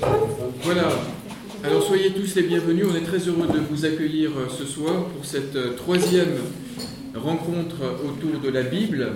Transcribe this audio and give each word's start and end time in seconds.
Voilà. 0.00 0.88
Alors 1.64 1.82
soyez 1.82 2.12
tous 2.12 2.34
les 2.34 2.42
bienvenus. 2.42 2.86
On 2.90 2.96
est 2.96 3.04
très 3.04 3.18
heureux 3.18 3.46
de 3.46 3.60
vous 3.70 3.84
accueillir 3.84 4.30
euh, 4.36 4.48
ce 4.48 4.64
soir 4.64 5.04
pour 5.06 5.24
cette 5.24 5.56
euh, 5.56 5.72
troisième 5.74 6.36
rencontre 7.14 7.76
autour 8.04 8.40
de 8.40 8.48
la 8.50 8.62
Bible. 8.62 9.08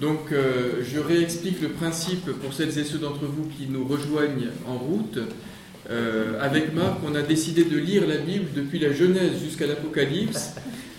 Donc 0.00 0.30
euh, 0.32 0.82
je 0.82 1.00
réexplique 1.00 1.60
le 1.60 1.70
principe 1.70 2.26
pour 2.26 2.52
celles 2.52 2.78
et 2.78 2.84
ceux 2.84 2.98
d'entre 2.98 3.24
vous 3.24 3.48
qui 3.58 3.66
nous 3.68 3.86
rejoignent 3.86 4.50
en 4.68 4.78
route. 4.78 5.18
avec 6.40 6.72
Marc, 6.72 6.98
on 7.06 7.14
a 7.14 7.22
décidé 7.22 7.64
de 7.64 7.76
lire 7.76 8.06
la 8.06 8.16
Bible 8.16 8.46
depuis 8.54 8.78
la 8.78 8.92
Genèse 8.92 9.42
jusqu'à 9.42 9.66
l'Apocalypse 9.66 10.54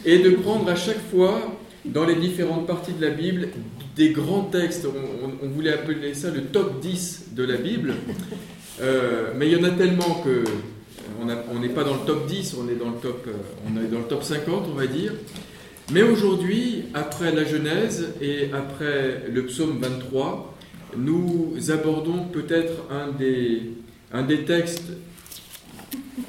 et 0.06 0.20
de 0.20 0.30
prendre 0.32 0.70
à 0.70 0.76
chaque 0.76 1.02
fois 1.10 1.58
dans 1.86 2.06
les 2.06 2.16
différentes 2.16 2.68
parties 2.68 2.94
de 2.94 3.04
la 3.04 3.12
Bible 3.12 3.50
des 3.96 4.10
grands 4.10 4.44
textes. 4.44 4.88
On, 5.44 5.48
voulait 5.48 5.74
appeler 5.74 6.14
ça 6.14 6.30
le 6.30 6.42
top 6.42 6.82
10 6.82 7.30
de 7.36 7.44
la 7.44 7.58
Bible. 7.58 7.94
Euh, 8.82 9.32
mais 9.36 9.48
il 9.48 9.58
y 9.58 9.62
en 9.62 9.64
a 9.64 9.72
tellement 9.72 10.22
que 10.24 10.44
on 11.22 11.60
n'est 11.60 11.70
pas 11.70 11.84
dans 11.84 11.94
le 11.94 12.06
top 12.06 12.28
10, 12.28 12.58
on 12.60 12.70
est 12.70 12.76
dans 12.76 12.90
le 12.90 12.98
top, 12.98 13.26
euh, 13.28 13.32
on 13.66 13.82
est 13.82 13.88
dans 13.88 14.00
le 14.00 14.06
top 14.06 14.24
50, 14.24 14.66
on 14.70 14.76
va 14.76 14.88
dire. 14.88 15.14
Mais 15.92 16.02
aujourd'hui, 16.02 16.86
après 16.94 17.34
la 17.34 17.46
Genèse 17.46 18.14
et 18.22 18.50
après 18.54 19.24
le 19.32 19.46
psaume 19.46 19.80
23, 19.80 20.56
nous 20.98 21.56
abordons 21.70 22.26
peut-être 22.32 22.74
un 22.92 23.12
des 24.24 24.46
textes 24.46 24.92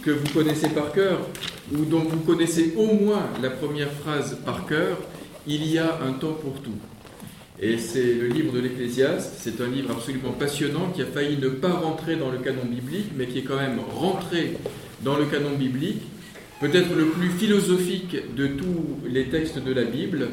que 0.02 0.10
vous 0.10 0.32
connaissez 0.32 0.68
par 0.68 0.92
cœur, 0.92 1.18
ou 1.72 1.84
dont 1.84 2.00
vous 2.00 2.20
connaissez 2.20 2.74
au 2.76 2.86
moins 2.86 3.28
la 3.42 3.50
première 3.50 3.90
phrase 3.90 4.38
par 4.44 4.66
cœur, 4.66 4.98
il 5.46 5.66
y 5.66 5.78
a 5.78 5.98
un 6.00 6.12
temps 6.12 6.34
pour 6.34 6.60
tout. 6.62 6.78
Et 7.60 7.78
c'est 7.78 8.12
le 8.14 8.26
livre 8.26 8.52
de 8.52 8.60
l'Ecclésiaste, 8.60 9.36
c'est 9.38 9.62
un 9.62 9.68
livre 9.68 9.90
absolument 9.90 10.32
passionnant 10.32 10.90
qui 10.94 11.00
a 11.00 11.06
failli 11.06 11.38
ne 11.38 11.48
pas 11.48 11.72
rentrer 11.72 12.16
dans 12.16 12.30
le 12.30 12.38
canon 12.38 12.66
biblique, 12.66 13.12
mais 13.16 13.26
qui 13.26 13.38
est 13.38 13.42
quand 13.42 13.56
même 13.56 13.78
rentré 13.94 14.58
dans 15.02 15.16
le 15.16 15.24
canon 15.24 15.56
biblique, 15.58 16.02
peut-être 16.60 16.94
le 16.94 17.06
plus 17.06 17.30
philosophique 17.30 18.16
de 18.36 18.48
tous 18.48 19.08
les 19.08 19.26
textes 19.26 19.58
de 19.58 19.72
la 19.72 19.84
Bible. 19.84 20.28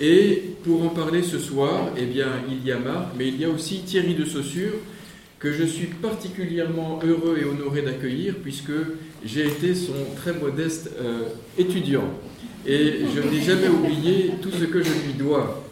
Et 0.00 0.42
pour 0.62 0.82
en 0.84 0.88
parler 0.88 1.22
ce 1.22 1.38
soir, 1.38 1.90
eh 1.96 2.04
bien, 2.04 2.28
il 2.50 2.66
y 2.66 2.70
a 2.70 2.78
Marc, 2.78 3.08
mais 3.16 3.28
il 3.28 3.40
y 3.40 3.46
a 3.46 3.48
aussi 3.48 3.80
Thierry 3.80 4.14
de 4.14 4.26
Saussure, 4.26 4.74
que 5.38 5.52
je 5.52 5.64
suis 5.64 5.86
particulièrement 5.86 7.00
heureux 7.02 7.38
et 7.40 7.44
honoré 7.44 7.80
d'accueillir, 7.80 8.34
puisque 8.42 8.72
j'ai 9.24 9.46
été 9.46 9.74
son 9.74 9.94
très 10.16 10.34
modeste 10.34 10.90
euh, 11.00 11.22
étudiant. 11.56 12.10
Et 12.66 12.96
je 13.14 13.20
n'ai 13.22 13.40
jamais 13.40 13.68
oublié 13.68 14.32
tout 14.42 14.50
ce 14.50 14.64
que 14.64 14.82
je 14.82 14.90
lui 15.06 15.14
dois 15.16 15.64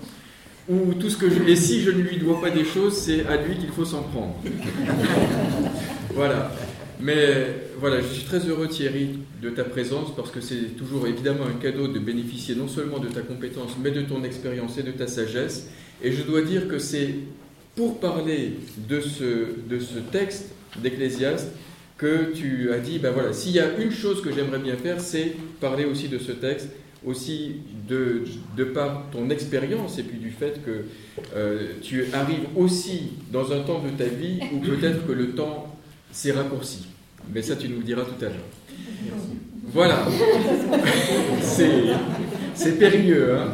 ou 0.69 0.95
tout 0.95 1.11
ce 1.11 1.17
que 1.17 1.31
je... 1.31 1.43
Et 1.49 1.57
si 1.57 1.83
je 1.83 1.91
ne 1.91 2.03
lui 2.03 2.19
dois 2.19 2.41
pas 2.41 2.51
des 2.51 2.65
choses, 2.65 2.97
c'est 2.97 3.27
à 3.27 3.37
lui 3.37 3.57
qu'il 3.57 3.69
faut 3.69 3.85
s'en 3.85 4.03
prendre. 4.03 4.35
voilà. 6.15 6.53
Mais 7.01 7.69
voilà, 7.79 8.01
je 8.01 8.07
suis 8.07 8.25
très 8.25 8.39
heureux 8.39 8.69
Thierry 8.69 9.19
de 9.43 9.51
ta 9.51 9.65
présence 9.65 10.15
parce 10.17 10.31
que 10.31 10.41
c'est 10.41 10.77
toujours 10.77 11.07
évidemment 11.07 11.45
un 11.45 11.61
cadeau 11.61 11.89
de 11.89 11.99
bénéficier 11.99 12.55
non 12.55 12.69
seulement 12.69 12.99
de 12.99 13.09
ta 13.09 13.21
compétence, 13.21 13.73
mais 13.83 13.91
de 13.91 14.03
ton 14.03 14.25
expérience 14.25 14.79
et 14.79 14.83
de 14.83 14.93
ta 14.93 15.07
sagesse. 15.07 15.69
Et 16.03 16.13
je 16.13 16.23
dois 16.23 16.43
dire 16.43 16.69
que 16.69 16.79
c'est 16.79 17.15
pour 17.75 18.01
parler 18.01 18.55
de 18.89 19.01
ce, 19.01 19.49
de 19.69 19.79
ce 19.79 19.99
texte 19.99 20.53
d'Ecclésiaste 20.83 21.53
que 21.99 22.33
tu 22.33 22.73
as 22.73 22.79
dit, 22.79 22.99
ben 22.99 23.13
voilà, 23.13 23.33
s'il 23.33 23.53
y 23.53 23.61
a 23.61 23.79
une 23.79 23.93
chose 23.93 24.23
que 24.23 24.33
j'aimerais 24.33 24.59
bien 24.59 24.77
faire, 24.77 25.01
c'est 25.01 25.35
parler 25.61 25.85
aussi 25.85 26.09
de 26.09 26.19
ce 26.19 26.33
texte 26.33 26.69
aussi 27.05 27.57
de, 27.89 28.25
de 28.57 28.65
par 28.65 29.05
ton 29.11 29.31
expérience 29.31 29.99
et 29.99 30.03
puis 30.03 30.19
du 30.19 30.31
fait 30.31 30.61
que 30.65 30.85
euh, 31.35 31.73
tu 31.83 32.07
arrives 32.13 32.47
aussi 32.57 33.13
dans 33.33 33.53
un 33.53 33.61
temps 33.61 33.81
de 33.81 33.91
ta 33.91 34.09
vie 34.09 34.41
où 34.53 34.59
peut-être 34.59 35.07
que 35.07 35.13
le 35.13 35.31
temps 35.33 35.77
s'est 36.11 36.33
raccourci. 36.33 36.87
Mais 37.33 37.43
ça, 37.43 37.57
tu 37.57 37.69
nous 37.69 37.79
le 37.79 37.85
diras 37.85 38.03
tout 38.03 38.25
à 38.25 38.29
l'heure. 38.29 38.49
Voilà. 39.73 40.07
C'est 42.55 42.79
périlleux. 42.79 43.37
Hein 43.37 43.49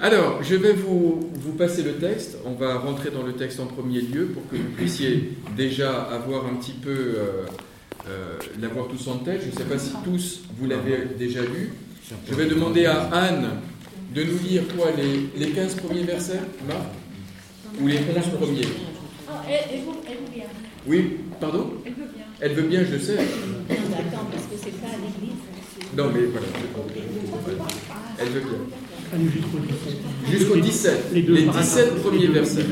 Alors, 0.00 0.42
je 0.42 0.54
vais 0.54 0.72
vous, 0.72 1.30
vous 1.34 1.52
passer 1.52 1.82
le 1.82 1.94
texte. 1.94 2.38
On 2.46 2.52
va 2.52 2.78
rentrer 2.78 3.10
dans 3.10 3.22
le 3.22 3.32
texte 3.32 3.60
en 3.60 3.66
premier 3.66 4.00
lieu 4.00 4.26
pour 4.26 4.48
que 4.48 4.56
vous 4.56 4.70
puissiez 4.76 5.32
déjà 5.56 6.02
avoir 6.02 6.46
un 6.46 6.54
petit 6.54 6.72
peu... 6.72 6.90
Euh, 6.90 7.46
euh, 8.08 8.38
l'avoir 8.60 8.88
tous 8.88 9.08
en 9.08 9.18
tête. 9.18 9.42
Je 9.42 9.50
ne 9.50 9.52
sais 9.52 9.64
pas 9.64 9.78
si 9.78 9.92
tous 10.04 10.40
vous 10.58 10.66
l'avez 10.66 11.06
déjà 11.18 11.42
lu. 11.42 11.72
Je 12.28 12.34
vais 12.34 12.46
demander 12.46 12.86
à 12.86 13.02
Anne 13.12 13.48
de 14.14 14.24
nous 14.24 14.38
lire 14.48 14.62
quoi 14.76 14.88
les, 14.96 15.44
les 15.46 15.52
15 15.52 15.76
premiers 15.76 16.02
versets, 16.02 16.40
Marc 16.66 16.80
Ou 17.80 17.86
les 17.86 17.98
11 17.98 18.04
premiers 18.38 18.66
oh, 19.28 19.32
elle, 19.48 19.78
veut, 19.80 20.32
bien. 20.34 20.44
Oui, 20.86 21.16
pardon 21.40 21.70
Elle 21.86 21.92
veut 21.92 22.08
bien. 22.14 22.24
Elle 22.40 22.52
veut 22.54 22.62
bien, 22.62 22.84
je 22.84 22.98
sais. 22.98 23.18
attends, 23.18 24.26
parce 24.30 24.44
que 24.44 24.56
c'est 24.56 24.80
pas 24.80 24.88
à 24.88 24.96
l'église. 24.96 25.38
Non, 25.96 26.10
mais 26.12 26.26
voilà. 26.26 26.46
Elle 28.18 28.28
veut 28.28 28.40
bien. 28.40 28.58
Jusqu'au 30.30 30.56
17. 30.56 31.12
Les, 31.12 31.22
17 31.22 32.02
premiers 32.02 32.26
versets. 32.28 32.64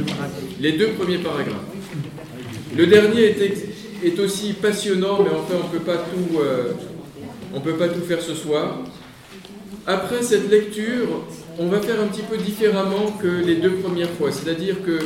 Les 0.61 0.73
deux 0.73 0.89
premiers 0.91 1.19
paragraphes. 1.19 1.57
Le 2.77 2.87
dernier 2.87 3.23
est, 3.23 3.69
est 4.05 4.19
aussi 4.19 4.53
passionnant, 4.53 5.23
mais 5.23 5.31
enfin, 5.31 5.55
on 5.63 5.67
ne 5.67 5.79
peut 5.79 5.85
pas 5.85 5.99
tout. 5.99 6.39
Euh, 6.41 6.73
on 7.55 7.61
peut 7.61 7.77
pas 7.77 7.89
tout 7.89 8.03
faire 8.03 8.21
ce 8.21 8.35
soir. 8.35 8.79
Après 9.89 10.23
cette 10.23 10.51
lecture, 10.51 11.25
on 11.59 11.69
va 11.69 11.81
faire 11.81 11.99
un 11.99 12.09
petit 12.09 12.21
peu 12.21 12.37
différemment 12.37 13.11
que 13.23 13.27
les 13.27 13.55
deux 13.55 13.71
premières 13.77 14.11
fois. 14.11 14.31
C'est-à-dire 14.31 14.83
que 14.85 14.99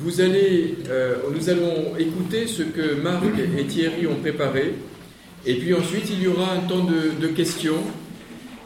vous 0.00 0.20
allez, 0.20 0.74
euh, 0.90 1.18
nous 1.32 1.48
allons 1.48 1.96
écouter 1.96 2.48
ce 2.48 2.64
que 2.64 2.94
Marc 3.00 3.22
et 3.56 3.64
Thierry 3.66 4.08
ont 4.08 4.16
préparé. 4.16 4.74
Et 5.46 5.54
puis 5.54 5.72
ensuite, 5.72 6.10
il 6.10 6.20
y 6.20 6.26
aura 6.26 6.50
un 6.50 6.66
temps 6.66 6.84
de, 6.84 7.28
questions. 7.28 7.78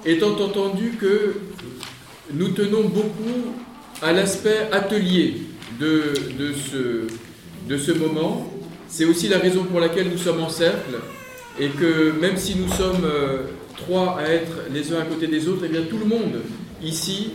Étant 0.07 0.41
entendu 0.41 0.95
que 0.99 1.35
nous 2.33 2.49
tenons 2.49 2.85
beaucoup 2.85 3.53
à 4.01 4.15
l'aspect 4.15 4.71
atelier 4.73 5.35
de, 5.79 6.15
de, 6.39 6.55
ce, 6.55 7.69
de 7.69 7.77
ce 7.77 7.93
moment, 7.93 8.51
c'est 8.89 9.05
aussi 9.05 9.29
la 9.29 9.37
raison 9.37 9.65
pour 9.65 9.81
laquelle 9.81 10.09
nous 10.09 10.17
sommes 10.17 10.41
en 10.41 10.49
cercle. 10.49 10.95
Et 11.61 11.69
que 11.69 12.19
même 12.19 12.39
si 12.39 12.57
nous 12.57 12.73
sommes 12.73 13.05
euh, 13.05 13.43
trois 13.83 14.19
à 14.19 14.29
être 14.29 14.53
les 14.73 14.93
uns 14.93 15.01
à 15.01 15.05
côté 15.05 15.27
des 15.27 15.49
autres, 15.49 15.63
eh 15.65 15.69
bien 15.69 15.83
tout 15.83 15.99
le 15.99 16.05
monde 16.05 16.41
ici 16.83 17.33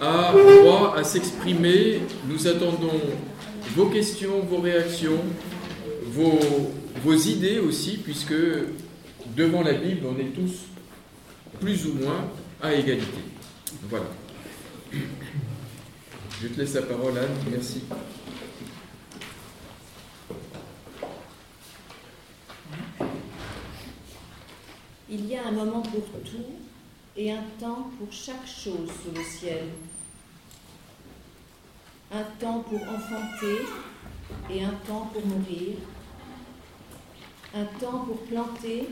a 0.00 0.32
droit 0.32 0.94
à 0.96 1.04
s'exprimer. 1.04 2.00
Nous 2.28 2.46
attendons 2.46 3.00
vos 3.74 3.86
questions, 3.86 4.40
vos 4.48 4.58
réactions, 4.58 5.20
vos, 6.06 6.38
vos 7.04 7.14
idées 7.14 7.58
aussi, 7.58 7.98
puisque 7.98 8.34
devant 9.36 9.62
la 9.62 9.74
Bible, 9.74 10.06
on 10.06 10.18
est 10.18 10.32
tous 10.34 10.52
plus 11.60 11.86
ou 11.86 11.94
moins 11.94 12.28
à 12.62 12.74
égalité. 12.74 13.18
Voilà. 13.88 14.06
Je 16.42 16.48
te 16.48 16.60
laisse 16.60 16.74
la 16.74 16.82
parole, 16.82 17.18
Anne. 17.18 17.50
Merci. 17.50 17.82
Il 25.10 25.24
y 25.26 25.36
a 25.36 25.46
un 25.46 25.52
moment 25.52 25.80
pour 25.80 26.02
tout 26.22 26.44
et 27.16 27.32
un 27.32 27.42
temps 27.58 27.90
pour 27.98 28.12
chaque 28.12 28.46
chose 28.46 28.90
sous 29.02 29.10
le 29.16 29.24
ciel. 29.24 29.64
Un 32.12 32.24
temps 32.38 32.60
pour 32.60 32.78
enfanter 32.82 33.62
et 34.50 34.62
un 34.62 34.74
temps 34.86 35.10
pour 35.10 35.24
mourir. 35.24 35.76
Un 37.54 37.64
temps 37.80 38.00
pour 38.00 38.18
planter 38.24 38.86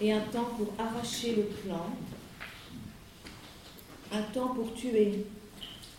et 0.00 0.10
un 0.10 0.20
temps 0.20 0.52
pour 0.56 0.72
arracher 0.78 1.36
le 1.36 1.42
plant. 1.42 1.90
Un 4.12 4.22
temps 4.22 4.54
pour 4.54 4.72
tuer 4.72 5.26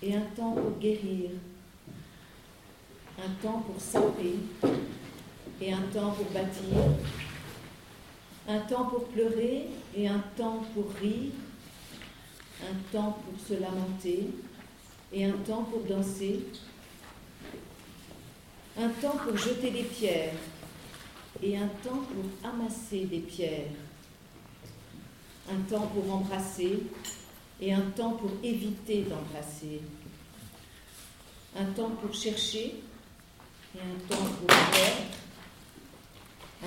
et 0.02 0.16
un 0.16 0.26
temps 0.36 0.54
pour 0.54 0.80
guérir. 0.80 1.30
Un 3.20 3.30
temps 3.40 3.60
pour 3.60 3.80
saper 3.80 4.34
et 5.62 5.72
un 5.72 5.82
temps 5.94 6.10
pour 6.10 6.26
bâtir 6.32 6.74
un 8.52 8.60
temps 8.60 8.86
pour 8.86 9.06
pleurer 9.06 9.68
et 9.96 10.08
un 10.10 10.22
temps 10.36 10.64
pour 10.74 10.92
rire, 11.02 11.32
un 12.62 12.92
temps 12.92 13.18
pour 13.24 13.40
se 13.48 13.54
lamenter 13.54 14.28
et 15.14 15.26
un 15.26 15.38
temps 15.48 15.64
pour 15.64 15.84
danser, 15.84 16.42
un 18.78 18.90
temps 18.90 19.16
pour 19.24 19.38
jeter 19.38 19.72
des 19.72 19.84
pierres 19.84 20.34
et 21.42 21.58
un 21.58 21.68
temps 21.84 22.04
pour 22.12 22.50
amasser 22.50 23.06
des 23.06 23.20
pierres, 23.20 23.72
un 25.50 25.62
temps 25.70 25.88
pour 25.88 26.14
embrasser 26.14 26.84
et 27.62 27.74
un 27.74 27.82
temps 27.82 28.12
pour 28.12 28.32
éviter 28.44 29.04
d'embrasser, 29.04 29.82
un 31.58 31.66
temps 31.66 31.92
pour 32.02 32.14
chercher 32.14 32.76
et 33.76 33.80
un 33.80 34.14
temps 34.14 34.26
pour 34.26 34.48
perdre, 34.48 35.06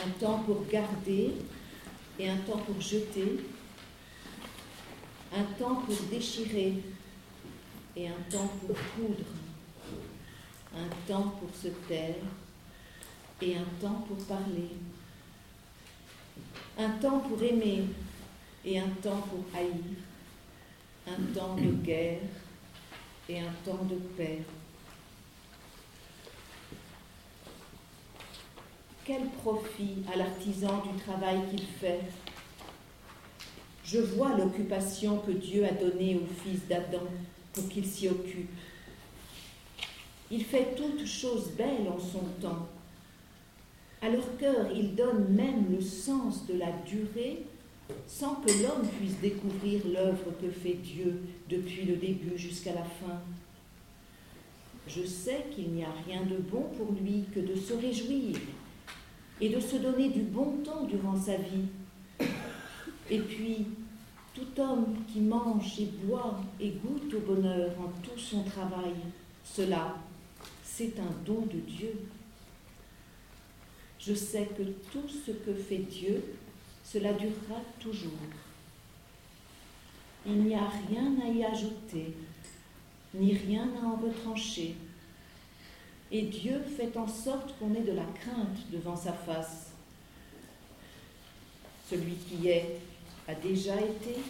un 0.02 0.10
temps 0.18 0.38
pour 0.46 0.64
garder 0.66 1.34
et 2.18 2.28
un 2.28 2.36
temps 2.38 2.58
pour 2.58 2.80
jeter, 2.80 3.40
un 5.32 5.44
temps 5.58 5.76
pour 5.76 5.96
déchirer 6.10 6.74
et 7.96 8.08
un 8.08 8.30
temps 8.30 8.50
pour 8.60 8.76
coudre, 8.76 9.30
un 10.74 10.88
temps 11.06 11.34
pour 11.40 11.50
se 11.54 11.68
taire 11.88 12.22
et 13.42 13.56
un 13.56 13.66
temps 13.80 14.04
pour 14.08 14.16
parler. 14.26 14.70
Un 16.78 16.90
temps 16.90 17.20
pour 17.20 17.40
aimer 17.42 17.84
et 18.64 18.78
un 18.78 18.88
temps 19.02 19.26
pour 19.30 19.44
haïr. 19.54 19.72
Un 21.06 21.34
temps 21.34 21.54
de 21.54 21.70
guerre 21.84 22.20
et 23.28 23.40
un 23.40 23.52
temps 23.64 23.84
de 23.84 23.96
paix. 24.16 24.42
Quel 29.04 29.26
profit 29.42 29.96
à 30.10 30.16
l'artisan 30.16 30.82
du 30.82 30.98
travail 31.02 31.36
qu'il 31.50 31.66
fait? 31.66 32.00
Je 33.84 33.98
vois 33.98 34.34
l'occupation 34.34 35.18
que 35.18 35.32
Dieu 35.32 35.62
a 35.66 35.72
donnée 35.72 36.16
au 36.16 36.26
fils 36.42 36.66
d'Adam 36.66 37.02
pour 37.52 37.68
qu'il 37.68 37.84
s'y 37.84 38.08
occupe. 38.08 38.48
Il 40.30 40.42
fait 40.42 40.74
toutes 40.74 41.06
choses 41.06 41.50
belles 41.50 41.86
en 41.86 41.98
son 41.98 42.24
temps. 42.40 42.66
À 44.00 44.08
leur 44.08 44.38
cœur, 44.38 44.68
il 44.74 44.94
donne 44.94 45.28
même 45.34 45.70
le 45.70 45.82
sens 45.82 46.46
de 46.46 46.54
la 46.54 46.72
durée 46.86 47.44
sans 48.06 48.36
que 48.36 48.50
l'homme 48.62 48.88
puisse 48.98 49.20
découvrir 49.20 49.82
l'œuvre 49.86 50.32
que 50.40 50.48
fait 50.48 50.78
Dieu 50.82 51.20
depuis 51.50 51.84
le 51.84 51.96
début 51.96 52.38
jusqu'à 52.38 52.72
la 52.72 52.84
fin. 52.84 53.20
Je 54.88 55.04
sais 55.04 55.44
qu'il 55.54 55.72
n'y 55.72 55.84
a 55.84 55.92
rien 56.06 56.22
de 56.22 56.36
bon 56.36 56.70
pour 56.78 56.92
lui 56.92 57.24
que 57.34 57.40
de 57.40 57.54
se 57.54 57.74
réjouir 57.74 58.38
et 59.40 59.48
de 59.48 59.60
se 59.60 59.76
donner 59.76 60.08
du 60.08 60.22
bon 60.22 60.58
temps 60.64 60.84
durant 60.84 61.16
sa 61.16 61.36
vie. 61.36 61.66
Et 63.10 63.18
puis, 63.18 63.66
tout 64.34 64.60
homme 64.60 64.96
qui 65.12 65.20
mange 65.20 65.78
et 65.78 65.90
boit 66.04 66.40
et 66.60 66.70
goûte 66.70 67.14
au 67.14 67.20
bonheur 67.20 67.70
en 67.78 67.88
tout 68.02 68.18
son 68.18 68.42
travail, 68.42 68.94
cela, 69.44 69.96
c'est 70.62 70.98
un 70.98 71.24
don 71.24 71.42
de 71.42 71.60
Dieu. 71.60 71.92
Je 73.98 74.14
sais 74.14 74.48
que 74.56 74.62
tout 74.90 75.08
ce 75.08 75.30
que 75.30 75.54
fait 75.54 75.78
Dieu, 75.78 76.22
cela 76.84 77.12
durera 77.12 77.60
toujours. 77.80 78.10
Il 80.26 80.44
n'y 80.44 80.54
a 80.54 80.68
rien 80.88 81.14
à 81.22 81.28
y 81.28 81.44
ajouter, 81.44 82.14
ni 83.14 83.34
rien 83.34 83.68
à 83.80 83.86
en 83.86 83.96
retrancher. 83.96 84.74
Et 86.14 86.22
Dieu 86.22 86.62
fait 86.76 86.96
en 86.96 87.08
sorte 87.08 87.58
qu'on 87.58 87.74
ait 87.74 87.82
de 87.82 87.90
la 87.90 88.04
crainte 88.04 88.70
devant 88.70 88.94
sa 88.94 89.12
face. 89.12 89.72
Celui 91.90 92.14
qui 92.14 92.46
est 92.46 92.78
a 93.26 93.34
déjà 93.34 93.74
été, 93.80 94.20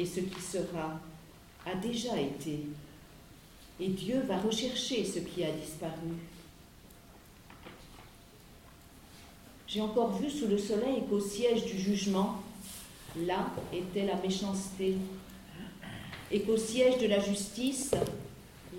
et 0.00 0.04
ce 0.04 0.18
qui 0.18 0.40
sera 0.40 0.98
a 1.64 1.76
déjà 1.76 2.20
été. 2.20 2.66
Et 3.78 3.86
Dieu 3.86 4.18
va 4.26 4.36
rechercher 4.38 5.04
ce 5.04 5.20
qui 5.20 5.44
a 5.44 5.52
disparu. 5.52 6.10
J'ai 9.68 9.80
encore 9.80 10.18
vu 10.18 10.28
sous 10.28 10.48
le 10.48 10.58
soleil 10.58 11.04
qu'au 11.08 11.20
siège 11.20 11.66
du 11.66 11.78
jugement, 11.78 12.42
là 13.16 13.46
était 13.72 14.06
la 14.06 14.16
méchanceté, 14.16 14.96
et 16.32 16.40
qu'au 16.40 16.56
siège 16.56 16.98
de 16.98 17.06
la 17.06 17.20
justice, 17.20 17.92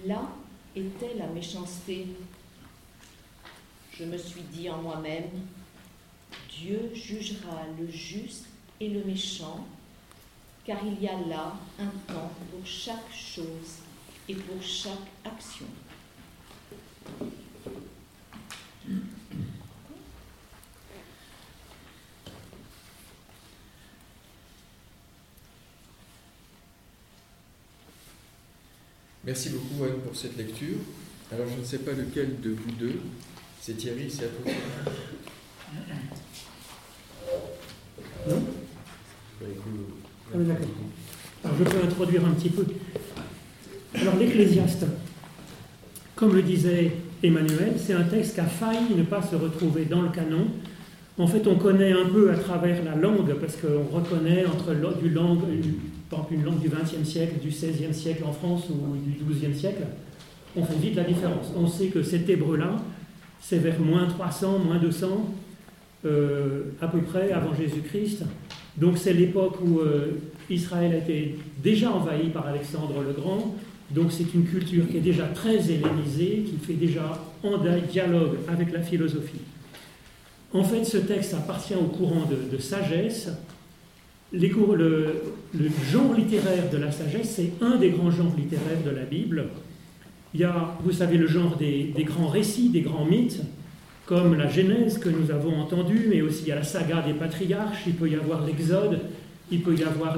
là 0.05 0.27
était 0.75 1.13
la 1.17 1.27
méchanceté. 1.27 2.07
Je 3.97 4.03
me 4.03 4.17
suis 4.17 4.41
dit 4.41 4.69
en 4.69 4.81
moi-même, 4.81 5.29
Dieu 6.49 6.91
jugera 6.93 7.63
le 7.79 7.89
juste 7.89 8.45
et 8.79 8.89
le 8.89 9.03
méchant, 9.03 9.65
car 10.65 10.79
il 10.85 11.01
y 11.01 11.07
a 11.07 11.17
là 11.27 11.53
un 11.79 12.13
temps 12.13 12.31
pour 12.51 12.65
chaque 12.65 13.13
chose 13.13 13.79
et 14.27 14.35
pour 14.35 14.61
chaque 14.61 14.93
action. 15.23 15.65
Merci 29.25 29.49
beaucoup 29.49 29.83
Anne 29.85 30.01
pour 30.05 30.15
cette 30.15 30.37
lecture. 30.37 30.77
Alors 31.31 31.47
je 31.51 31.59
ne 31.59 31.65
sais 31.65 31.79
pas 31.79 31.93
lequel 31.93 32.39
de 32.41 32.51
vous 32.51 32.71
deux, 32.79 32.99
c'est 33.59 33.75
Thierry, 33.75 34.07
c'est 34.07 34.25
à 34.25 34.27
toi. 34.27 34.51
Non 38.29 38.43
ah, 39.41 40.37
D'accord. 40.37 40.67
Alors 41.43 41.57
je 41.57 41.63
peux 41.63 41.83
introduire 41.83 42.25
un 42.25 42.31
petit 42.31 42.49
peu. 42.49 42.65
Alors 43.95 44.15
l'Ecclésiaste, 44.17 44.85
comme 46.15 46.35
le 46.35 46.43
disait 46.43 46.91
Emmanuel, 47.23 47.73
c'est 47.83 47.93
un 47.93 48.03
texte 48.03 48.35
qui 48.35 48.41
a 48.41 48.45
failli 48.45 48.93
ne 48.95 49.03
pas 49.03 49.23
se 49.23 49.35
retrouver 49.35 49.85
dans 49.85 50.03
le 50.03 50.09
canon. 50.09 50.47
En 51.17 51.27
fait, 51.27 51.47
on 51.47 51.55
connaît 51.55 51.93
un 51.93 52.05
peu 52.09 52.29
à 52.29 52.35
travers 52.35 52.83
la 52.83 52.93
langue, 52.95 53.33
parce 53.39 53.55
qu'on 53.55 53.85
reconnaît 53.95 54.45
entre 54.45 54.75
du 55.01 55.09
langue, 55.09 55.43
une 56.31 56.43
langue 56.43 56.59
du 56.59 56.69
XXe 56.69 57.07
siècle, 57.07 57.39
du 57.41 57.49
XVIe 57.49 57.93
siècle 57.93 58.23
en 58.25 58.33
France 58.33 58.63
ou 58.69 58.95
du 58.97 59.33
XIIe 59.33 59.55
siècle, 59.55 59.83
on 60.55 60.63
fait 60.63 60.77
vite 60.77 60.95
la 60.95 61.03
différence. 61.03 61.51
On 61.55 61.67
sait 61.67 61.87
que 61.87 62.03
cet 62.03 62.29
hébreu-là, 62.29 62.77
c'est 63.41 63.57
vers 63.57 63.79
moins 63.79 64.07
300, 64.07 64.59
moins 64.59 64.77
200, 64.77 65.07
euh, 66.05 66.63
à 66.81 66.87
peu 66.87 67.01
près 67.01 67.31
avant 67.31 67.53
Jésus-Christ. 67.53 68.23
Donc 68.77 68.97
c'est 68.97 69.13
l'époque 69.13 69.57
où 69.63 69.79
euh, 69.79 70.19
Israël 70.49 70.93
a 70.93 70.97
été 70.97 71.37
déjà 71.63 71.91
envahi 71.91 72.29
par 72.29 72.47
Alexandre 72.47 73.01
le 73.05 73.13
Grand. 73.13 73.55
Donc 73.91 74.11
c'est 74.11 74.33
une 74.33 74.45
culture 74.45 74.87
qui 74.89 74.97
est 74.97 75.01
déjà 75.01 75.25
très 75.25 75.71
hellénisée, 75.71 76.45
qui 76.47 76.57
fait 76.65 76.73
déjà 76.73 77.21
en 77.43 77.57
dialogue 77.91 78.37
avec 78.47 78.71
la 78.71 78.81
philosophie. 78.81 79.41
En 80.53 80.63
fait, 80.63 80.85
ce 80.85 80.97
texte 80.97 81.33
appartient 81.33 81.75
au 81.75 81.85
courant 81.85 82.23
de 82.51 82.57
sagesse 82.57 83.29
le, 84.33 85.21
genre 85.91 86.13
littéraire 86.13 86.69
de 86.71 86.77
la 86.77 86.91
sagesse, 86.91 87.35
c'est 87.35 87.51
un 87.61 87.77
des 87.77 87.89
grands 87.89 88.11
genres 88.11 88.33
littéraires 88.37 88.83
de 88.85 88.91
la 88.91 89.03
Bible. 89.03 89.45
Il 90.33 90.41
y 90.41 90.43
a, 90.43 90.75
vous 90.83 90.91
savez, 90.91 91.17
le 91.17 91.27
genre 91.27 91.55
des, 91.57 91.93
grands 91.99 92.27
récits, 92.27 92.69
des 92.69 92.81
grands 92.81 93.05
mythes, 93.05 93.41
comme 94.05 94.35
la 94.35 94.47
Genèse 94.47 94.97
que 94.97 95.09
nous 95.09 95.31
avons 95.31 95.59
entendu, 95.59 96.07
mais 96.09 96.21
aussi 96.21 96.43
il 96.43 96.47
y 96.49 96.51
a 96.51 96.55
la 96.55 96.63
saga 96.63 97.01
des 97.01 97.13
patriarches, 97.13 97.83
il 97.87 97.93
peut 97.93 98.09
y 98.09 98.15
avoir 98.15 98.45
l'Exode, 98.45 98.99
il 99.51 99.61
peut 99.61 99.75
y 99.75 99.83
avoir 99.83 100.17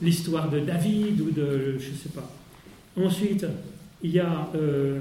l'histoire 0.00 0.50
de 0.50 0.60
David 0.60 1.20
ou 1.20 1.30
de, 1.30 1.78
je 1.78 1.90
ne 1.90 1.96
sais 1.96 2.08
pas. 2.14 2.30
Ensuite, 2.96 3.46
il 4.02 4.10
y 4.10 4.18
a 4.18 4.48
euh, 4.54 5.00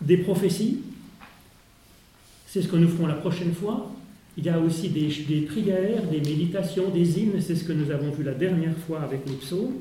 des 0.00 0.18
prophéties, 0.18 0.80
c'est 2.46 2.60
ce 2.60 2.68
que 2.68 2.76
nous 2.76 2.88
ferons 2.88 3.06
la 3.06 3.14
prochaine 3.14 3.54
fois. 3.54 3.90
Il 4.38 4.44
y 4.44 4.48
a 4.48 4.58
aussi 4.58 4.88
des, 4.88 5.42
prières, 5.42 6.02
des 6.10 6.18
méditations, 6.18 6.88
des 6.88 7.20
hymnes, 7.20 7.40
c'est 7.40 7.54
ce 7.54 7.64
que 7.64 7.72
nous 7.72 7.90
avons 7.90 8.10
vu 8.10 8.24
la 8.24 8.32
dernière 8.32 8.76
fois 8.76 9.00
avec 9.02 9.20
les 9.26 9.34
psaumes. 9.34 9.74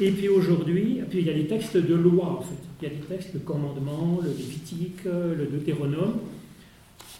Et 0.00 0.10
puis 0.10 0.28
aujourd'hui, 0.28 1.00
puis 1.08 1.20
il 1.20 1.26
y 1.26 1.30
a 1.30 1.34
des 1.34 1.46
textes 1.46 1.76
de 1.76 1.94
loi 1.94 2.38
en 2.38 2.42
fait. 2.42 2.54
Il 2.80 2.88
y 2.88 2.90
a 2.90 2.94
des 2.94 3.02
textes 3.02 3.34
de 3.34 3.38
commandement, 3.38 4.20
le 4.22 4.28
Lévitique, 4.28 5.04
le 5.04 5.46
Deutéronome. 5.46 6.18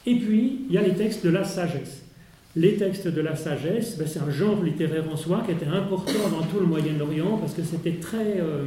Et 0.07 0.17
puis 0.17 0.61
il 0.69 0.75
y 0.75 0.79
a 0.79 0.83
les 0.83 0.95
textes 0.95 1.25
de 1.25 1.31
la 1.31 1.45
sagesse. 1.45 2.05
Les 2.57 2.77
textes 2.77 3.09
de 3.09 3.21
la 3.21 3.35
sagesse, 3.35 3.97
ben, 3.99 4.07
c'est 4.07 4.21
un 4.21 4.31
genre 4.31 4.63
littéraire 4.63 5.05
en 5.13 5.17
soi 5.17 5.43
qui 5.45 5.53
était 5.53 5.67
important 5.67 6.29
dans 6.31 6.47
tout 6.47 6.61
le 6.61 6.67
Moyen-Orient 6.67 7.39
parce 7.39 7.53
que 7.53 7.65
c'était 7.65 7.95
très, 7.95 8.41
euh, 8.41 8.67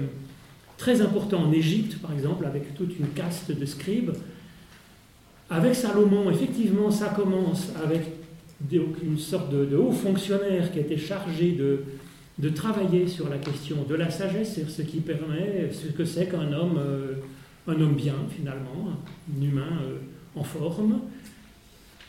très 0.78 1.02
important 1.02 1.44
en 1.44 1.52
Égypte, 1.54 1.98
par 2.02 2.12
exemple, 2.12 2.46
avec 2.46 2.76
toute 2.76 3.00
une 3.00 3.08
caste 3.10 3.58
de 3.58 3.66
scribes. 3.66 4.12
Avec 5.50 5.76
Salomon, 5.76 6.30
effectivement, 6.30 6.92
ça 6.92 7.10
commence 7.10 7.72
avec 7.82 8.02
une 8.72 9.18
sorte 9.18 9.52
de, 9.52 9.78
haut 9.78 9.92
fonctionnaire 9.92 10.72
qui 10.72 10.80
était 10.80 10.98
chargé 10.98 11.52
de, 11.52 12.50
travailler 12.50 13.08
sur 13.08 13.30
la 13.30 13.38
question 13.38 13.78
de 13.88 13.96
la 13.96 14.10
sagesse, 14.10 14.56
sur 14.56 14.70
ce 14.70 14.82
qui 14.82 14.98
permet, 14.98 15.70
ce 15.72 15.88
que 15.88 16.04
c'est 16.04 16.28
qu'un 16.28 16.52
homme, 16.52 16.78
euh, 16.78 17.14
un 17.68 17.80
homme 17.80 17.96
bien 17.96 18.16
finalement, 18.36 18.90
un 18.90 19.42
humain 19.42 19.82
euh, 19.84 19.98
en 20.36 20.44
forme, 20.44 21.00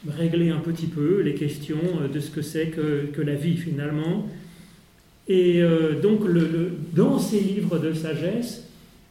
régler 0.08 0.50
un 0.50 0.58
petit 0.58 0.86
peu 0.86 1.20
les 1.20 1.34
questions 1.34 1.76
euh, 2.02 2.08
de 2.08 2.18
ce 2.20 2.30
que 2.30 2.42
c'est 2.42 2.68
que, 2.68 3.20
la 3.20 3.34
vie 3.34 3.56
finalement. 3.56 4.26
Et 5.28 5.62
donc 6.02 6.20
dans 6.94 7.18
ces 7.18 7.40
livres 7.40 7.78
de 7.78 7.92
sagesse, 7.92 8.67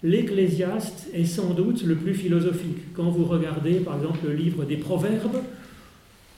l'Ecclésiaste 0.07 1.09
est 1.13 1.25
sans 1.25 1.53
doute 1.53 1.83
le 1.83 1.95
plus 1.95 2.13
philosophique. 2.13 2.93
Quand 2.95 3.09
vous 3.09 3.25
regardez 3.25 3.79
par 3.79 3.97
exemple 3.97 4.19
le 4.25 4.33
livre 4.33 4.63
des 4.63 4.77
Proverbes, 4.77 5.41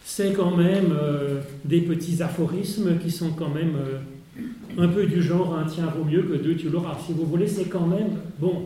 c'est 0.04 0.34
quand 0.34 0.56
même 0.56 0.92
euh, 0.92 1.42
des 1.66 1.82
petits 1.82 2.24
aphorismes 2.24 2.98
qui 2.98 3.12
sont 3.12 3.30
quand 3.30 3.50
même 3.50 3.76
euh, 3.76 4.44
un 4.84 4.88
peu 4.88 5.06
du 5.06 5.22
genre 5.22 5.56
un 5.56 5.66
tien 5.66 5.86
vaut 5.86 6.04
mieux 6.04 6.24
que 6.24 6.34
deux 6.34 6.56
tu 6.56 6.70
l'auras. 6.70 6.98
Si 7.06 7.14
vous 7.14 7.26
voulez, 7.26 7.48
c'est 7.48 7.66
quand 7.66 7.86
même, 7.86 8.18
bon, 8.40 8.66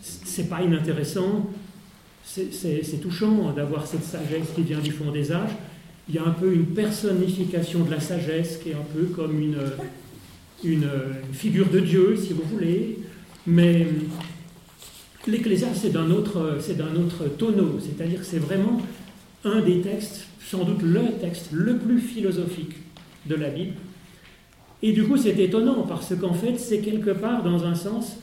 c'est 0.00 0.48
pas 0.48 0.62
inintéressant, 0.62 1.50
c'est 2.24 3.00
touchant 3.02 3.52
d'avoir 3.52 3.86
cette 3.86 4.04
sagesse 4.04 4.48
qui 4.54 4.62
vient 4.62 4.78
du 4.78 4.92
fond 4.92 5.10
des 5.10 5.32
âges. 5.32 5.56
Il 6.08 6.14
y 6.14 6.18
a 6.18 6.24
un 6.24 6.30
peu 6.32 6.52
une 6.52 6.66
personnification 6.66 7.84
de 7.84 7.90
la 7.90 8.00
sagesse 8.00 8.58
qui 8.62 8.70
est 8.70 8.74
un 8.74 8.86
peu 8.94 9.06
comme 9.06 9.40
une, 9.40 9.58
une 10.62 10.88
figure 11.32 11.68
de 11.70 11.80
Dieu, 11.80 12.16
si 12.16 12.34
vous 12.34 12.42
voulez. 12.52 12.98
Mais 13.46 13.86
L'Ecclésiaste, 15.26 15.76
c'est 15.76 15.92
d'un 15.92 16.10
autre, 16.10 16.58
autre 16.98 17.36
tonneau, 17.36 17.78
c'est-à-dire 17.80 18.20
que 18.20 18.26
c'est 18.26 18.38
vraiment 18.38 18.80
un 19.44 19.60
des 19.60 19.80
textes, 19.80 20.26
sans 20.40 20.64
doute 20.64 20.82
le 20.82 21.18
texte 21.20 21.48
le 21.52 21.76
plus 21.76 22.00
philosophique 22.00 22.76
de 23.26 23.34
la 23.34 23.50
Bible. 23.50 23.74
Et 24.82 24.92
du 24.92 25.04
coup, 25.04 25.16
c'est 25.16 25.38
étonnant 25.38 25.82
parce 25.88 26.14
qu'en 26.14 26.34
fait, 26.34 26.58
c'est 26.58 26.80
quelque 26.80 27.10
part, 27.10 27.42
dans 27.42 27.64
un 27.64 27.74
sens, 27.74 28.18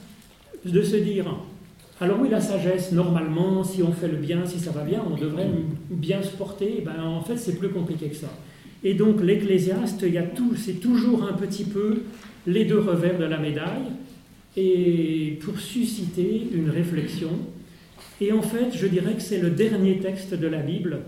de 0.64 0.82
se 0.84 0.96
dire 0.96 1.26
alors 2.02 2.20
oui, 2.20 2.30
la 2.30 2.42
sagesse, 2.42 2.92
normalement, 2.94 3.64
si 3.64 3.84
on 3.84 3.92
fait 3.92 4.08
le 4.08 4.18
bien, 4.18 4.44
si 4.48 4.60
ça 4.60 4.72
va 4.72 4.84
bien, 4.84 5.04
on 5.08 5.16
devrait 5.16 5.48
bien 5.92 6.24
se 6.24 6.32
porter. 6.32 6.82
Ben, 6.84 7.04
en 7.04 7.22
fait, 7.22 7.38
c'est 7.38 7.60
plus 7.60 7.70
compliqué 7.70 8.08
que 8.08 8.16
ça. 8.16 8.30
Et 8.84 8.96
donc 8.96 9.22
l'Ecclésiaste, 9.22 10.02
il 10.02 10.14
y 10.14 10.18
a 10.18 10.24
c'est 10.58 10.80
toujours 10.80 11.24
un 11.24 11.34
petit 11.34 11.64
peu 11.64 12.02
les 12.48 12.66
deux 12.66 12.80
revers 12.80 13.20
de 13.20 13.26
la 13.26 13.38
médaille, 13.38 13.92
et 14.58 15.40
pour 15.44 15.60
susciter 15.60 16.48
une 16.54 16.70
réflexion. 16.70 17.30
Et 18.20 18.32
en 18.32 18.42
fait, 18.42 18.72
je 18.74 18.88
dirais 18.88 19.14
que 19.14 19.22
c'est 19.22 19.40
le 19.40 19.50
dernier 19.50 20.00
texte 20.00 20.34
de 20.34 20.48
la 20.48 20.60
Bible, 20.60 21.00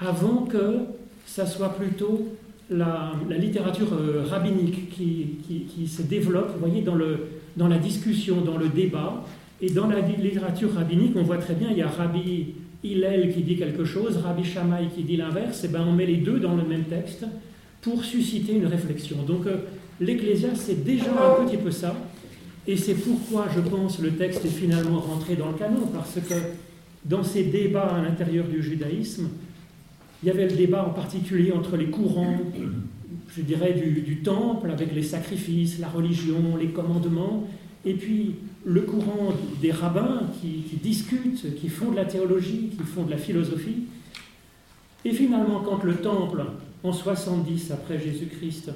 avant 0.00 0.44
que 0.44 0.78
ça 1.26 1.46
soit 1.46 1.74
plutôt 1.74 2.28
la, 2.70 3.12
littérature 3.38 3.92
euh, 3.92 4.24
rabbinique 4.24 4.90
qui, 4.90 5.38
qui, 5.68 5.86
se 5.86 6.02
développe, 6.02 6.52
vous 6.52 6.58
voyez, 6.58 6.82
dans, 6.82 6.94
le, 6.94 7.28
dans 7.56 7.68
la 7.68 7.78
discussion, 7.78 8.40
dans 8.42 8.58
le 8.58 8.68
débat, 8.68 9.24
et 9.60 9.70
dans 9.70 9.88
la 9.88 10.00
littérature 10.00 10.74
rabbinique, 10.74 11.12
on 11.16 11.22
voit 11.22 11.38
très 11.38 11.54
bien, 11.54 11.68
il 11.70 11.78
y 11.78 11.82
a 11.82 11.88
Rabbi 11.88 12.54
Hillel 12.84 13.32
qui 13.32 13.42
dit 13.42 13.56
quelque 13.56 13.84
chose, 13.84 14.18
Rabbi 14.18 14.44
Shammai 14.44 14.88
qui 14.94 15.02
dit 15.02 15.16
l'inverse, 15.16 15.64
et 15.64 15.68
ben 15.68 15.84
on 15.86 15.92
met 15.92 16.06
les 16.06 16.18
deux 16.18 16.38
dans 16.38 16.54
le 16.54 16.62
même 16.62 16.84
texte 16.84 17.24
pour 17.80 18.04
susciter 18.04 18.52
une 18.52 18.66
réflexion. 18.66 19.16
Donc 19.26 19.46
euh, 19.46 19.56
l'Ecclésiaste, 20.00 20.58
c'est 20.58 20.84
déjà 20.84 21.10
un 21.10 21.44
petit 21.44 21.56
peu 21.56 21.70
ça, 21.70 21.96
et 22.68 22.76
c'est 22.76 22.94
pourquoi 22.94 23.46
je 23.54 23.60
pense 23.60 23.98
le 23.98 24.12
texte 24.12 24.44
est 24.44 24.50
finalement 24.50 25.00
rentré 25.00 25.36
dans 25.36 25.48
le 25.48 25.54
canon, 25.54 25.88
parce 25.92 26.16
que 26.16 26.34
dans 27.06 27.24
ces 27.24 27.44
débats 27.44 27.94
à 27.94 28.02
l'intérieur 28.02 28.46
du 28.46 28.62
judaïsme, 28.62 29.30
il 30.22 30.28
y 30.28 30.30
avait 30.30 30.46
le 30.46 30.54
débat 30.54 30.84
en 30.86 30.90
particulier 30.90 31.50
entre 31.50 31.78
les 31.78 31.86
courants, 31.86 32.38
je 33.34 33.40
dirais, 33.40 33.72
du, 33.72 34.18
temple, 34.18 34.70
avec 34.70 34.94
les 34.94 35.02
sacrifices, 35.02 35.78
la 35.78 35.88
religion, 35.88 36.56
les 36.60 36.68
commandements, 36.68 37.48
et 37.86 37.94
puis 37.94 38.34
le 38.66 38.82
courant 38.82 39.32
des 39.62 39.72
rabbins 39.72 40.24
qui, 40.38 40.62
discutent, 40.82 41.54
qui 41.58 41.70
font 41.70 41.92
de 41.92 41.96
la 41.96 42.04
théologie, 42.04 42.72
qui 42.76 42.84
font 42.84 43.04
de 43.04 43.10
la 43.10 43.16
philosophie. 43.16 43.84
Et 45.06 45.12
finalement, 45.12 45.60
quand 45.60 45.82
le 45.84 45.94
temple, 45.94 46.44
en 46.84 46.92
70 46.92 47.70
après 47.70 47.98
Jésus-Christ, 47.98 48.72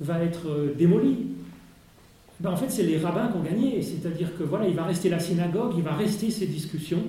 va 0.00 0.24
être 0.24 0.48
euh, 0.48 0.74
démoli, 0.76 1.18
ben 2.42 2.50
en 2.50 2.56
fait, 2.56 2.70
c'est 2.70 2.82
les 2.82 2.98
rabbins 2.98 3.28
qui 3.28 3.36
ont 3.36 3.42
gagné. 3.42 3.80
C'est-à-dire 3.82 4.36
que 4.36 4.42
voilà, 4.42 4.66
il 4.66 4.74
va 4.74 4.84
rester 4.84 5.08
la 5.08 5.20
synagogue, 5.20 5.74
il 5.76 5.84
va 5.84 5.94
rester 5.94 6.30
ces 6.30 6.46
discussions. 6.46 7.04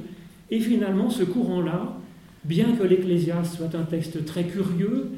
Et 0.51 0.59
finalement, 0.59 1.09
ce 1.09 1.23
courant-là, 1.23 1.97
bien 2.43 2.73
que 2.73 2.83
l'Ecclésiaste 2.83 3.55
soit 3.55 3.73
un 3.73 3.83
texte 3.83 4.25
très 4.25 4.43
curieux, 4.43 5.09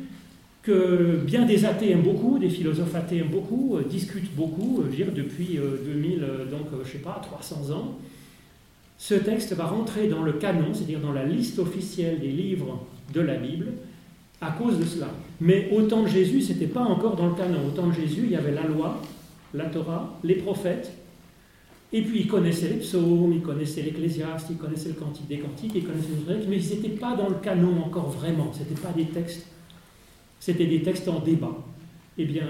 que 0.64 1.20
bien 1.24 1.46
des 1.46 1.66
athées 1.66 1.92
aiment 1.92 2.02
beaucoup, 2.02 2.40
des 2.40 2.50
philosophes 2.50 2.96
athées 2.96 3.18
aiment 3.18 3.30
beaucoup, 3.30 3.76
euh, 3.76 3.84
discutent 3.84 4.34
beaucoup, 4.36 4.82
euh, 4.82 4.86
je 4.90 4.96
dire, 4.96 5.12
depuis 5.14 5.60
2000, 5.86 6.24
euh, 6.24 6.46
donc 6.46 6.68
je 6.84 6.92
sais 6.92 6.98
pas, 7.00 7.20
300 7.22 7.72
ans. 7.72 7.98
Ce 8.98 9.14
texte 9.16 9.54
va 9.54 9.66
rentrer 9.66 10.08
dans 10.08 10.24
le 10.24 10.34
canon, 10.34 10.74
c'est-à-dire 10.74 11.02
dans 11.02 11.12
la 11.12 11.26
liste 11.26 11.60
officielle 11.60 12.20
des 12.20 12.32
livres 12.32 12.88
de 13.14 13.20
la 13.20 13.36
Bible, 13.36 13.74
à 14.42 14.52
cause 14.52 14.80
de 14.80 14.86
cela. 14.86 15.10
Mais 15.42 15.70
au 15.72 15.82
temps 15.84 16.04
de 16.04 16.08
Jésus, 16.08 16.42
ce 16.42 16.54
n'était 16.54 16.68
pas 16.68 16.84
encore 16.84 17.16
dans 17.16 17.28
le 17.28 17.36
canon. 17.36 17.68
Au 17.68 17.72
temps 17.72 17.88
de 17.88 17.94
Jésus, 17.94 18.22
il 18.24 18.32
y 18.32 18.36
avait 18.36 18.54
la 18.54 18.64
loi, 18.64 19.02
la 19.56 19.66
Torah, 19.66 20.20
les 20.24 20.36
prophètes, 20.36 20.92
et 21.94 22.02
puis 22.02 22.22
ils 22.22 22.28
connaissaient 22.28 22.70
les 22.70 22.78
psaumes, 22.78 23.34
ils 23.34 23.42
connaissaient 23.42 23.82
l'Ecclésiaste, 23.82 24.48
ils 24.50 24.58
connaissaient 24.58 24.90
le 24.90 24.96
Cantique 24.96 25.28
des 25.28 25.40
Cantiques, 25.40 25.72
ils 25.76 25.86
connaissaient 25.86 26.10
les 26.28 26.48
mais 26.48 26.58
ils 26.58 26.70
n'étaient 26.76 26.98
pas 26.98 27.16
dans 27.16 27.30
le 27.30 27.36
canon 27.36 27.84
encore 27.84 28.10
vraiment. 28.10 28.52
Ce 28.54 28.60
n'étaient 28.60 28.82
pas 28.82 28.92
des 28.92 29.06
textes 29.06 29.48
c'était 30.46 30.68
des 30.68 30.84
textes 30.84 31.08
en 31.08 31.20
débat. 31.22 31.58
Eh 32.20 32.26
bien, 32.26 32.48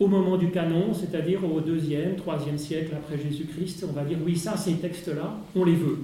au 0.00 0.06
moment 0.06 0.38
du 0.38 0.50
canon, 0.50 0.94
c'est-à-dire 0.94 1.44
au 1.44 1.60
deuxième, 1.60 2.16
troisième 2.16 2.56
siècle 2.56 2.94
après 2.94 3.18
Jésus-Christ, 3.18 3.84
on 3.86 3.92
va 3.92 4.02
dire 4.04 4.16
oui, 4.24 4.34
ça, 4.34 4.56
ces 4.56 4.76
textes-là, 4.76 5.38
on 5.54 5.64
les 5.64 5.74
veut. 5.74 5.98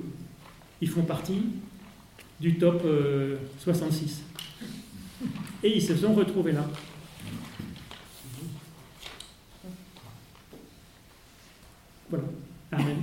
Ils 0.83 0.89
font 0.89 1.05
partie 1.05 1.45
du 2.39 2.59
top 2.59 2.83
66. 3.59 4.23
Euh, 5.23 5.27
Et 5.65 5.77
ils 5.77 5.83
se 5.83 5.97
sont 5.97 6.13
retrouvés 6.13 6.53
là. 6.53 6.67
Voilà. 12.11 12.25
Amen. 12.73 12.97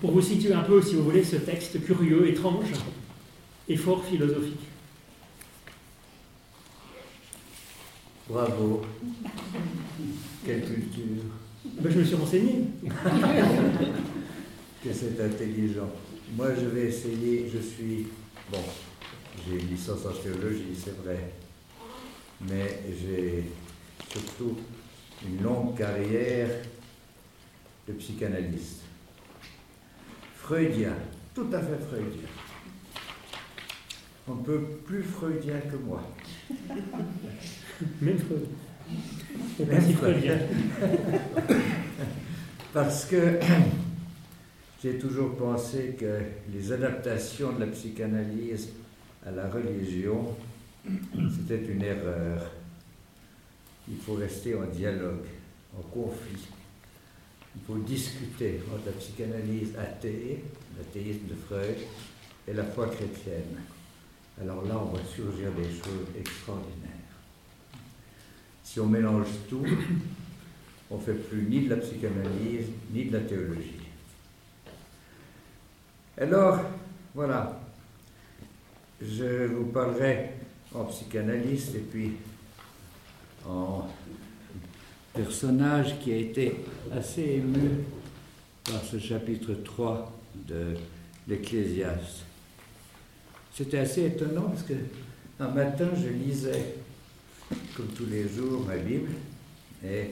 Pour 0.00 0.10
vous 0.12 0.22
situer 0.22 0.52
un 0.52 0.62
peu, 0.62 0.82
si 0.82 0.96
vous 0.96 1.04
voulez, 1.04 1.24
ce 1.24 1.36
texte 1.36 1.84
curieux, 1.84 2.28
étrange 2.28 2.66
et 3.68 3.76
fort 3.76 4.04
philosophique. 4.04 4.60
Bravo. 8.28 8.82
Quelle 10.44 10.64
culture. 10.64 11.22
Ben, 11.64 11.92
je 11.92 11.98
me 11.98 12.04
suis 12.04 12.16
renseigné. 12.16 12.64
que 14.84 14.92
c'est 14.92 15.20
intelligent. 15.20 15.90
Moi, 16.36 16.48
je 16.58 16.66
vais 16.66 16.88
essayer, 16.88 17.48
je 17.52 17.58
suis, 17.58 18.06
bon, 18.50 18.58
j'ai 19.46 19.60
une 19.60 19.68
licence 19.68 20.04
en 20.06 20.12
théologie, 20.12 20.74
c'est 20.76 20.96
vrai, 21.02 21.32
mais 22.40 22.82
j'ai 22.88 23.44
surtout 24.10 24.56
une 25.26 25.42
longue 25.42 25.76
carrière 25.76 26.48
de 27.88 27.92
psychanalyste. 27.94 28.82
Freudien, 30.36 30.94
tout 31.34 31.48
à 31.52 31.60
fait 31.60 31.78
freudien. 31.78 32.28
On 34.28 34.36
peut 34.36 34.60
plus 34.84 35.02
freudien 35.02 35.60
que 35.60 35.76
moi. 35.76 36.02
Même 38.00 38.18
Freud. 38.18 38.46
Parce 42.72 43.04
que 43.06 43.38
j'ai 44.82 44.98
toujours 44.98 45.36
pensé 45.36 45.96
que 45.98 46.20
les 46.52 46.72
adaptations 46.72 47.52
de 47.52 47.60
la 47.60 47.66
psychanalyse 47.66 48.70
à 49.26 49.30
la 49.30 49.48
religion, 49.48 50.34
c'était 51.36 51.64
une 51.64 51.82
erreur. 51.82 52.50
Il 53.88 53.96
faut 53.98 54.14
rester 54.14 54.54
en 54.54 54.64
dialogue, 54.66 55.26
en 55.76 55.82
conflit. 55.82 56.48
Il 57.54 57.62
faut 57.66 57.78
discuter 57.78 58.60
entre 58.72 58.86
la 58.86 58.92
psychanalyse 58.92 59.74
athée, 59.78 60.44
l'athéisme 60.78 61.26
de 61.28 61.34
Freud, 61.34 61.76
et 62.48 62.52
la 62.52 62.64
foi 62.64 62.88
chrétienne. 62.88 63.60
Alors 64.40 64.64
là, 64.64 64.80
on 64.80 64.96
va 64.96 65.04
surgir 65.04 65.52
des 65.52 65.68
choses 65.68 66.08
extraordinaires. 66.18 66.90
Si 68.64 68.80
on 68.80 68.86
mélange 68.86 69.26
tout, 69.48 69.66
on 70.90 70.96
ne 70.96 71.02
fait 71.02 71.14
plus 71.14 71.42
ni 71.42 71.66
de 71.66 71.70
la 71.70 71.76
psychanalyse, 71.76 72.66
ni 72.92 73.04
de 73.04 73.12
la 73.12 73.20
théologie. 73.20 73.80
Alors, 76.16 76.60
voilà, 77.14 77.60
je 79.00 79.46
vous 79.46 79.66
parlerai 79.66 80.30
en 80.74 80.84
psychanalyste 80.84 81.74
et 81.74 81.80
puis 81.80 82.12
en 83.48 83.86
personnage 85.12 85.98
qui 86.00 86.12
a 86.12 86.16
été 86.16 86.56
assez 86.92 87.22
ému 87.22 87.84
par 88.64 88.82
ce 88.82 88.98
chapitre 88.98 89.54
3 89.64 90.12
de 90.48 90.74
l'Ecclésiaste. 91.28 92.24
C'était 93.54 93.78
assez 93.78 94.06
étonnant 94.06 94.48
parce 94.48 94.62
que 94.62 94.74
un 95.40 95.48
matin, 95.48 95.88
je 95.94 96.08
lisais 96.08 96.76
comme 97.76 97.88
tous 97.88 98.06
les 98.06 98.28
jours, 98.28 98.64
ma 98.66 98.76
Bible. 98.76 99.10
Et 99.84 100.10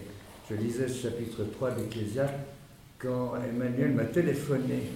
je 0.48 0.54
lisais 0.56 0.88
ce 0.88 1.08
chapitre 1.08 1.44
3 1.52 1.72
d'Ecclésiaste 1.72 2.34
quand 2.98 3.34
Emmanuel 3.36 3.92
m'a 3.92 4.04
téléphoné 4.04 4.90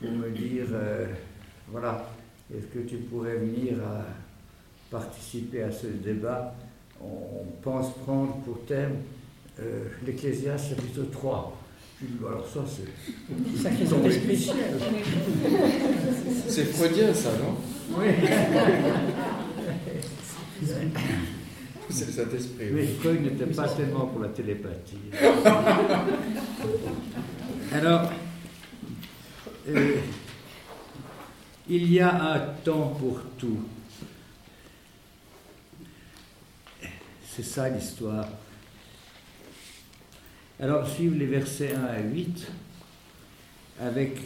pour 0.00 0.10
me 0.10 0.30
dire, 0.30 0.66
euh, 0.72 1.06
voilà, 1.68 2.08
est-ce 2.54 2.66
que 2.66 2.86
tu 2.86 2.96
pourrais 2.98 3.36
venir 3.36 3.74
participer 4.90 5.62
à 5.62 5.72
ce 5.72 5.88
débat 5.88 6.54
On 7.02 7.44
pense 7.62 7.92
prendre 8.04 8.36
pour 8.44 8.64
thème 8.66 8.96
euh, 9.60 9.84
l'Ecclésiaste 10.04 10.70
chapitre 10.70 11.02
3. 11.10 11.56
Je 12.00 12.06
dis, 12.06 12.12
alors 12.26 12.46
ça, 12.46 12.60
c'est 12.66 13.62
sacré 13.62 13.86
C'est 16.48 16.64
freudien, 16.64 17.14
ça, 17.14 17.30
non? 17.38 17.56
Oui. 17.98 18.06
C'est 21.88 22.06
le 22.06 22.12
Saint-Esprit. 22.12 22.66
Oui, 22.72 22.88
Freud 23.00 23.22
n'était 23.22 23.46
pas 23.46 23.68
tellement 23.68 24.06
pour 24.06 24.20
la 24.20 24.28
télépathie. 24.28 24.98
Alors, 27.72 28.10
euh, 29.68 29.94
il 31.68 31.92
y 31.92 32.00
a 32.00 32.34
un 32.34 32.38
temps 32.64 32.96
pour 32.98 33.20
tout. 33.38 33.60
C'est 37.36 37.42
ça 37.42 37.68
l'histoire. 37.68 38.26
Alors, 40.58 40.88
suivre 40.88 41.18
les 41.18 41.26
versets 41.26 41.74
1 41.74 41.84
à 41.84 42.00
8 42.00 42.46
avec 43.78 44.18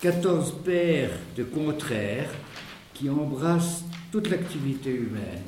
14 0.00 0.62
paires 0.64 1.10
de 1.36 1.44
contraires 1.44 2.30
qui 2.94 3.10
embrassent 3.10 3.84
toute 4.10 4.30
l'activité 4.30 4.94
humaine, 4.94 5.44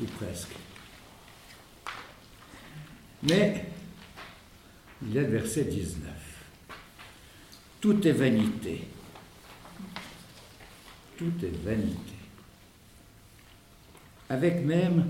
ou 0.00 0.04
presque. 0.04 0.54
Mais 3.24 3.66
il 5.02 5.14
y 5.14 5.18
a 5.18 5.22
le 5.22 5.30
verset 5.30 5.64
19. 5.64 5.98
Tout 7.80 8.06
est 8.06 8.12
vanité. 8.12 8.86
Tout 11.16 11.32
est 11.42 11.64
vanité. 11.64 12.14
Avec 14.28 14.64
même, 14.64 15.06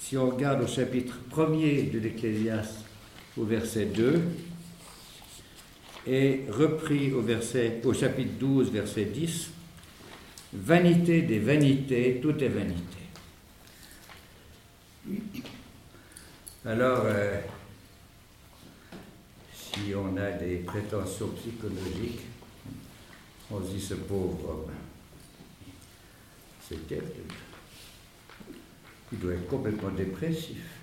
si 0.00 0.16
on 0.16 0.30
regarde 0.30 0.62
au 0.62 0.66
chapitre 0.66 1.14
1er 1.30 1.90
de 1.90 1.98
l'Ecclésiaste, 1.98 2.84
au 3.36 3.44
verset 3.44 3.84
2, 3.84 4.20
et 6.06 6.46
repris 6.48 7.12
au, 7.12 7.22
chapitre 7.92 8.32
12, 8.38 8.72
verset 8.72 9.04
10, 9.04 9.50
Vanité 10.52 11.22
des 11.22 11.38
vanités, 11.38 12.18
tout 12.20 12.36
est 12.42 12.48
vanité. 12.48 12.98
Alors, 16.66 17.02
euh, 17.04 17.40
si 19.54 19.94
on 19.94 20.16
a 20.16 20.32
des 20.32 20.56
prétentions 20.56 21.28
psychologiques, 21.28 22.22
on 23.48 23.62
se 23.62 23.70
dit 23.70 23.80
ce 23.80 23.94
pauvre 23.94 24.48
homme, 24.48 24.72
c'est 26.68 26.88
terrible. 26.88 27.34
Il 29.12 29.18
doit 29.18 29.32
être 29.32 29.48
complètement 29.48 29.90
dépressif. 29.90 30.80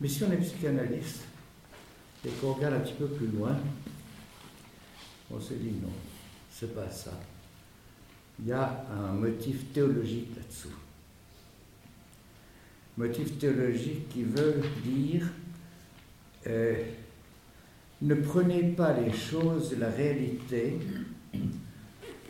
Mais 0.00 0.08
si 0.08 0.24
on 0.24 0.32
est 0.32 0.38
psychanalyste 0.38 1.24
et 2.26 2.30
qu'on 2.40 2.52
regarde 2.52 2.74
un 2.74 2.80
petit 2.80 2.94
peu 2.94 3.06
plus 3.06 3.28
loin, 3.28 3.56
on 5.30 5.40
se 5.40 5.54
dit 5.54 5.72
non, 5.82 5.92
c'est 6.50 6.74
pas 6.74 6.90
ça. 6.90 7.12
Il 8.40 8.48
y 8.48 8.52
a 8.52 8.86
un 8.90 9.12
motif 9.12 9.72
théologique 9.72 10.30
là-dessous. 10.36 10.74
Motif 12.96 13.38
théologique 13.38 14.08
qui 14.08 14.24
veut 14.24 14.60
dire 14.84 15.28
euh, 16.46 16.82
ne 18.02 18.14
prenez 18.14 18.62
pas 18.62 18.92
les 18.92 19.12
choses 19.12 19.76
la 19.78 19.88
réalité 19.88 20.78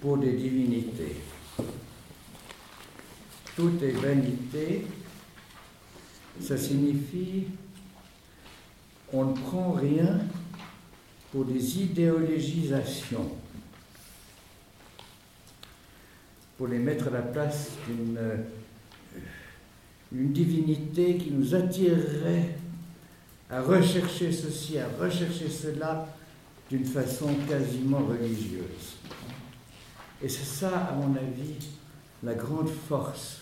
pour 0.00 0.18
des 0.18 0.32
divinités. 0.32 1.16
Tout 3.56 3.72
est 3.82 3.92
vanité, 3.92 4.86
ça 6.40 6.56
signifie 6.56 7.44
on 9.12 9.26
ne 9.26 9.36
prend 9.36 9.72
rien 9.72 10.18
pour 11.30 11.44
des 11.44 11.82
idéologisations, 11.82 13.30
pour 16.58 16.66
les 16.66 16.80
mettre 16.80 17.08
à 17.08 17.10
la 17.10 17.22
place 17.22 17.70
d'une 17.86 18.18
une 20.14 20.32
divinité 20.32 21.16
qui 21.16 21.32
nous 21.32 21.54
attirerait 21.54 22.56
à 23.50 23.60
rechercher 23.62 24.32
ceci, 24.32 24.78
à 24.78 24.86
rechercher 25.00 25.48
cela 25.48 26.06
d'une 26.70 26.84
façon 26.84 27.34
quasiment 27.48 27.98
religieuse. 27.98 28.96
Et 30.22 30.28
c'est 30.28 30.44
ça, 30.44 30.86
à 30.86 30.92
mon 30.94 31.16
avis, 31.16 31.68
la 32.22 32.34
grande 32.34 32.70
force 32.88 33.40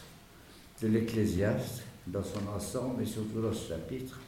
de 0.83 0.89
l'Ecclésiaste 0.89 1.85
dans 2.07 2.25
son 2.25 2.47
ensemble 2.49 3.03
et 3.03 3.07
surtout 3.07 3.41
dans 3.41 3.53
ce 3.53 3.69
chapitre, 3.69 4.19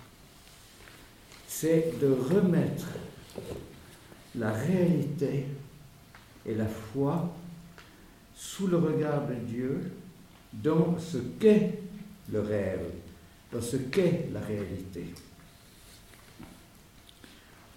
c'est 1.49 1.99
de 2.01 2.07
remettre 2.07 2.87
la 4.37 4.53
réalité 4.53 5.47
et 6.47 6.55
la 6.55 6.67
foi 6.67 7.35
sous 8.35 8.69
le 8.69 8.77
regard 8.77 9.27
de 9.27 9.35
Dieu 9.35 9.93
dans 10.53 10.97
ce 10.99 11.19
qu'est 11.41 11.79
le 12.33 12.41
rêve, 12.41 12.87
dans 13.53 13.61
ce 13.61 13.77
qu'est 13.77 14.29
la 14.33 14.41
réalité. 14.41 15.07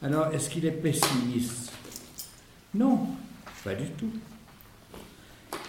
Alors, 0.01 0.27
est-ce 0.27 0.49
qu'il 0.49 0.65
est 0.65 0.71
pessimiste? 0.71 1.71
Non, 2.75 3.07
pas 3.63 3.73
du 3.73 3.89
tout. 3.91 4.11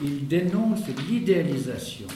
Il 0.02 0.28
dénonce 0.28 0.86
l'idéalisation. 1.08 2.08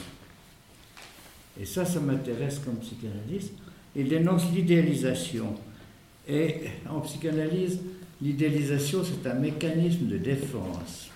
Et 1.59 1.65
ça, 1.65 1.85
ça 1.85 1.99
m'intéresse 1.99 2.59
comme 2.59 2.77
psychanalyste. 2.77 3.53
Il 3.95 4.09
dénonce 4.09 4.51
l'idéalisation. 4.51 5.55
Et 6.27 6.61
en 6.89 7.01
psychanalyse, 7.01 7.79
l'idéalisation, 8.21 9.03
c'est 9.03 9.29
un 9.29 9.35
mécanisme 9.35 10.07
de 10.07 10.17
défense. 10.17 11.09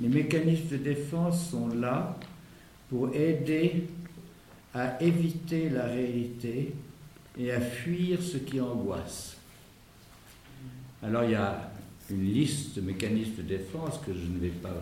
Les 0.00 0.08
mécanismes 0.08 0.68
de 0.68 0.76
défense 0.78 1.50
sont 1.50 1.68
là 1.68 2.16
pour 2.88 3.14
aider 3.14 3.86
à 4.72 5.02
éviter 5.02 5.68
la 5.68 5.84
réalité 5.84 6.72
et 7.38 7.52
à 7.52 7.60
fuir 7.60 8.22
ce 8.22 8.38
qui 8.38 8.60
angoisse. 8.60 9.36
Alors 11.02 11.24
il 11.24 11.32
y 11.32 11.34
a 11.34 11.70
une 12.10 12.24
liste 12.24 12.76
de 12.76 12.80
mécanismes 12.80 13.36
de 13.36 13.42
défense 13.42 13.98
que 14.04 14.12
je 14.12 14.26
ne 14.26 14.38
vais 14.38 14.48
pas 14.48 14.80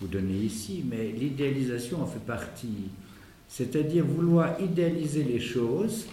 vous 0.00 0.08
donner 0.08 0.36
ici, 0.36 0.84
mais 0.88 1.12
l'idéalisation 1.12 2.02
en 2.02 2.06
fait 2.06 2.24
partie. 2.24 2.90
C'est-à-dire 3.48 4.04
vouloir 4.04 4.60
idéaliser 4.60 5.22
les 5.22 5.40
choses, 5.40 6.06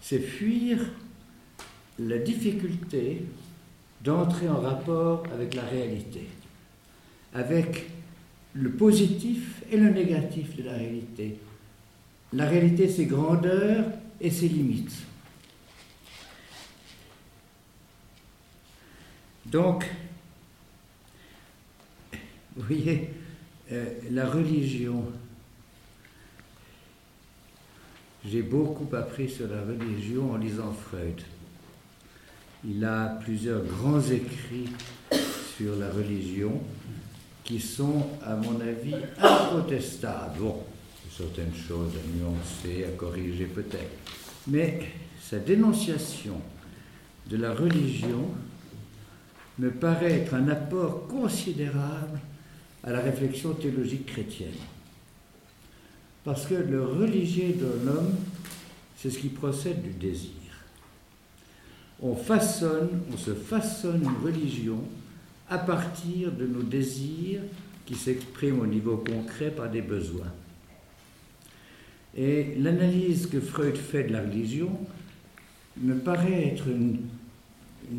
c'est 0.00 0.18
fuir 0.18 0.78
la 1.98 2.18
difficulté 2.18 3.22
d'entrer 4.02 4.48
en 4.48 4.60
rapport 4.60 5.24
avec 5.32 5.54
la 5.54 5.62
réalité, 5.62 6.26
avec 7.34 7.90
le 8.54 8.70
positif 8.70 9.62
et 9.70 9.76
le 9.76 9.90
négatif 9.90 10.56
de 10.56 10.64
la 10.64 10.72
réalité. 10.72 11.36
La 12.32 12.46
réalité, 12.46 12.88
c'est 12.88 13.04
grandeur 13.04 13.84
et 14.20 14.30
ses 14.30 14.48
limites. 14.48 14.94
Donc, 19.46 19.84
vous 22.56 22.62
voyez, 22.62 23.10
euh, 23.72 23.86
la 24.10 24.28
religion, 24.28 25.04
j'ai 28.24 28.42
beaucoup 28.42 28.94
appris 28.94 29.28
sur 29.28 29.48
la 29.48 29.62
religion 29.62 30.32
en 30.32 30.36
lisant 30.36 30.72
Freud. 30.72 31.20
Il 32.64 32.84
a 32.84 33.18
plusieurs 33.22 33.64
grands 33.64 34.02
écrits 34.02 34.68
sur 35.56 35.76
la 35.76 35.90
religion 35.90 36.60
qui 37.44 37.58
sont, 37.58 38.06
à 38.24 38.36
mon 38.36 38.60
avis, 38.60 38.94
incontestables. 39.18 40.38
Bon, 40.38 40.56
certaines 41.16 41.54
choses 41.54 41.92
à 41.96 42.18
nuancer, 42.18 42.84
à 42.84 42.96
corriger 42.96 43.46
peut-être. 43.46 43.90
Mais 44.46 44.80
sa 45.20 45.38
dénonciation 45.38 46.40
de 47.28 47.36
la 47.38 47.54
religion 47.54 48.28
me 49.58 49.70
paraît 49.70 50.20
être 50.20 50.34
un 50.34 50.48
apport 50.48 51.06
considérable 51.08 52.20
à 52.84 52.90
la 52.90 53.00
réflexion 53.00 53.54
théologique 53.54 54.06
chrétienne. 54.06 54.48
Parce 56.24 56.46
que 56.46 56.54
le 56.54 56.84
religieux 56.84 57.54
de 57.54 57.86
l'homme, 57.86 58.14
c'est 58.96 59.10
ce 59.10 59.18
qui 59.18 59.28
procède 59.28 59.82
du 59.82 59.90
désir. 59.90 60.30
On 62.02 62.14
façonne, 62.14 63.02
on 63.12 63.16
se 63.16 63.34
façonne 63.34 64.02
une 64.02 64.26
religion 64.26 64.82
à 65.48 65.58
partir 65.58 66.32
de 66.32 66.46
nos 66.46 66.62
désirs 66.62 67.40
qui 67.86 67.94
s'expriment 67.94 68.60
au 68.60 68.66
niveau 68.66 68.96
concret 68.96 69.50
par 69.50 69.70
des 69.70 69.82
besoins. 69.82 70.32
Et 72.16 72.54
l'analyse 72.58 73.26
que 73.26 73.40
Freud 73.40 73.76
fait 73.76 74.04
de 74.04 74.12
la 74.12 74.20
religion 74.20 74.70
me 75.78 75.94
paraît 75.94 76.48
être 76.48 76.68
une 76.68 76.98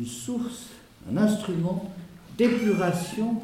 source 0.06 0.68
un 1.10 1.16
instrument 1.16 1.92
d'épuration 2.38 3.40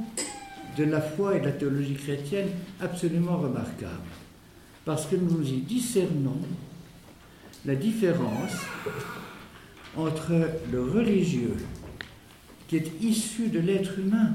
de 0.77 0.85
la 0.85 1.01
foi 1.01 1.37
et 1.37 1.41
de 1.41 1.47
la 1.47 1.53
théologie 1.53 1.95
chrétienne 1.95 2.49
absolument 2.81 3.37
remarquable. 3.37 3.93
Parce 4.89 5.05
que 5.05 5.17
nous 5.17 5.47
y 5.47 5.59
discernons 5.59 6.41
la 7.67 7.75
différence 7.75 8.53
entre 9.95 10.33
le 10.73 10.83
religieux, 10.83 11.59
qui 12.67 12.77
est 12.77 12.93
issu 13.03 13.49
de 13.49 13.59
l'être 13.59 13.99
humain, 13.99 14.31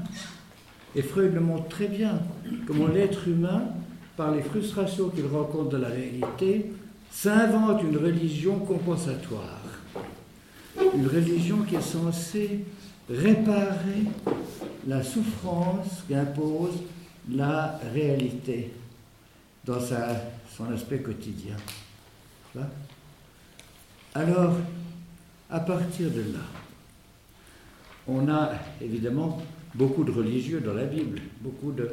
et 0.94 1.02
Freud 1.02 1.34
le 1.34 1.40
montre 1.40 1.66
très 1.66 1.88
bien, 1.88 2.20
comment 2.68 2.86
l'être 2.86 3.26
humain, 3.26 3.64
par 4.16 4.30
les 4.30 4.42
frustrations 4.42 5.08
qu'il 5.08 5.26
rencontre 5.26 5.70
dans 5.70 5.78
la 5.78 5.88
réalité, 5.88 6.70
s'invente 7.10 7.82
une 7.82 7.96
religion 7.96 8.60
compensatoire. 8.60 9.60
Une 10.94 11.08
religion 11.08 11.62
qui 11.68 11.74
est 11.74 11.80
censée 11.80 12.60
réparer 13.10 14.04
la 14.86 15.02
souffrance 15.02 16.04
qu'impose 16.08 16.78
la 17.28 17.80
réalité 17.92 18.70
dans 19.66 19.80
son 19.80 20.72
aspect 20.72 20.98
quotidien. 20.98 21.56
Alors, 24.14 24.56
à 25.50 25.60
partir 25.60 26.10
de 26.10 26.20
là, 26.32 26.44
on 28.06 28.28
a 28.28 28.52
évidemment 28.80 29.42
beaucoup 29.74 30.04
de 30.04 30.12
religieux 30.12 30.60
dans 30.60 30.74
la 30.74 30.84
Bible, 30.84 31.20
beaucoup 31.40 31.72
de, 31.72 31.90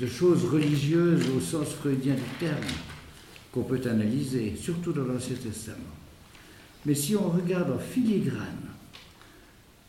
de 0.00 0.06
choses 0.06 0.44
religieuses 0.44 1.28
au 1.30 1.40
sens 1.40 1.68
freudien 1.70 2.14
du 2.14 2.38
terme 2.38 2.64
qu'on 3.50 3.62
peut 3.62 3.80
analyser, 3.88 4.54
surtout 4.56 4.92
dans 4.92 5.04
l'Ancien 5.04 5.36
Testament. 5.36 5.78
Mais 6.86 6.94
si 6.94 7.16
on 7.16 7.28
regarde 7.28 7.70
en 7.70 7.78
filigrane 7.78 8.68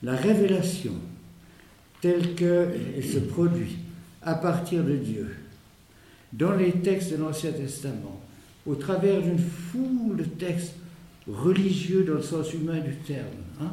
la 0.01 0.15
révélation 0.15 0.93
telle 2.01 2.35
qu'elle 2.35 3.03
se 3.03 3.19
produit 3.19 3.77
à 4.21 4.35
partir 4.35 4.83
de 4.83 4.95
Dieu, 4.95 5.35
dans 6.33 6.53
les 6.53 6.71
textes 6.71 7.11
de 7.11 7.17
l'Ancien 7.17 7.51
Testament, 7.51 8.19
au 8.65 8.75
travers 8.75 9.21
d'une 9.21 9.39
foule 9.39 10.17
de 10.17 10.23
textes 10.23 10.73
religieux 11.27 12.03
dans 12.03 12.15
le 12.15 12.21
sens 12.21 12.53
humain 12.53 12.79
du 12.79 12.95
terme, 12.95 13.25
hein, 13.61 13.71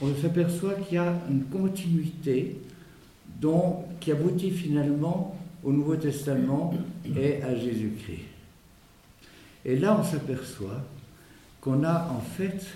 on 0.00 0.14
s'aperçoit 0.14 0.74
qu'il 0.74 0.94
y 0.94 0.98
a 0.98 1.14
une 1.28 1.44
continuité 1.44 2.56
dont, 3.40 3.84
qui 4.00 4.12
aboutit 4.12 4.50
finalement 4.50 5.36
au 5.64 5.72
Nouveau 5.72 5.96
Testament 5.96 6.74
et 7.16 7.42
à 7.42 7.54
Jésus-Christ. 7.54 8.22
Et 9.64 9.76
là, 9.76 9.96
on 9.98 10.04
s'aperçoit 10.04 10.82
qu'on 11.60 11.84
a 11.84 12.08
en 12.10 12.20
fait 12.20 12.66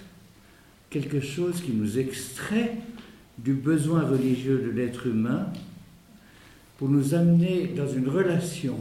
quelque 0.90 1.20
chose 1.20 1.60
qui 1.60 1.72
nous 1.72 1.98
extrait 1.98 2.76
du 3.38 3.54
besoin 3.54 4.02
religieux 4.02 4.62
de 4.64 4.70
l'être 4.70 5.06
humain 5.06 5.48
pour 6.78 6.88
nous 6.88 7.14
amener 7.14 7.68
dans 7.68 7.88
une 7.88 8.08
relation 8.08 8.76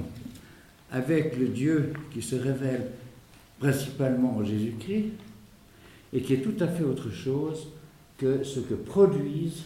avec 0.91 1.37
le 1.37 1.47
Dieu 1.47 1.93
qui 2.11 2.21
se 2.21 2.35
révèle 2.35 2.87
principalement 3.59 4.37
en 4.37 4.45
Jésus-Christ 4.45 5.11
et 6.13 6.21
qui 6.21 6.33
est 6.33 6.41
tout 6.41 6.55
à 6.63 6.67
fait 6.67 6.83
autre 6.83 7.11
chose 7.11 7.67
que 8.17 8.43
ce 8.43 8.59
que 8.59 8.73
produisent 8.73 9.63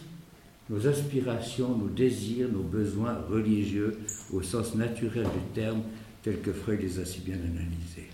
nos 0.69 0.87
aspirations, 0.87 1.75
nos 1.75 1.87
désirs, 1.87 2.47
nos 2.51 2.63
besoins 2.63 3.17
religieux 3.29 3.97
au 4.31 4.41
sens 4.41 4.75
naturel 4.75 5.23
du 5.23 5.53
terme, 5.53 5.81
tel 6.21 6.41
que 6.41 6.53
Freud 6.53 6.81
les 6.81 6.99
a 6.99 7.05
si 7.05 7.21
bien 7.21 7.35
analysés. 7.35 8.09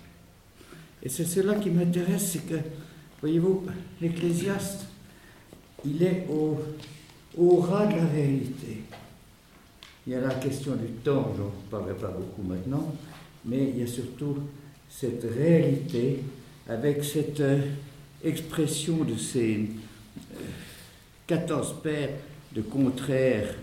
Et 1.04 1.10
c'est 1.10 1.26
cela 1.26 1.56
qui 1.56 1.70
m'intéresse, 1.70 2.32
c'est 2.32 2.48
que, 2.48 2.56
voyez-vous, 3.20 3.64
l'Ecclésiaste, 4.02 4.86
il 5.86 6.02
est 6.02 6.26
au, 6.30 6.60
au 7.38 7.58
ras 7.58 7.88
de 7.88 7.98
la 7.98 8.06
réalité. 8.06 8.84
Il 10.08 10.14
y 10.14 10.16
a 10.16 10.22
la 10.22 10.36
question 10.36 10.76
du 10.76 10.88
temps, 11.04 11.34
j'en 11.36 11.52
parlerai 11.72 11.96
pas 11.96 12.10
beaucoup 12.10 12.44
maintenant, 12.44 12.94
mais 13.44 13.70
il 13.70 13.80
y 13.80 13.84
a 13.84 13.88
surtout 13.88 14.38
cette 14.88 15.26
réalité 15.36 16.20
avec 16.70 17.04
cette 17.04 17.40
euh, 17.40 17.60
expression 18.24 19.04
de 19.04 19.16
ces 19.16 19.68
14 21.26 21.70
euh, 21.70 21.82
paires 21.82 22.18
de 22.54 22.62
contraires 22.62 23.56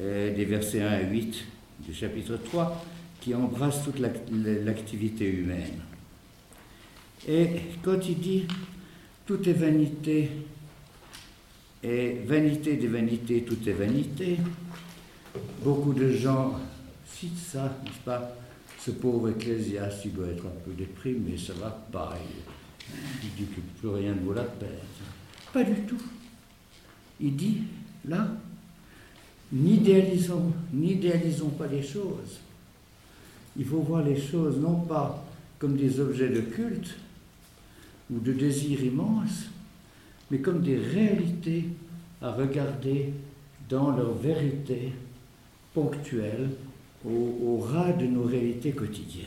euh, 0.00 0.34
des 0.34 0.44
versets 0.44 0.82
1 0.82 0.88
à 0.88 1.00
8 1.02 1.44
du 1.86 1.94
chapitre 1.94 2.36
3 2.36 2.84
qui 3.20 3.32
embrassent 3.32 3.84
toute 3.84 4.00
l'activité 4.00 5.30
humaine. 5.30 5.80
Et 7.28 7.48
quand 7.82 8.06
il 8.08 8.18
dit 8.18 8.46
tout 9.24 9.48
est 9.48 9.52
vanité 9.52 10.30
et 11.82 12.16
vanité 12.26 12.74
des 12.74 12.88
vanités, 12.88 13.42
tout 13.42 13.68
est 13.68 13.72
vanité, 13.72 14.38
Beaucoup 15.62 15.92
de 15.92 16.10
gens 16.12 16.60
citent 17.06 17.38
ça, 17.38 17.76
n'est-ce 17.84 18.04
pas? 18.04 18.36
Ce 18.78 18.90
pauvre 18.90 19.30
ecclésiaste, 19.30 20.04
il 20.04 20.12
doit 20.12 20.28
être 20.28 20.44
un 20.46 20.60
peu 20.64 20.72
déprimé, 20.72 21.36
ça 21.38 21.54
va 21.54 21.70
pas. 21.90 22.16
Il, 23.22 23.30
dit 23.34 23.50
que 23.50 23.60
plus 23.80 23.88
rien 23.88 24.14
ne 24.14 24.20
vaut 24.20 24.34
la 24.34 24.42
peine. 24.42 24.68
Pas 25.52 25.64
du 25.64 25.74
tout. 25.86 26.02
Il 27.20 27.34
dit, 27.34 27.62
là, 28.06 28.28
n'idéalisons, 29.50 30.52
n'idéalisons 30.72 31.48
pas 31.50 31.66
les 31.66 31.82
choses. 31.82 32.40
Il 33.56 33.64
faut 33.64 33.80
voir 33.80 34.02
les 34.02 34.20
choses 34.20 34.58
non 34.58 34.80
pas 34.80 35.24
comme 35.58 35.76
des 35.76 35.98
objets 36.00 36.28
de 36.28 36.40
culte 36.42 36.96
ou 38.12 38.18
de 38.18 38.32
désir 38.32 38.82
immense, 38.84 39.46
mais 40.30 40.40
comme 40.40 40.60
des 40.60 40.76
réalités 40.76 41.68
à 42.20 42.32
regarder 42.32 43.14
dans 43.68 43.96
leur 43.96 44.12
vérité 44.14 44.92
ponctuel 45.74 46.50
au, 47.04 47.10
au 47.10 47.58
ras 47.58 47.92
de 47.92 48.06
nos 48.06 48.24
réalités 48.24 48.72
quotidiennes. 48.72 49.26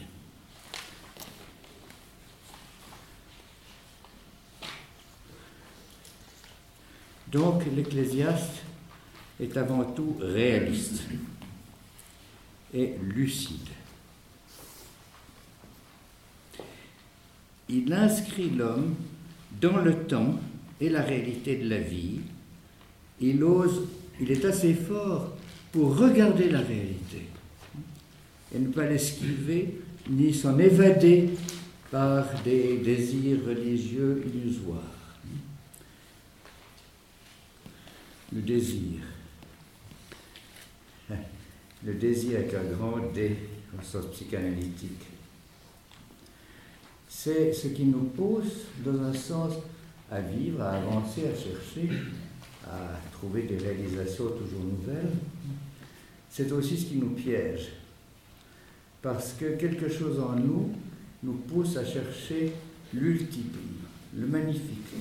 Donc 7.31 7.63
l'Ecclésiaste 7.75 8.63
est 9.39 9.55
avant 9.57 9.83
tout 9.83 10.15
réaliste 10.19 11.03
et 12.73 12.93
lucide. 13.01 13.67
Il 17.69 17.91
inscrit 17.91 18.49
l'homme 18.49 18.95
dans 19.59 19.77
le 19.77 20.05
temps 20.05 20.39
et 20.79 20.89
la 20.89 21.01
réalité 21.01 21.57
de 21.57 21.69
la 21.69 21.79
vie. 21.79 22.21
Il 23.19 23.43
ose, 23.43 23.87
il 24.21 24.31
est 24.31 24.45
assez 24.45 24.73
fort 24.73 25.33
pour 25.77 25.95
regarder 25.95 26.49
la 26.49 26.61
réalité 26.61 27.27
et 28.51 28.57
ne 28.57 28.69
pas 28.69 28.87
l'esquiver 28.87 29.75
ni 30.09 30.33
s'en 30.33 30.57
évader 30.57 31.29
par 31.91 32.25
des 32.43 32.77
désirs 32.77 33.45
religieux 33.45 34.23
illusoires. 34.25 34.81
Le 38.33 38.41
désir. 38.41 39.01
Le 41.85 41.93
désir 41.93 42.39
avec 42.39 42.55
un 42.55 42.75
grand 42.75 43.13
D 43.13 43.37
au 43.77 43.83
sens 43.83 44.07
psychanalytique. 44.13 45.05
C'est 47.07 47.53
ce 47.53 47.67
qui 47.67 47.85
nous 47.85 48.05
pousse, 48.05 48.65
dans 48.83 48.99
un 49.03 49.13
sens, 49.13 49.53
à 50.09 50.21
vivre, 50.21 50.59
à 50.59 50.71
avancer, 50.71 51.21
à 51.27 51.35
chercher, 51.35 51.87
à 52.65 52.99
trouver 53.11 53.43
des 53.43 53.57
réalisations 53.57 54.29
toujours 54.29 54.63
nouvelles 54.63 55.13
c'est 56.29 56.51
aussi 56.51 56.77
ce 56.77 56.85
qui 56.85 56.95
nous 56.95 57.09
piège. 57.09 57.69
Parce 59.01 59.33
que 59.33 59.55
quelque 59.57 59.89
chose 59.89 60.19
en 60.19 60.35
nous 60.35 60.71
nous 61.23 61.33
pousse 61.33 61.77
à 61.77 61.85
chercher 61.85 62.53
l'ultime, 62.93 63.51
le 64.15 64.27
magnifique, 64.27 64.93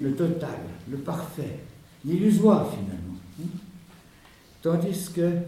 le 0.00 0.14
total, 0.14 0.60
le 0.90 0.98
parfait, 0.98 1.60
l'illusoire 2.04 2.70
finalement. 2.70 3.18
Tandis 4.60 5.10
que 5.14 5.38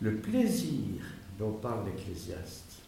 le 0.00 0.16
plaisir 0.16 1.02
dont 1.38 1.52
parle 1.52 1.86
l'Ecclésiaste, 1.86 2.80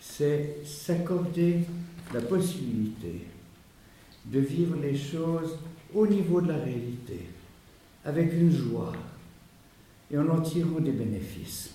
c'est 0.00 0.58
s'accorder 0.64 1.60
la 2.12 2.20
possibilité 2.20 3.26
de 4.26 4.40
vivre 4.40 4.76
les 4.80 4.96
choses 4.96 5.58
au 5.94 6.06
niveau 6.06 6.40
de 6.40 6.48
la 6.48 6.56
réalité, 6.56 7.26
avec 8.04 8.32
une 8.32 8.50
joie, 8.50 8.92
et 10.10 10.18
en 10.18 10.28
en 10.28 10.40
tirant 10.40 10.80
des 10.80 10.92
bénéfices. 10.92 11.74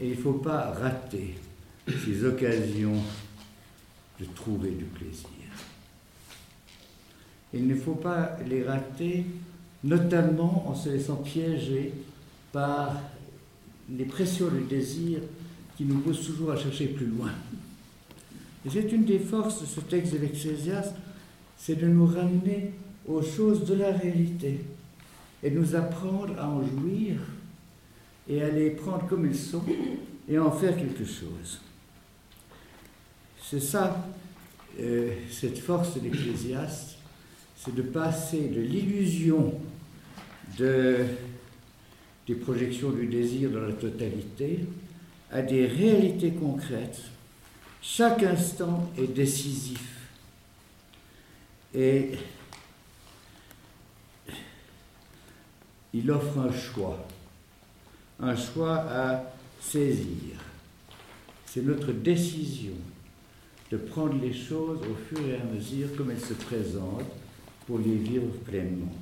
Et 0.00 0.10
il 0.10 0.16
ne 0.16 0.22
faut 0.22 0.34
pas 0.34 0.72
rater 0.72 1.34
ces 1.86 2.24
occasions 2.24 3.00
de 4.20 4.24
trouver 4.26 4.70
du 4.70 4.84
plaisir. 4.84 5.28
Il 7.54 7.66
ne 7.66 7.74
faut 7.74 7.94
pas 7.94 8.36
les 8.46 8.62
rater, 8.62 9.24
notamment 9.82 10.68
en 10.68 10.74
se 10.74 10.90
laissant 10.90 11.16
piéger 11.16 11.92
par 12.52 12.94
les 13.90 14.04
pressions 14.04 14.48
du 14.48 14.64
désir 14.64 15.20
qui 15.76 15.84
nous 15.84 15.98
poussent 16.00 16.26
toujours 16.26 16.50
à 16.50 16.56
chercher 16.56 16.88
plus 16.88 17.06
loin. 17.06 17.30
Et 18.66 18.70
c'est 18.70 18.92
une 18.92 19.04
des 19.04 19.18
forces 19.18 19.62
de 19.62 19.66
ce 19.66 19.80
texte 19.80 20.12
de 20.12 20.18
l'Ecclésiaste, 20.18 20.94
c'est 21.56 21.76
de 21.76 21.86
nous 21.86 22.06
ramener 22.06 22.72
aux 23.08 23.22
choses 23.22 23.64
de 23.64 23.74
la 23.74 23.92
réalité 23.92 24.60
et 25.42 25.50
nous 25.50 25.74
apprendre 25.74 26.38
à 26.38 26.48
en 26.48 26.62
jouir 26.64 27.16
et 28.28 28.42
à 28.42 28.50
les 28.50 28.70
prendre 28.70 29.06
comme 29.08 29.26
ils 29.26 29.36
sont 29.36 29.62
et 30.28 30.38
en 30.38 30.50
faire 30.50 30.76
quelque 30.76 31.04
chose. 31.04 31.60
C'est 33.42 33.60
ça, 33.60 34.06
euh, 34.78 35.10
cette 35.30 35.58
force 35.58 35.94
de 35.94 36.00
l'Ecclésiaste, 36.00 36.98
c'est 37.56 37.74
de 37.74 37.82
passer 37.82 38.48
de 38.48 38.60
l'illusion 38.60 39.54
de, 40.58 40.98
des 42.26 42.34
projections 42.34 42.90
du 42.90 43.06
désir 43.06 43.50
dans 43.50 43.62
la 43.62 43.72
totalité 43.72 44.60
à 45.30 45.40
des 45.40 45.66
réalités 45.66 46.32
concrètes. 46.32 47.00
Chaque 47.80 48.22
instant 48.22 48.90
est 48.98 49.14
décisif. 49.14 49.80
Et 51.74 52.12
il 55.94 56.10
offre 56.10 56.38
un 56.38 56.52
choix, 56.52 57.06
un 58.20 58.36
choix 58.36 58.76
à 58.90 59.22
saisir. 59.60 60.36
C'est 61.46 61.62
notre 61.62 61.92
décision 61.92 62.74
de 63.70 63.76
prendre 63.76 64.20
les 64.20 64.32
choses 64.32 64.80
au 64.80 64.94
fur 65.08 65.26
et 65.26 65.36
à 65.36 65.44
mesure 65.44 65.88
comme 65.96 66.10
elles 66.10 66.20
se 66.20 66.34
présentent 66.34 67.12
pour 67.66 67.78
les 67.78 67.96
vivre 67.96 68.32
pleinement. 68.46 68.92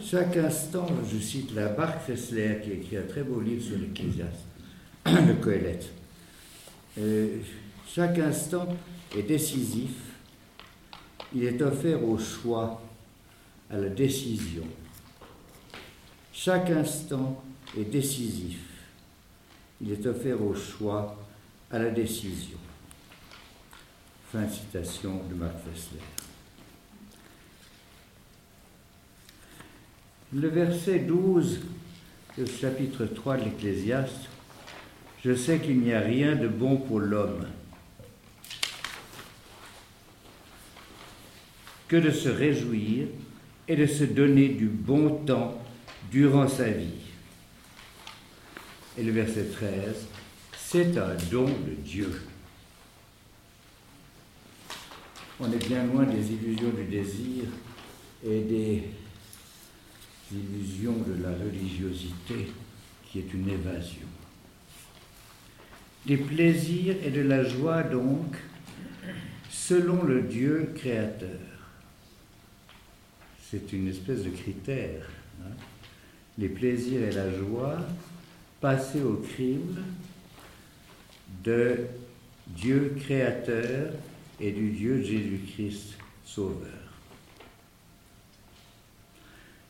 Chaque 0.00 0.36
instant, 0.36 0.86
je 1.10 1.18
cite 1.18 1.54
la 1.54 1.68
Barque 1.68 2.02
Fessler 2.02 2.60
qui 2.62 2.70
a 2.70 2.74
écrit 2.74 2.96
un 2.96 3.06
très 3.06 3.22
beau 3.22 3.40
livre 3.40 3.62
sur 3.62 3.78
l'Ecclésiaste, 3.78 4.44
de 5.06 5.32
Coëlette. 5.40 5.92
Euh, 6.98 7.38
chaque 7.86 8.18
instant 8.18 8.66
est 9.16 9.22
décisif, 9.22 9.90
il 11.34 11.44
est 11.44 11.62
offert 11.62 12.02
au 12.04 12.18
choix, 12.18 12.82
à 13.70 13.76
la 13.78 13.88
décision. 13.88 14.64
Chaque 16.32 16.70
instant 16.70 17.42
est 17.78 17.84
décisif, 17.84 18.58
il 19.80 19.92
est 19.92 20.06
offert 20.06 20.42
au 20.42 20.54
choix, 20.54 21.18
à 21.70 21.78
la 21.78 21.90
décision. 21.90 22.58
Fin 24.30 24.44
de 24.44 24.50
citation 24.50 25.22
de 25.28 25.34
Marc 25.34 25.54
Fessler. 25.58 26.00
Le 30.34 30.48
verset 30.48 31.00
12 31.00 31.60
du 32.38 32.46
chapitre 32.46 33.04
3 33.04 33.36
de 33.36 33.44
l'Ecclésiaste, 33.44 34.28
je 35.22 35.34
sais 35.34 35.60
qu'il 35.60 35.80
n'y 35.80 35.92
a 35.92 36.00
rien 36.00 36.34
de 36.34 36.48
bon 36.48 36.78
pour 36.78 36.98
l'homme 36.98 37.46
que 41.88 41.96
de 41.96 42.10
se 42.10 42.30
réjouir 42.30 43.06
et 43.68 43.76
de 43.76 43.86
se 43.86 44.04
donner 44.04 44.48
du 44.48 44.66
bon 44.66 45.10
temps 45.26 45.61
durant 46.12 46.46
sa 46.46 46.68
vie. 46.68 47.00
Et 48.98 49.02
le 49.02 49.12
verset 49.12 49.46
13, 49.46 50.06
c'est 50.58 50.98
un 50.98 51.14
don 51.30 51.46
de 51.46 51.72
Dieu. 51.82 52.22
On 55.40 55.50
est 55.50 55.66
bien 55.66 55.84
loin 55.84 56.04
des 56.04 56.32
illusions 56.32 56.68
du 56.68 56.84
désir 56.84 57.44
et 58.24 58.42
des 58.42 58.82
illusions 60.30 60.98
de 60.98 61.22
la 61.22 61.30
religiosité 61.30 62.52
qui 63.06 63.20
est 63.20 63.32
une 63.32 63.48
évasion. 63.48 64.06
Des 66.04 66.18
plaisirs 66.18 66.96
et 67.02 67.10
de 67.10 67.22
la 67.22 67.42
joie 67.42 67.82
donc, 67.82 68.36
selon 69.50 70.02
le 70.02 70.22
Dieu 70.22 70.72
créateur. 70.74 71.40
C'est 73.50 73.72
une 73.72 73.88
espèce 73.88 74.24
de 74.24 74.30
critère. 74.30 75.08
Hein. 75.40 75.54
Les 76.42 76.48
plaisirs 76.48 77.04
et 77.04 77.12
la 77.12 77.30
joie 77.30 77.78
passés 78.60 79.00
au 79.00 79.14
crime 79.14 79.80
de 81.44 81.86
Dieu 82.48 82.96
créateur 82.98 83.92
et 84.40 84.50
du 84.50 84.70
Dieu 84.70 85.00
Jésus-Christ 85.04 85.96
sauveur. 86.24 86.66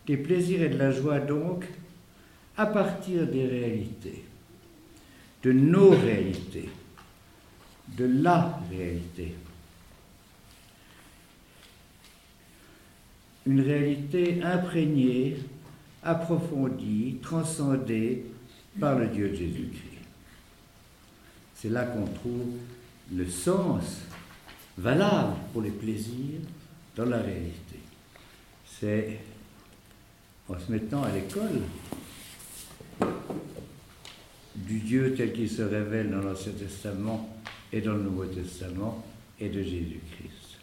Des 0.06 0.16
plaisirs 0.16 0.62
et 0.62 0.70
de 0.70 0.78
la 0.78 0.92
joie 0.92 1.18
donc 1.18 1.66
à 2.56 2.64
partir 2.64 3.26
des 3.26 3.46
réalités, 3.46 4.24
de 5.42 5.52
nos 5.52 5.90
réalités, 5.90 6.70
de 7.98 8.06
la 8.22 8.58
réalité. 8.70 9.34
Une 13.44 13.60
réalité 13.60 14.42
imprégnée, 14.42 15.36
approfondie, 16.02 17.18
transcendée 17.22 18.24
par 18.80 18.98
le 18.98 19.06
Dieu 19.08 19.28
de 19.28 19.34
Jésus-Christ. 19.34 19.92
C'est 21.54 21.68
là 21.68 21.84
qu'on 21.84 22.06
trouve 22.06 22.56
le 23.14 23.28
sens 23.28 24.00
valable 24.76 25.34
pour 25.52 25.62
les 25.62 25.70
plaisirs 25.70 26.40
dans 26.96 27.04
la 27.04 27.18
réalité. 27.18 27.78
C'est 28.80 29.20
en 30.48 30.58
se 30.58 30.72
mettant 30.72 31.04
à 31.04 31.12
l'école 31.12 31.62
du 34.56 34.80
Dieu 34.80 35.14
tel 35.16 35.32
qu'il 35.32 35.48
se 35.48 35.62
révèle 35.62 36.10
dans 36.10 36.20
l'Ancien 36.20 36.52
Testament 36.52 37.28
et 37.72 37.80
dans 37.80 37.94
le 37.94 38.02
Nouveau 38.02 38.26
Testament 38.26 39.04
et 39.40 39.48
de 39.48 39.62
Jésus-Christ. 39.62 40.58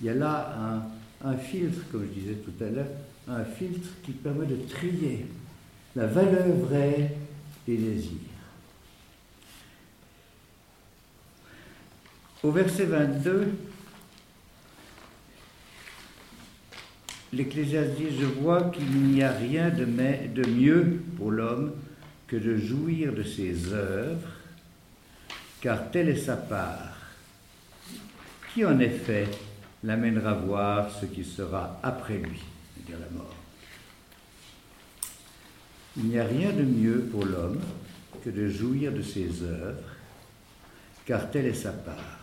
Il 0.00 0.06
y 0.06 0.10
a 0.10 0.14
là 0.14 0.82
un, 1.22 1.28
un, 1.28 1.36
filtre, 1.36 1.80
comme 1.90 2.06
je 2.06 2.20
disais 2.20 2.34
tout 2.34 2.64
à 2.64 2.68
l'heure, 2.68 2.86
un 3.28 3.44
filtre 3.44 3.88
qui 4.02 4.12
permet 4.12 4.46
de 4.46 4.56
trier 4.56 5.26
la 5.96 6.06
valeur 6.06 6.46
vraie 6.56 7.14
des 7.66 7.76
désirs. 7.76 8.12
Au 12.42 12.52
verset 12.52 12.84
22, 12.84 13.48
l'Ecclésiaste 17.32 17.96
dit, 17.96 18.16
je 18.18 18.24
vois 18.24 18.70
qu'il 18.70 18.90
n'y 18.90 19.22
a 19.22 19.32
rien 19.32 19.70
de, 19.70 19.84
de 19.84 20.48
mieux 20.48 21.02
pour 21.16 21.30
l'homme 21.30 21.72
que 22.26 22.36
de 22.36 22.56
jouir 22.56 23.12
de 23.12 23.22
ses 23.22 23.72
œuvres, 23.72 24.28
car 25.60 25.90
telle 25.90 26.10
est 26.10 26.16
sa 26.16 26.36
part. 26.36 26.96
Qui 28.54 28.64
en 28.64 28.78
effet 28.78 29.26
l'amènera 29.82 30.34
voir 30.34 30.90
ce 30.90 31.06
qui 31.06 31.24
sera 31.24 31.78
après 31.82 32.18
lui, 32.18 32.42
la 32.96 33.10
mort 33.10 33.34
Il 35.96 36.04
n'y 36.04 36.18
a 36.18 36.24
rien 36.24 36.52
de 36.52 36.62
mieux 36.62 37.08
pour 37.10 37.24
l'homme 37.24 37.60
que 38.24 38.30
de 38.30 38.48
jouir 38.48 38.92
de 38.92 39.02
ses 39.02 39.42
œuvres, 39.42 39.82
car 41.04 41.30
telle 41.30 41.46
est 41.46 41.54
sa 41.54 41.72
part. 41.72 42.18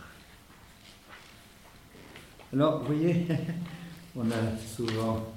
Alors, 2.52 2.80
vous 2.80 2.86
voyez, 2.86 3.26
on 4.16 4.30
a 4.30 4.56
souvent 4.58 5.34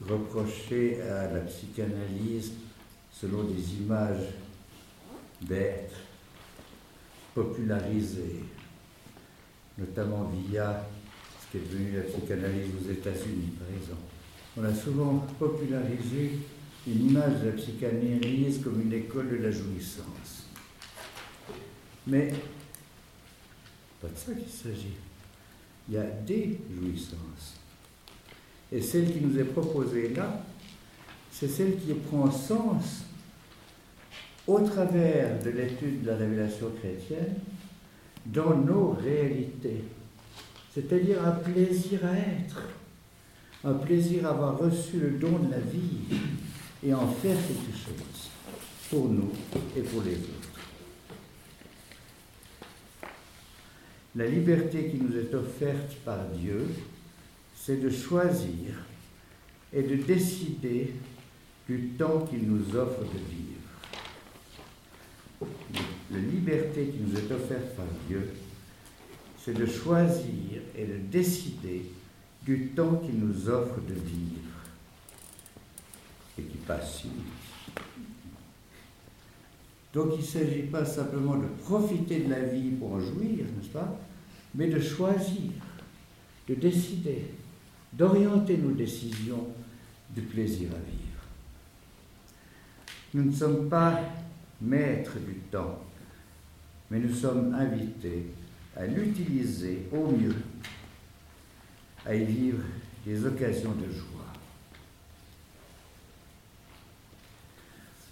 reproché 0.00 1.00
à 1.02 1.32
la 1.32 1.40
psychanalyse, 1.40 2.52
selon 3.12 3.44
des 3.44 3.74
images 3.74 4.28
d'êtres 5.42 6.00
popularisées, 7.34 8.44
notamment 9.76 10.30
via 10.48 10.86
ce 11.40 11.50
qui 11.50 11.64
est 11.64 11.68
devenu 11.68 11.96
la 11.96 12.02
psychanalyse 12.02 12.70
aux 12.80 12.90
États-Unis, 12.90 13.52
par 13.58 13.68
exemple. 13.76 14.07
On 14.58 14.64
a 14.64 14.74
souvent 14.74 15.24
popularisé 15.38 16.38
une 16.86 17.10
image 17.10 17.42
de 17.42 17.46
la 17.46 17.52
psychanalyse 17.52 18.60
comme 18.62 18.80
une 18.80 18.92
école 18.92 19.30
de 19.30 19.36
la 19.36 19.50
jouissance. 19.50 20.48
Mais 22.06 22.32
pas 24.00 24.08
de 24.08 24.16
ça 24.16 24.32
qu'il 24.32 24.50
s'agit 24.50 24.96
il 25.88 25.94
y 25.94 25.98
a 25.98 26.04
des 26.04 26.58
jouissances. 26.74 27.56
Et 28.70 28.82
celle 28.82 29.10
qui 29.10 29.20
nous 29.20 29.38
est 29.38 29.44
proposée 29.44 30.10
là, 30.14 30.44
c'est 31.32 31.48
celle 31.48 31.76
qui 31.78 31.92
prend 31.94 32.30
sens 32.30 33.04
au 34.46 34.60
travers 34.60 35.42
de 35.42 35.50
l'étude 35.50 36.02
de 36.02 36.08
la 36.08 36.16
révélation 36.16 36.70
chrétienne 36.78 37.36
dans 38.26 38.54
nos 38.56 38.90
réalités. 38.92 39.84
C'est-à-dire 40.74 41.26
un 41.26 41.32
plaisir 41.32 42.00
à 42.04 42.16
être, 42.16 42.62
un 43.64 43.74
plaisir 43.74 44.26
à 44.26 44.30
avoir 44.30 44.58
reçu 44.58 44.98
le 45.00 45.10
don 45.10 45.38
de 45.38 45.50
la 45.50 45.58
vie 45.58 46.18
et 46.84 46.94
en 46.94 47.08
faire 47.08 47.36
quelque 47.36 47.76
chose 47.76 48.30
pour 48.90 49.08
nous 49.08 49.32
et 49.76 49.80
pour 49.80 50.02
les 50.02 50.14
autres. 50.14 50.48
La 54.14 54.26
liberté 54.26 54.90
qui 54.90 54.98
nous 54.98 55.16
est 55.16 55.34
offerte 55.34 55.96
par 56.04 56.24
Dieu, 56.28 56.66
c'est 57.54 57.80
de 57.80 57.90
choisir 57.90 58.74
et 59.72 59.82
de 59.82 59.96
décider 59.96 60.94
du 61.68 61.90
temps 61.98 62.20
qu'il 62.20 62.48
nous 62.48 62.74
offre 62.74 63.00
de 63.00 63.18
vivre. 63.28 63.58
La 66.10 66.18
liberté 66.18 66.86
qui 66.86 66.98
nous 67.00 67.18
est 67.18 67.30
offerte 67.30 67.76
par 67.76 67.86
Dieu, 68.08 68.30
c'est 69.44 69.52
de 69.52 69.66
choisir 69.66 70.62
et 70.76 70.86
de 70.86 70.96
décider 70.96 71.82
du 72.44 72.68
temps 72.68 72.96
qu'il 72.96 73.18
nous 73.18 73.48
offre 73.48 73.80
de 73.80 73.94
vivre 73.94 74.48
et 76.38 76.42
qui 76.42 76.56
passe 76.58 77.02
vite. 77.02 77.12
Donc 79.92 80.12
il 80.14 80.20
ne 80.20 80.24
s'agit 80.24 80.62
pas 80.62 80.84
simplement 80.84 81.36
de 81.36 81.46
profiter 81.64 82.20
de 82.20 82.30
la 82.30 82.40
vie 82.40 82.70
pour 82.70 82.92
en 82.92 83.00
jouir, 83.00 83.44
n'est-ce 83.56 83.70
pas 83.70 83.98
mais 84.54 84.68
de 84.68 84.80
choisir, 84.80 85.52
de 86.48 86.54
décider, 86.54 87.26
d'orienter 87.92 88.56
nos 88.56 88.72
décisions 88.72 89.46
du 90.14 90.22
plaisir 90.22 90.70
à 90.70 90.90
vivre. 90.90 91.22
Nous 93.14 93.24
ne 93.24 93.32
sommes 93.32 93.68
pas 93.68 94.00
maîtres 94.60 95.18
du 95.18 95.34
temps, 95.50 95.78
mais 96.90 96.98
nous 96.98 97.14
sommes 97.14 97.54
invités 97.54 98.26
à 98.76 98.86
l'utiliser 98.86 99.86
au 99.92 100.10
mieux, 100.10 100.34
à 102.08 102.14
y 102.14 102.24
vivre 102.24 102.64
des 103.04 103.24
occasions 103.26 103.72
de 103.72 103.92
joie. 103.92 104.06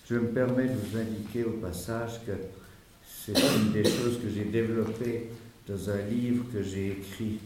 Je 0.08 0.16
me 0.16 0.28
permets 0.28 0.68
de 0.68 0.74
vous 0.74 0.98
indiquer 0.98 1.44
au 1.44 1.52
passage 1.52 2.20
que 2.26 2.32
c'est 3.08 3.32
une 3.32 3.72
des 3.72 3.84
choses 3.84 4.20
que 4.22 4.28
j'ai 4.28 4.44
développées 4.44 5.30
dans 5.66 5.90
un 5.90 6.02
livre 6.02 6.44
que 6.52 6.62
j'ai 6.62 6.88
écrit 6.88 7.40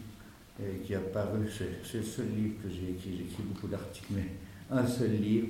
et 0.61 0.79
qui 0.85 0.93
a 0.93 0.99
paru, 0.99 1.49
c'est 1.57 1.97
le 1.97 2.03
seul 2.03 2.27
livre 2.35 2.55
que 2.61 2.69
j'ai 2.69 2.91
écrit, 2.91 3.17
j'ai 3.17 3.23
écrit 3.23 3.43
beaucoup 3.43 3.67
d'articles, 3.67 4.11
mais 4.11 4.27
un 4.69 4.85
seul 4.85 5.11
livre 5.11 5.47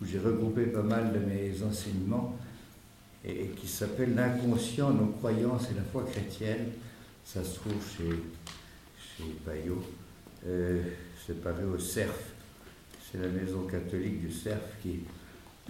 où 0.00 0.04
j'ai 0.04 0.18
regroupé 0.18 0.66
pas 0.66 0.82
mal 0.82 1.12
de 1.12 1.18
mes 1.18 1.62
enseignements 1.62 2.36
et, 3.24 3.46
qui 3.56 3.66
s'appelle 3.66 4.14
L'inconscient, 4.14 4.90
nos 4.90 5.06
croyances 5.06 5.70
et 5.70 5.74
la 5.74 5.82
foi 5.82 6.04
chrétienne. 6.04 6.66
Ça 7.24 7.42
se 7.42 7.56
trouve 7.56 7.82
chez, 7.96 8.10
chez 9.16 9.24
Bayot. 9.46 9.82
Euh, 10.46 10.82
c'est 11.24 11.42
paru 11.42 11.64
au 11.64 11.78
CERF. 11.78 12.32
C'est 13.00 13.20
la 13.20 13.28
maison 13.28 13.62
catholique 13.66 14.20
du 14.20 14.32
CERF 14.32 14.78
qui 14.82 15.00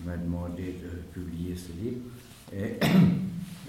m'a 0.05 0.17
demandé 0.17 0.77
de 0.83 0.89
publier 1.13 1.55
ce 1.57 1.73
livre. 1.83 2.01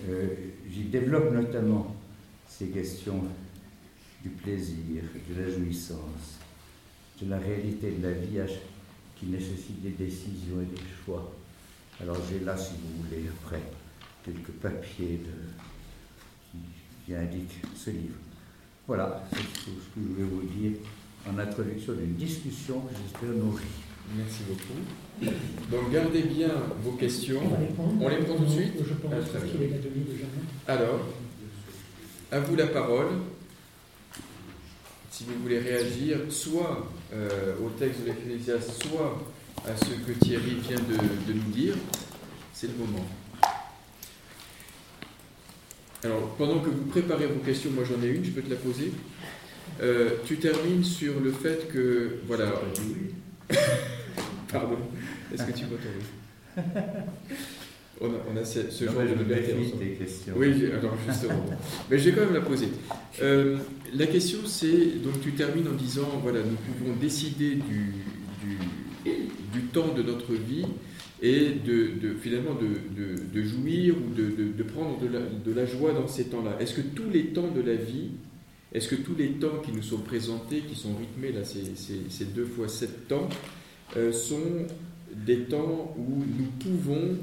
Euh, 0.09 0.27
j'y 0.69 0.83
développe 0.83 1.31
notamment 1.31 1.95
ces 2.45 2.67
questions 2.67 3.23
du 4.21 4.29
plaisir, 4.29 5.01
de 5.29 5.41
la 5.41 5.49
jouissance, 5.49 6.39
de 7.21 7.29
la 7.29 7.39
réalité 7.39 7.91
de 7.91 8.03
la 8.05 8.11
vie 8.11 8.39
qui 9.15 9.27
nécessite 9.27 9.81
des 9.81 9.91
décisions 9.91 10.61
et 10.61 10.75
des 10.75 10.81
choix. 11.05 11.31
Alors 12.01 12.17
j'ai 12.29 12.39
là, 12.43 12.57
si 12.57 12.73
vous 12.73 13.03
voulez, 13.03 13.29
après, 13.29 13.61
quelques 14.25 14.51
papiers 14.61 15.21
qui, 17.05 17.15
indiquent 17.15 17.61
ce 17.75 17.91
livre. 17.91 18.15
Voilà, 18.85 19.23
c'est 19.31 19.37
ce 19.37 19.65
que 19.65 19.71
je 19.97 20.13
voulais 20.13 20.27
vous 20.29 20.41
dire 20.41 20.71
en 21.25 21.39
introduction 21.39 21.93
d'une 21.93 22.15
discussion 22.15 22.81
que 22.81 22.93
j'espère 22.93 23.29
nourrir. 23.29 23.65
Merci 24.17 24.41
beaucoup. 24.49 25.31
Donc 25.71 25.91
gardez 25.91 26.23
bien 26.23 26.49
vos 26.83 26.91
questions. 26.91 27.39
On, 28.01 28.09
les 28.09 28.17
prend 28.17 28.35
tout 28.35 28.43
de 28.43 28.49
suite 28.49 28.73
Je 28.85 28.93
pense 28.95 29.13
ah, 29.13 29.39
qu'il 29.39 29.63
est 29.63 29.69
la 29.69 29.77
demi 29.77 30.05
Alors, 30.67 30.99
à 32.29 32.39
vous 32.41 32.55
la 32.57 32.67
parole. 32.67 33.07
Si 35.09 35.23
vous 35.23 35.41
voulez 35.41 35.59
réagir, 35.59 36.17
soit 36.29 36.85
euh, 37.13 37.55
au 37.63 37.69
texte 37.69 38.01
de 38.01 38.07
l'Ecclésiaste, 38.07 38.83
soit 38.83 39.17
à 39.65 39.77
ce 39.77 39.91
que 39.91 40.11
Thierry 40.19 40.55
vient 40.67 40.75
de, 40.75 41.31
de 41.31 41.39
nous 41.39 41.51
dire, 41.51 41.75
c'est 42.51 42.67
le 42.67 42.73
moment. 42.85 43.05
Alors, 46.03 46.35
pendant 46.37 46.59
que 46.59 46.69
vous 46.69 46.85
préparez 46.85 47.27
vos 47.27 47.39
questions, 47.39 47.71
moi 47.71 47.83
j'en 47.85 48.03
ai 48.05 48.09
une, 48.09 48.25
je 48.25 48.31
peux 48.31 48.41
te 48.41 48.49
la 48.49 48.57
poser. 48.57 48.91
Euh, 49.81 50.09
tu 50.25 50.37
termines 50.37 50.83
sur 50.83 51.19
le 51.19 51.31
fait 51.31 51.67
que. 51.71 52.19
Voilà. 52.27 52.53
Pardon. 54.51 54.77
Est-ce 55.33 55.43
que 55.43 55.51
tu 55.51 55.65
m'autorises 55.65 56.55
on 58.01 58.11
on 58.31 58.37
a 58.37 58.43
ce, 58.43 58.59
genre 58.85 58.95
de 58.95 59.17
liberté. 59.17 59.53
questions. 59.97 60.33
Oui, 60.35 60.65
alors 60.77 60.95
justement. 61.07 61.45
mais 61.89 61.97
je 61.97 62.09
vais 62.09 62.15
quand 62.15 62.25
même 62.25 62.33
la 62.33 62.41
poser. 62.41 62.67
Euh, 63.21 63.57
la 63.93 64.05
question, 64.07 64.39
c'est 64.45 65.01
donc 65.01 65.21
tu 65.21 65.31
termines 65.31 65.67
en 65.67 65.73
disant 65.73 66.19
voilà, 66.21 66.39
nous 66.39 66.57
pouvons 66.77 66.95
décider 66.97 67.55
du, 67.55 67.93
du, 68.43 68.57
du 69.53 69.61
temps 69.71 69.93
de 69.93 70.03
notre 70.03 70.33
vie 70.33 70.65
et 71.23 71.51
de, 71.51 71.87
de 72.01 72.13
finalement 72.15 72.53
de, 72.53 72.67
de, 73.33 73.43
jouir 73.43 73.95
ou 73.95 74.13
de, 74.13 74.63
prendre 74.63 74.99
la, 75.09 75.21
de 75.21 75.53
la, 75.55 75.65
joie 75.65 75.93
dans 75.93 76.07
ces 76.07 76.25
temps-là. 76.25 76.57
Est-ce 76.59 76.73
que 76.75 76.81
tous 76.81 77.09
les 77.09 77.27
temps 77.27 77.47
de 77.47 77.61
la 77.61 77.75
vie 77.75 78.09
est-ce 78.73 78.87
que 78.87 78.95
tous 78.95 79.15
les 79.15 79.33
temps 79.33 79.59
qui 79.63 79.71
nous 79.71 79.83
sont 79.83 79.99
présentés, 79.99 80.61
qui 80.61 80.73
sont 80.75 80.95
rythmés, 80.95 81.31
là, 81.31 81.41
ces, 81.45 82.25
deux 82.25 82.45
fois 82.45 82.67
sept 82.67 83.07
temps, 83.07 83.29
euh, 83.95 84.11
sont 84.11 84.65
des 85.15 85.41
temps 85.41 85.95
où 85.95 86.23
nous 86.25 86.47
pouvons 86.59 87.15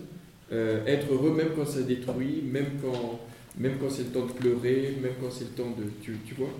euh, 0.52 0.84
être 0.86 1.12
heureux 1.12 1.34
même 1.34 1.48
quand 1.56 1.66
ça 1.66 1.82
détruit, 1.82 2.42
même 2.44 2.66
quand, 2.80 3.20
même 3.58 3.78
quand 3.80 3.90
c'est 3.90 4.04
le 4.04 4.10
temps 4.10 4.26
de 4.26 4.32
pleurer, 4.32 4.96
même 5.02 5.14
quand 5.20 5.30
c'est 5.30 5.44
le 5.44 5.50
temps 5.50 5.70
de... 5.76 5.84
Tu, 6.00 6.18
tu 6.24 6.34
vois? 6.34 6.50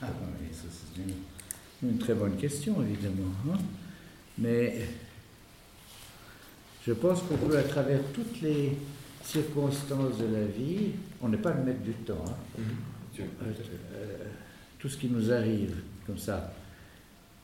Ah 0.00 0.12
oui, 0.40 0.46
ça 0.52 0.66
c'est 0.70 1.02
une, 1.88 1.98
très 1.98 2.14
bonne 2.14 2.36
question, 2.36 2.76
évidemment. 2.82 3.32
Hein. 3.50 3.58
Mais 4.38 4.76
je 6.86 6.92
pense 6.92 7.22
qu'on 7.22 7.36
peut, 7.36 7.58
à 7.58 7.64
travers 7.64 8.00
toutes 8.14 8.40
les 8.42 8.76
circonstances 9.24 10.18
de 10.18 10.26
la 10.26 10.44
vie, 10.44 10.92
on 11.20 11.28
n'est 11.28 11.36
pas 11.36 11.52
le 11.52 11.64
maître 11.64 11.82
du 11.82 11.92
temps. 11.92 12.24
Hein. 12.28 12.60
Mm-hmm. 12.60 13.22
Euh, 13.42 14.24
tout 14.78 14.88
ce 14.88 14.96
qui 14.96 15.08
nous 15.08 15.32
arrive 15.32 15.74
comme 16.06 16.18
ça. 16.18 16.52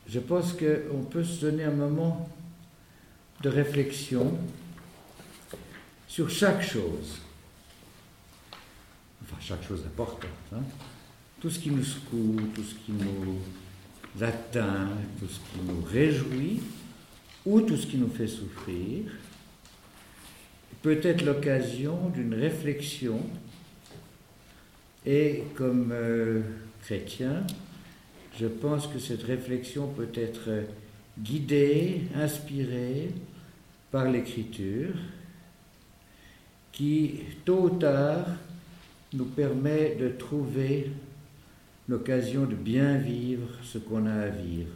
Je 0.07 0.19
pense 0.19 0.53
qu'on 0.53 1.03
peut 1.03 1.23
se 1.23 1.41
donner 1.41 1.63
un 1.63 1.71
moment 1.71 2.29
de 3.41 3.49
réflexion 3.49 4.37
sur 6.07 6.29
chaque 6.29 6.61
chose. 6.61 7.19
Enfin, 9.23 9.37
chaque 9.41 9.67
chose 9.67 9.83
importante. 9.85 10.29
Hein. 10.53 10.61
Tout 11.41 11.49
ce 11.49 11.59
qui 11.59 11.71
nous 11.71 11.83
secoue, 11.83 12.37
tout 12.53 12.63
ce 12.63 12.75
qui 12.75 12.91
nous 12.91 13.39
atteint, 14.23 14.89
tout 15.19 15.27
ce 15.27 15.39
qui 15.39 15.65
nous 15.65 15.83
réjouit, 15.83 16.61
ou 17.45 17.61
tout 17.61 17.75
ce 17.75 17.87
qui 17.87 17.97
nous 17.97 18.09
fait 18.09 18.27
souffrir, 18.27 19.05
peut 20.83 20.99
être 21.01 21.23
l'occasion 21.23 22.09
d'une 22.09 22.33
réflexion 22.33 23.21
et 25.05 25.43
comme 25.55 25.91
euh, 25.93 26.41
chrétien, 26.83 27.43
je 28.37 28.47
pense 28.47 28.87
que 28.87 28.99
cette 28.99 29.23
réflexion 29.23 29.87
peut 29.87 30.09
être 30.13 30.49
guidée, 31.17 32.01
inspirée 32.15 33.11
par 33.91 34.11
l'écriture, 34.11 34.93
qui, 36.73 37.19
tôt 37.45 37.63
ou 37.63 37.69
tard, 37.69 38.25
nous 39.13 39.25
permet 39.25 39.95
de 39.95 40.09
trouver 40.09 40.91
l'occasion 41.87 42.45
de 42.45 42.55
bien 42.55 42.97
vivre 42.97 43.47
ce 43.63 43.77
qu'on 43.77 44.05
a 44.05 44.13
à 44.13 44.27
vivre, 44.27 44.71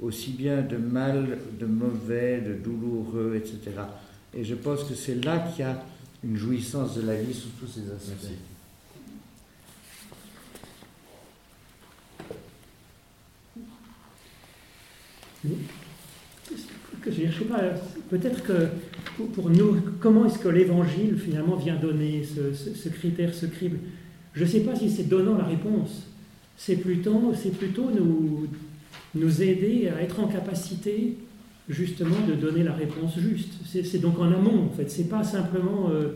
aussi 0.00 0.32
bien 0.32 0.62
de 0.62 0.78
mal, 0.78 1.38
de 1.60 1.66
mauvais, 1.66 2.40
de 2.40 2.54
douloureux, 2.54 3.36
etc. 3.36 3.82
Et 4.36 4.44
je 4.44 4.54
pense 4.54 4.84
que 4.84 4.94
c'est 4.94 5.24
là 5.24 5.38
qu'il 5.38 5.64
y 5.64 5.68
a 5.68 5.84
une 6.24 6.36
jouissance 6.36 6.96
de 6.96 7.02
la 7.02 7.16
vie 7.16 7.34
sous 7.34 7.50
tous 7.60 7.66
ces 7.66 7.82
aspects. 7.90 8.32
je 17.10 17.22
ne 17.26 17.32
sais 17.32 17.44
pas, 17.44 17.60
peut-être 18.10 18.42
que 18.42 18.68
pour 19.34 19.50
nous, 19.50 19.76
comment 20.00 20.26
est-ce 20.26 20.38
que 20.38 20.48
l'Évangile 20.48 21.18
finalement 21.18 21.56
vient 21.56 21.76
donner 21.76 22.24
ce, 22.24 22.88
critère, 22.88 23.34
ce 23.34 23.46
crible? 23.46 23.78
Je 24.32 24.44
ne 24.44 24.48
sais 24.48 24.60
pas 24.60 24.74
si 24.74 24.90
c'est 24.90 25.08
donnant 25.08 25.36
la 25.36 25.44
réponse. 25.44 26.06
C'est 26.56 26.76
plutôt, 26.76 27.32
c'est 27.34 27.56
plutôt 27.56 27.90
nous, 27.90 28.48
nous 29.14 29.42
aider 29.42 29.88
à 29.88 30.02
être 30.02 30.20
en 30.20 30.28
capacité 30.28 31.16
justement 31.68 32.16
de 32.28 32.34
donner 32.34 32.62
la 32.62 32.72
réponse 32.72 33.18
juste. 33.18 33.52
C'est 33.66 33.98
donc 33.98 34.18
en 34.18 34.32
amont 34.32 34.64
en 34.64 34.76
fait. 34.76 34.90
C'est 34.90 35.08
pas 35.08 35.24
simplement 35.24 35.90
euh, 35.90 36.12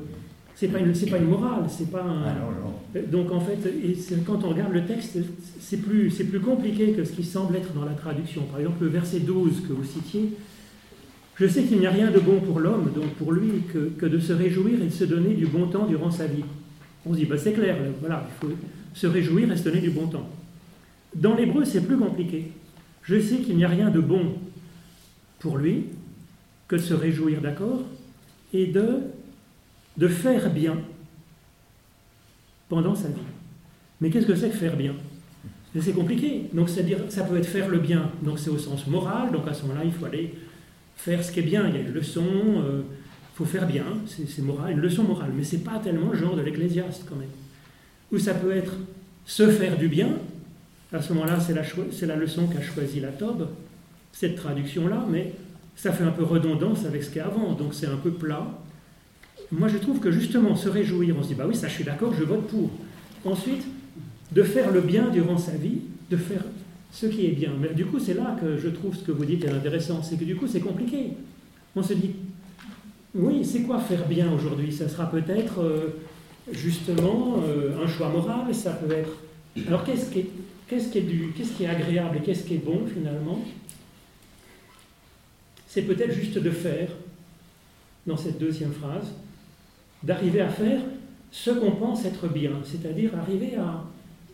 c'est 0.59 0.67
pas 0.67 0.81
une, 0.81 0.93
pas 0.93 1.19
une 1.19 1.29
morale, 1.29 1.67
c'est 1.69 1.89
pas 1.89 2.03
un... 2.03 2.25
Ah, 2.27 2.99
donc 3.13 3.31
en 3.31 3.39
fait, 3.39 3.59
et 3.65 3.97
quand 4.27 4.43
on 4.43 4.49
regarde 4.49 4.73
le 4.73 4.85
texte, 4.85 5.17
c'est 5.61 5.77
plus, 5.77 6.11
plus 6.11 6.41
compliqué 6.41 6.95
que 6.95 7.05
ce 7.05 7.13
qui 7.13 7.23
semble 7.23 7.55
être 7.55 7.73
dans 7.75 7.85
la 7.85 7.93
traduction. 7.93 8.43
Par 8.51 8.59
exemple, 8.59 8.83
le 8.83 8.89
verset 8.89 9.21
12 9.21 9.63
que 9.69 9.73
vous 9.73 9.85
citiez, 9.85 10.33
je 11.37 11.47
sais 11.47 11.63
qu'il 11.63 11.79
n'y 11.79 11.87
a 11.87 11.93
rien 11.93 12.11
de 12.11 12.19
bon 12.19 12.41
pour 12.41 12.59
l'homme, 12.59 12.91
donc 12.93 13.07
pour 13.11 13.31
lui, 13.31 13.63
que, 13.73 13.91
que, 13.97 14.07
de 14.07 14.19
se 14.19 14.33
réjouir 14.33 14.83
et 14.83 14.87
de 14.87 14.93
se 14.93 15.05
donner 15.05 15.35
du 15.35 15.47
bon 15.47 15.69
temps 15.69 15.87
durant 15.87 16.11
sa 16.11 16.27
vie. 16.27 16.43
On 17.07 17.13
se 17.13 17.19
dit, 17.19 17.27
bah, 17.27 17.39
c'est 17.39 17.53
clair, 17.53 17.77
voilà, 18.01 18.29
il 18.29 18.49
faut 18.49 18.53
se 18.95 19.07
réjouir 19.07 19.53
et 19.53 19.57
se 19.57 19.63
donner 19.63 19.81
du 19.81 19.91
bon 19.91 20.09
temps. 20.09 20.29
Dans 21.15 21.37
l'hébreu, 21.37 21.65
c'est 21.65 21.83
plus 21.83 21.99
compliqué. 21.99 22.51
Je 23.05 23.21
sais 23.21 23.37
qu'il 23.37 23.57
n'y 23.57 23.65
a 23.65 23.69
rien 23.69 23.91
de 23.91 24.01
bon 24.01 24.33
pour 25.39 25.59
lui 25.59 25.87
que 26.67 26.77
de 26.77 26.81
se 26.81 26.95
réjouir, 26.95 27.41
d'accord, 27.41 27.83
et 28.53 28.67
de 28.67 29.01
de 29.99 30.09
faire 30.09 30.51
bien 30.51 30.79
pendant 32.69 32.95
sa 32.95 33.09
vie. 33.09 33.15
Mais 34.01 34.11
qu'est-ce 34.11 34.27
que 34.27 34.37
c'est 34.37 34.49
que 34.49 34.57
faire 34.57 34.77
bien? 34.77 34.95
C'est 35.79 35.93
compliqué. 35.93 36.45
Donc, 36.53 36.69
c'est-à-dire, 36.69 36.99
ça 37.09 37.25
peut 37.25 37.37
être 37.37 37.47
faire 37.47 37.69
le 37.69 37.79
bien. 37.79 38.11
Donc, 38.23 38.39
c'est 38.39 38.51
au 38.51 38.59
sens 38.59 38.87
moral. 38.87 39.33
Donc, 39.33 39.47
à 39.47 39.55
ce 39.55 39.63
moment-là, 39.63 39.83
il 39.85 39.93
faut 39.93 40.07
aller 40.07 40.35
faire 40.97 41.23
ce 41.23 41.31
qui 41.31 41.41
est 41.41 41.43
bien. 41.43 41.69
Il 41.69 41.75
y 41.75 41.79
a 41.79 41.81
une 41.81 41.93
leçon. 41.93 42.25
Il 42.25 42.59
euh, 42.59 42.83
faut 43.35 43.45
faire 43.45 43.67
bien. 43.67 43.85
C'est 44.07 44.43
moral, 44.43 44.73
une 44.73 44.81
leçon 44.81 45.03
morale. 45.03 45.31
Mais 45.37 45.45
c'est 45.45 45.65
pas 45.65 45.79
tellement 45.79 46.11
le 46.11 46.19
genre 46.19 46.37
de 46.37 46.43
l'ecclésiaste, 46.43 47.05
quand 47.09 47.17
même. 47.17 47.29
Ou 48.13 48.19
ça 48.19 48.35
peut 48.35 48.53
être 48.53 48.75
se 49.27 49.49
faire 49.51 49.77
du 49.77 49.89
bien. 49.89 50.11
À 50.93 51.03
ce 51.03 51.13
moment-là, 51.13 51.39
c'est 51.39 51.55
la, 51.55 51.63
la 52.07 52.17
leçon 52.17 52.47
qu'a 52.47 52.63
choisi 52.63 53.01
la 53.01 53.09
Tobe, 53.09 53.49
cette 54.19 54.37
traduction-là. 54.37 55.07
Mais 55.11 55.33
ça 55.77 55.93
fait 55.93 56.05
un 56.05 56.11
peu 56.11 56.25
redondance 56.25 56.85
avec 56.85 57.03
ce 57.03 57.19
a 57.19 57.27
avant. 57.27 57.53
Donc, 57.53 57.75
c'est 57.75 57.87
un 57.87 57.97
peu 57.97 58.11
plat. 58.11 58.47
Moi, 59.53 59.69
je 59.69 59.79
trouve 59.79 60.01
que 60.01 60.11
justement, 60.11 60.57
se 60.57 60.69
réjouir, 60.69 61.15
on 61.19 61.23
se 61.23 61.29
dit, 61.29 61.35
bah 61.35 61.45
oui, 61.49 61.55
ça, 61.55 61.69
je 61.69 61.75
suis 61.75 61.85
d'accord, 61.85 62.13
je 62.19 62.25
vote 62.25 62.47
pour. 62.49 62.71
Ensuite, 63.25 63.65
de 64.33 64.43
faire 64.43 64.73
le 64.73 64.81
bien 64.81 65.09
durant 65.11 65.39
sa 65.39 65.53
vie, 65.53 65.81
de 66.11 66.17
faire 66.17 66.43
ce 66.93 67.07
qui 67.07 67.27
est 67.27 67.31
bien. 67.31 67.51
Mais 67.61 67.69
du 67.75 67.87
coup, 67.87 67.99
c'est 67.99 68.15
là 68.15 68.37
que 68.41 68.59
je 68.59 68.69
trouve 68.69 68.95
ce 68.95 69.05
que 69.05 69.13
vous 69.13 69.25
dites 69.25 69.45
est 69.45 69.51
intéressant, 69.51 70.03
c'est 70.03 70.17
que 70.17 70.25
du 70.25 70.37
coup, 70.37 70.47
c'est 70.47 70.61
compliqué. 70.61 71.11
On 71.77 71.83
se 71.83 71.95
dit, 71.95 72.11
oui, 73.15 73.45
c'est 73.45 73.63
quoi 73.63 73.79
faire 73.79 74.07
bien 74.07 74.31
aujourd'hui? 74.33 74.73
Ça 74.73 74.89
sera 74.89 75.11
peut-être 75.11 75.61
euh, 75.61 75.97
justement 76.53 77.37
euh, 77.47 77.83
un 77.83 77.89
choix 77.89 78.09
moral, 78.09 78.55
ça 78.55 78.73
peut 78.73 78.93
être... 78.93 79.11
Alors 79.67 79.85
qu'est-ce 79.85 80.11
qui 80.11 80.21
est, 80.21 80.31
qu'est-ce 80.69 80.89
qui 80.89 81.65
est 81.65 81.69
agréable 81.69 82.19
et 82.19 82.21
qu'est-ce 82.21 82.45
qui 82.45 82.55
est 82.55 82.65
bon 82.65 82.83
finalement? 82.93 83.43
C'est 85.69 85.83
peut-être 85.83 86.13
juste 86.13 86.39
de 86.39 86.51
faire, 86.51 86.89
dans 88.07 88.17
cette 88.17 88.39
deuxième 88.39 88.73
phrase, 88.73 89.07
d'arriver 90.03 90.41
à 90.41 90.49
faire 90.49 90.81
ce 91.31 91.51
qu'on 91.51 91.73
pense 91.73 92.05
être 92.05 92.29
bien, 92.29 92.53
c'est-à-dire 92.65 93.11
arriver 93.17 93.57
à 93.57 93.85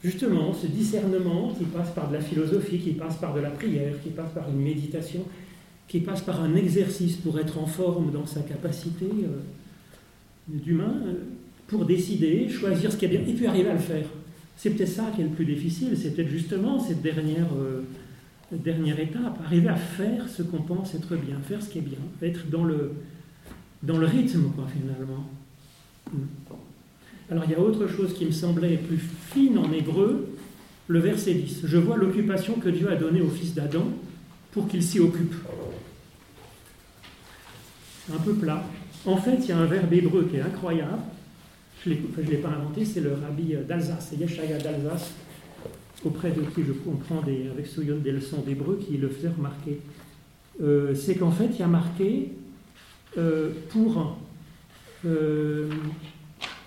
justement 0.02 0.52
ce 0.52 0.66
discernement 0.66 1.52
qui 1.58 1.64
passe 1.64 1.90
par 1.90 2.08
de 2.08 2.14
la 2.14 2.20
philosophie, 2.20 2.78
qui 2.78 2.92
passe 2.92 3.16
par 3.16 3.34
de 3.34 3.40
la 3.40 3.50
prière, 3.50 3.94
qui 4.02 4.10
passe 4.10 4.30
par 4.32 4.48
une 4.50 4.60
méditation, 4.60 5.24
qui 5.88 6.00
passe 6.00 6.20
par 6.20 6.42
un 6.42 6.54
exercice 6.54 7.16
pour 7.16 7.38
être 7.38 7.58
en 7.58 7.66
forme 7.66 8.12
dans 8.12 8.26
sa 8.26 8.40
capacité 8.40 9.06
euh, 9.06 9.40
d'humain, 10.46 10.94
euh, 11.06 11.14
pour 11.66 11.86
décider, 11.86 12.48
choisir 12.48 12.92
ce 12.92 12.96
qui 12.96 13.06
est 13.06 13.08
bien, 13.08 13.20
et 13.20 13.32
puis 13.32 13.46
arriver 13.46 13.70
à 13.70 13.74
le 13.74 13.78
faire. 13.80 14.06
C'est 14.56 14.70
peut-être 14.70 14.90
ça 14.90 15.10
qui 15.14 15.22
est 15.22 15.24
le 15.24 15.30
plus 15.30 15.46
difficile, 15.46 15.96
c'est 15.96 16.14
peut-être 16.14 16.28
justement 16.28 16.78
cette 16.78 17.02
dernière, 17.02 17.48
euh, 17.58 17.82
dernière 18.52 19.00
étape, 19.00 19.38
arriver 19.44 19.68
à 19.68 19.76
faire 19.76 20.28
ce 20.28 20.42
qu'on 20.42 20.62
pense 20.62 20.94
être 20.94 21.16
bien, 21.16 21.36
faire 21.46 21.62
ce 21.62 21.70
qui 21.70 21.78
est 21.78 21.82
bien, 21.82 21.98
être 22.22 22.48
dans 22.48 22.64
le, 22.64 22.92
dans 23.82 23.98
le 23.98 24.06
rythme, 24.06 24.50
quoi, 24.54 24.66
finalement. 24.72 25.28
Hmm. 26.12 26.54
Alors 27.30 27.44
il 27.46 27.52
y 27.52 27.54
a 27.54 27.60
autre 27.60 27.86
chose 27.88 28.14
qui 28.14 28.26
me 28.26 28.32
semblait 28.32 28.76
plus 28.76 28.98
fine 28.98 29.58
en 29.58 29.72
hébreu, 29.72 30.28
le 30.88 30.98
verset 30.98 31.34
10. 31.34 31.62
Je 31.64 31.78
vois 31.78 31.96
l'occupation 31.96 32.54
que 32.54 32.68
Dieu 32.68 32.90
a 32.90 32.96
donnée 32.96 33.22
au 33.22 33.30
fils 33.30 33.54
d'Adam 33.54 33.86
pour 34.52 34.68
qu'il 34.68 34.82
s'y 34.82 35.00
occupe. 35.00 35.34
Un 38.12 38.18
peu 38.18 38.34
plat. 38.34 38.62
En 39.06 39.16
fait, 39.16 39.36
il 39.40 39.48
y 39.48 39.52
a 39.52 39.58
un 39.58 39.64
verbe 39.64 39.92
hébreu 39.92 40.28
qui 40.30 40.36
est 40.36 40.42
incroyable. 40.42 41.02
Je 41.84 41.90
ne 41.90 42.30
l'ai 42.30 42.36
pas 42.36 42.48
inventé, 42.48 42.84
c'est 42.84 43.00
le 43.00 43.14
rabbi 43.14 43.54
d'Alsace, 43.66 44.08
c'est 44.10 44.16
Yeshaya 44.16 44.58
d'Alsace, 44.58 45.12
auprès 46.04 46.30
de 46.30 46.42
qui 46.42 46.62
je 46.66 46.72
comprends 46.72 47.20
avec 47.20 47.66
Souyon 47.66 47.98
des 47.98 48.12
leçons 48.12 48.42
d'hébreu, 48.46 48.78
qui 48.84 48.96
le 48.96 49.08
faisait 49.08 49.28
remarquer. 49.28 49.80
Euh, 50.62 50.94
c'est 50.94 51.16
qu'en 51.16 51.30
fait, 51.30 51.48
il 51.52 51.58
y 51.58 51.62
a 51.62 51.68
marqué 51.68 52.32
euh, 53.18 53.50
pour 53.70 54.18
euh, 55.04 55.68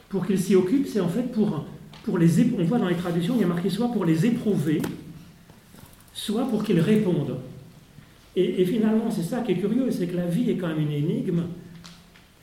pour 0.10 0.26
qu'ils 0.26 0.40
s'y 0.40 0.56
occupent, 0.56 0.88
c'est 0.88 1.00
en 1.00 1.10
fait 1.10 1.32
pour, 1.32 1.66
pour 2.04 2.18
les 2.18 2.42
on 2.58 2.64
voit 2.64 2.80
dans 2.80 2.88
les 2.88 2.96
traductions, 2.96 3.36
il 3.36 3.42
y 3.42 3.44
a 3.44 3.48
marqué 3.48 3.70
soit 3.70 3.92
pour 3.92 4.06
les 4.06 4.26
éprouver, 4.26 4.82
soit 6.14 6.46
pour 6.46 6.64
qu'ils 6.64 6.80
répondent. 6.80 7.38
Et, 8.40 8.66
finalement, 8.66 9.10
c'est 9.10 9.24
ça 9.24 9.40
qui 9.40 9.54
est 9.54 9.58
curieux, 9.58 9.90
c'est 9.90 10.06
que 10.06 10.16
la 10.16 10.28
vie 10.28 10.52
est 10.52 10.58
quand 10.58 10.68
même 10.68 10.80
une 10.80 10.92
énigme. 10.92 11.42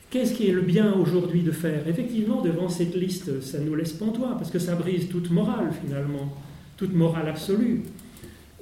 Qu'est-ce 0.09 0.33
qui 0.33 0.49
est 0.49 0.51
le 0.51 0.59
bien 0.59 0.93
aujourd'hui 0.93 1.41
de 1.41 1.51
faire? 1.51 1.87
Effectivement, 1.87 2.41
devant 2.41 2.67
cette 2.67 2.95
liste, 2.95 3.41
ça 3.41 3.59
nous 3.59 3.75
laisse 3.75 3.93
pantois, 3.93 4.35
parce 4.37 4.51
que 4.51 4.59
ça 4.59 4.75
brise 4.75 5.07
toute 5.07 5.31
morale 5.31 5.71
finalement, 5.81 6.37
toute 6.77 6.93
morale 6.93 7.27
absolue. 7.27 7.81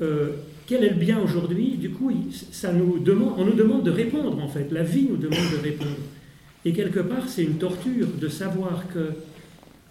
Euh, 0.02 0.32
quel 0.66 0.84
est 0.84 0.90
le 0.90 0.96
bien 0.96 1.20
aujourd'hui? 1.20 1.78
Du 1.78 1.90
coup, 1.90 2.12
ça 2.52 2.72
nous 2.72 3.00
demande, 3.00 3.34
on 3.38 3.46
nous 3.46 3.54
demande 3.54 3.84
de 3.84 3.92
répondre 3.92 4.42
en 4.42 4.48
fait. 4.48 4.72
La 4.72 4.84
vie 4.84 5.08
nous 5.10 5.18
demande 5.18 5.52
de 5.52 5.62
répondre. 5.62 5.98
Et 6.66 6.74
quelque 6.74 7.00
part, 7.00 7.28
c'est 7.28 7.44
une 7.44 7.58
torture 7.58 8.08
de 8.20 8.28
savoir 8.30 8.86
que 8.94 9.10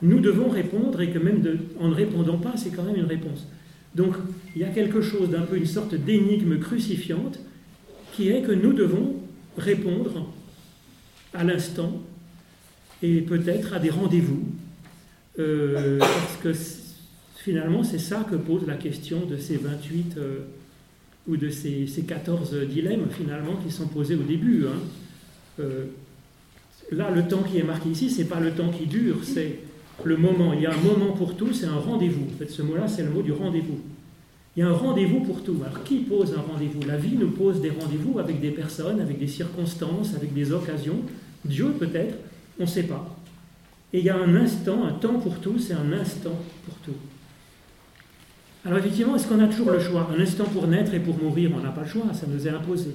nous 0.01 0.21
devons 0.21 0.49
répondre 0.49 1.01
et 1.01 1.11
que 1.11 1.19
même 1.19 1.43
en 1.79 1.89
ne 1.89 1.95
répondant 1.95 2.39
pas, 2.39 2.55
c'est 2.57 2.71
quand 2.71 2.83
même 2.83 2.97
une 2.97 3.05
réponse. 3.05 3.47
Donc, 3.95 4.15
il 4.57 4.63
y 4.63 4.65
a 4.65 4.69
quelque 4.69 5.03
chose 5.03 5.31
d'un 5.31 5.43
peu 5.43 5.57
une 5.57 5.67
sorte 5.67 5.95
d'énigme 5.95 6.59
crucifiante 6.59 7.39
qui 8.13 8.31
est 8.31 8.43
que 8.43 8.53
nous 8.53 8.73
devons 8.73 9.17
répondre 9.59 10.33
à 11.35 11.45
l'instant 11.45 12.01
et 13.03 13.21
peut-être 13.21 13.75
à 13.75 13.79
des 13.79 13.91
rendez-vous. 13.91 14.43
Euh, 15.39 15.99
parce 15.99 16.37
que 16.43 16.53
finalement, 17.43 17.83
c'est 17.83 17.99
ça 17.99 18.27
que 18.31 18.37
pose 18.37 18.67
la 18.67 18.75
question 18.75 19.27
de 19.27 19.37
ces 19.37 19.57
28 19.57 20.15
euh, 20.17 20.39
ou 21.29 21.37
de 21.37 21.51
ces, 21.51 21.87
ces, 21.87 22.03
14 22.03 22.55
dilemmes 22.69 23.09
finalement 23.11 23.57
qui 23.57 23.73
sont 23.73 23.89
posés 23.89 24.15
au 24.15 24.23
début. 24.23 24.67
Hein. 24.67 24.79
Euh, 25.61 25.87
Là, 26.93 27.11
le 27.11 27.27
temps 27.27 27.43
qui 27.43 27.59
est 27.59 27.63
marqué 27.63 27.89
ici, 27.89 28.11
ce 28.11 28.19
n'est 28.19 28.29
pas 28.29 28.39
le 28.39 28.51
temps 28.51 28.69
qui 28.69 28.87
dure, 28.87 29.17
c'est 29.23 29.61
le 30.05 30.17
moment. 30.19 30.53
Il 30.53 30.61
y 30.61 30.67
a 30.67 30.73
un 30.73 30.81
moment 30.83 31.13
pour 31.13 31.37
tout, 31.37 31.53
c'est 31.53 31.67
un 31.67 31.79
rendez-vous. 31.79 32.27
En 32.35 32.39
fait, 32.39 32.51
ce 32.51 32.61
mot-là, 32.61 32.87
c'est 32.87 33.03
le 33.03 33.11
mot 33.11 33.23
du 33.23 33.33
rendez-vous. 33.33 33.81
Il 34.55 34.61
y 34.61 34.63
a 34.63 34.69
un 34.69 34.75
rendez-vous 34.75 35.21
pour 35.21 35.43
tout. 35.43 35.57
Alors, 35.65 35.83
qui 35.85 36.01
pose 36.01 36.35
un 36.35 36.43
rendez-vous? 36.43 36.87
La 36.87 36.99
vie 36.99 37.17
nous 37.17 37.31
pose 37.31 37.63
des 37.63 37.71
rendez-vous 37.71 38.19
avec 38.19 38.41
des 38.41 38.51
personnes, 38.51 39.01
avec 39.01 39.19
des 39.19 39.27
circonstances, 39.27 40.15
avec 40.15 40.35
des 40.35 40.53
occasions. 40.53 41.01
Dieu, 41.47 41.73
peut-être, 41.79 42.15
on 42.59 42.65
ne 42.65 42.69
sait 42.69 42.83
pas. 42.83 43.17
Et 43.95 44.01
il 44.01 44.05
y 44.05 44.11
a 44.11 44.17
un 44.17 44.35
instant, 44.35 44.85
un 44.85 44.93
temps 44.93 45.19
pour 45.19 45.39
tout, 45.39 45.59
c'est 45.59 45.75
un 45.75 45.93
instant 45.93 46.39
pour 46.67 46.75
tout. 46.85 46.99
Alors, 48.65 48.79
effectivement, 48.79 49.17
est-ce 49.17 49.27
qu'on 49.27 49.41
a 49.41 49.49
toujours 49.49 49.71
le 49.71 49.81
choix? 49.81 50.09
Un 50.17 50.21
instant 50.21 50.45
pour 50.45 50.69
naître 50.69 50.95
et 50.95 51.01
pour 51.01 51.21
mourir, 51.21 51.51
on 51.57 51.61
n'a 51.61 51.71
pas 51.71 51.83
le 51.83 51.89
choix, 51.89 52.05
ça 52.13 52.27
nous 52.29 52.47
est 52.47 52.51
imposé. 52.51 52.91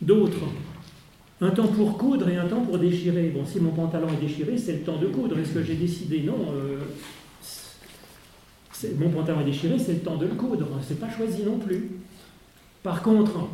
D'autres, 0.00 0.44
un 1.40 1.50
temps 1.50 1.66
pour 1.66 1.98
coudre 1.98 2.28
et 2.28 2.36
un 2.36 2.46
temps 2.46 2.60
pour 2.60 2.78
déchirer. 2.78 3.32
Bon, 3.34 3.44
si 3.44 3.58
mon 3.60 3.70
pantalon 3.70 4.06
est 4.08 4.24
déchiré, 4.24 4.56
c'est 4.56 4.74
le 4.74 4.80
temps 4.80 4.98
de 4.98 5.06
coudre. 5.06 5.36
Est-ce 5.38 5.52
que 5.52 5.62
j'ai 5.62 5.74
décidé? 5.74 6.22
Non. 6.22 6.52
Euh, 6.54 6.78
mon 8.98 9.10
pantalon 9.10 9.40
est 9.40 9.46
déchiré, 9.46 9.76
c'est 9.78 9.94
le 9.94 9.98
temps 9.98 10.16
de 10.16 10.26
le 10.26 10.34
coudre. 10.34 10.68
C'est 10.86 11.00
pas 11.00 11.10
choisi 11.10 11.42
non 11.42 11.58
plus. 11.58 11.90
Par 12.84 13.02
contre, 13.02 13.48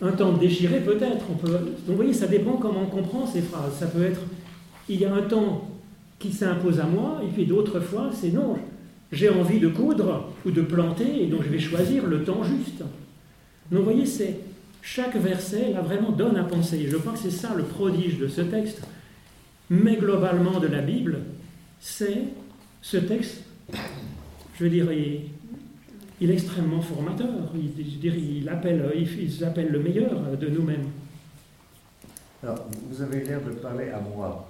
un 0.00 0.12
temps 0.12 0.32
de 0.32 0.38
déchirer, 0.38 0.80
peut-être. 0.80 1.26
On 1.30 1.34
peut. 1.34 1.52
Donc, 1.52 1.62
vous 1.86 1.96
voyez, 1.96 2.14
ça 2.14 2.26
dépend 2.26 2.52
comment 2.52 2.82
on 2.82 2.86
comprend 2.86 3.26
ces 3.26 3.42
phrases. 3.42 3.74
Ça 3.78 3.88
peut 3.88 4.04
être, 4.04 4.20
il 4.88 4.98
y 4.98 5.04
a 5.04 5.14
un 5.14 5.22
temps 5.22 5.68
qui 6.18 6.32
s'impose 6.32 6.80
à 6.80 6.84
moi, 6.84 7.20
et 7.22 7.30
puis 7.30 7.44
d'autres 7.44 7.80
fois, 7.80 8.08
c'est 8.10 8.30
non. 8.30 8.56
J'ai 9.12 9.28
envie 9.28 9.60
de 9.60 9.68
coudre 9.68 10.32
ou 10.44 10.50
de 10.50 10.62
planter, 10.62 11.22
et 11.22 11.26
donc 11.26 11.42
je 11.44 11.48
vais 11.48 11.58
choisir 11.58 12.06
le 12.06 12.24
temps 12.24 12.42
juste. 12.42 12.80
Donc, 13.70 13.80
vous 13.80 13.84
voyez, 13.84 14.06
c'est 14.06 14.38
chaque 14.82 15.16
verset, 15.16 15.72
là, 15.72 15.80
vraiment 15.80 16.12
donne 16.12 16.36
à 16.36 16.44
penser. 16.44 16.86
Je 16.88 16.96
crois 16.96 17.12
que 17.12 17.18
c'est 17.18 17.30
ça 17.30 17.54
le 17.56 17.64
prodige 17.64 18.18
de 18.18 18.28
ce 18.28 18.40
texte. 18.40 18.82
Mais 19.68 19.96
globalement 19.96 20.60
de 20.60 20.68
la 20.68 20.80
Bible, 20.80 21.18
c'est 21.80 22.22
ce 22.82 22.96
texte, 22.98 23.42
je 24.56 24.64
veux 24.64 24.70
dire, 24.70 24.86
il, 24.92 26.30
est 26.30 26.32
extrêmement 26.32 26.80
formateur. 26.80 27.52
Il, 27.54 28.04
il, 28.04 28.48
appelle, 28.48 28.92
il, 28.94 29.44
appelle 29.44 29.68
le 29.72 29.80
meilleur 29.80 30.36
de 30.40 30.46
nous-mêmes. 30.46 30.86
Alors, 32.44 32.68
vous 32.88 33.02
avez 33.02 33.24
l'air 33.24 33.40
de 33.42 33.50
parler 33.50 33.88
à 33.88 33.98
moi. 33.98 34.48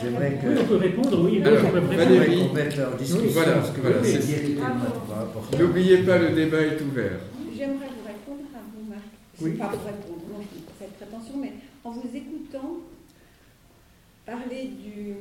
J'aimerais 0.00 0.38
que. 0.40 0.46
Oui, 0.46 0.54
on 0.60 0.64
peut 0.66 0.76
répondre, 0.76 1.24
oui. 1.24 1.42
Alors, 1.42 1.70
Valérie, 1.70 2.48
qu'on 2.48 2.54
mette 2.54 2.76
leur 2.76 2.96
discussion. 2.96 3.30
Voilà, 3.32 3.52
que 3.74 3.80
voilà, 3.80 3.98
N'oubliez 5.58 5.98
pas, 5.98 6.18
le 6.18 6.30
débat 6.30 6.60
est 6.62 6.80
ouvert 6.80 7.20
j'aimerais 7.56 7.86
vous 7.86 8.06
répondre 8.06 8.48
à 8.54 8.60
vous, 8.74 8.90
Marc. 8.90 9.02
Oui. 9.40 9.52
Pas 9.52 9.68
vous 9.68 9.86
répondre, 9.86 10.22
non, 10.30 10.44
cette 10.78 10.92
prétention, 10.94 11.36
mais 11.40 11.52
en 11.84 11.90
vous 11.90 12.10
écoutant 12.14 12.78
parler 14.26 14.68
du, 14.68 15.14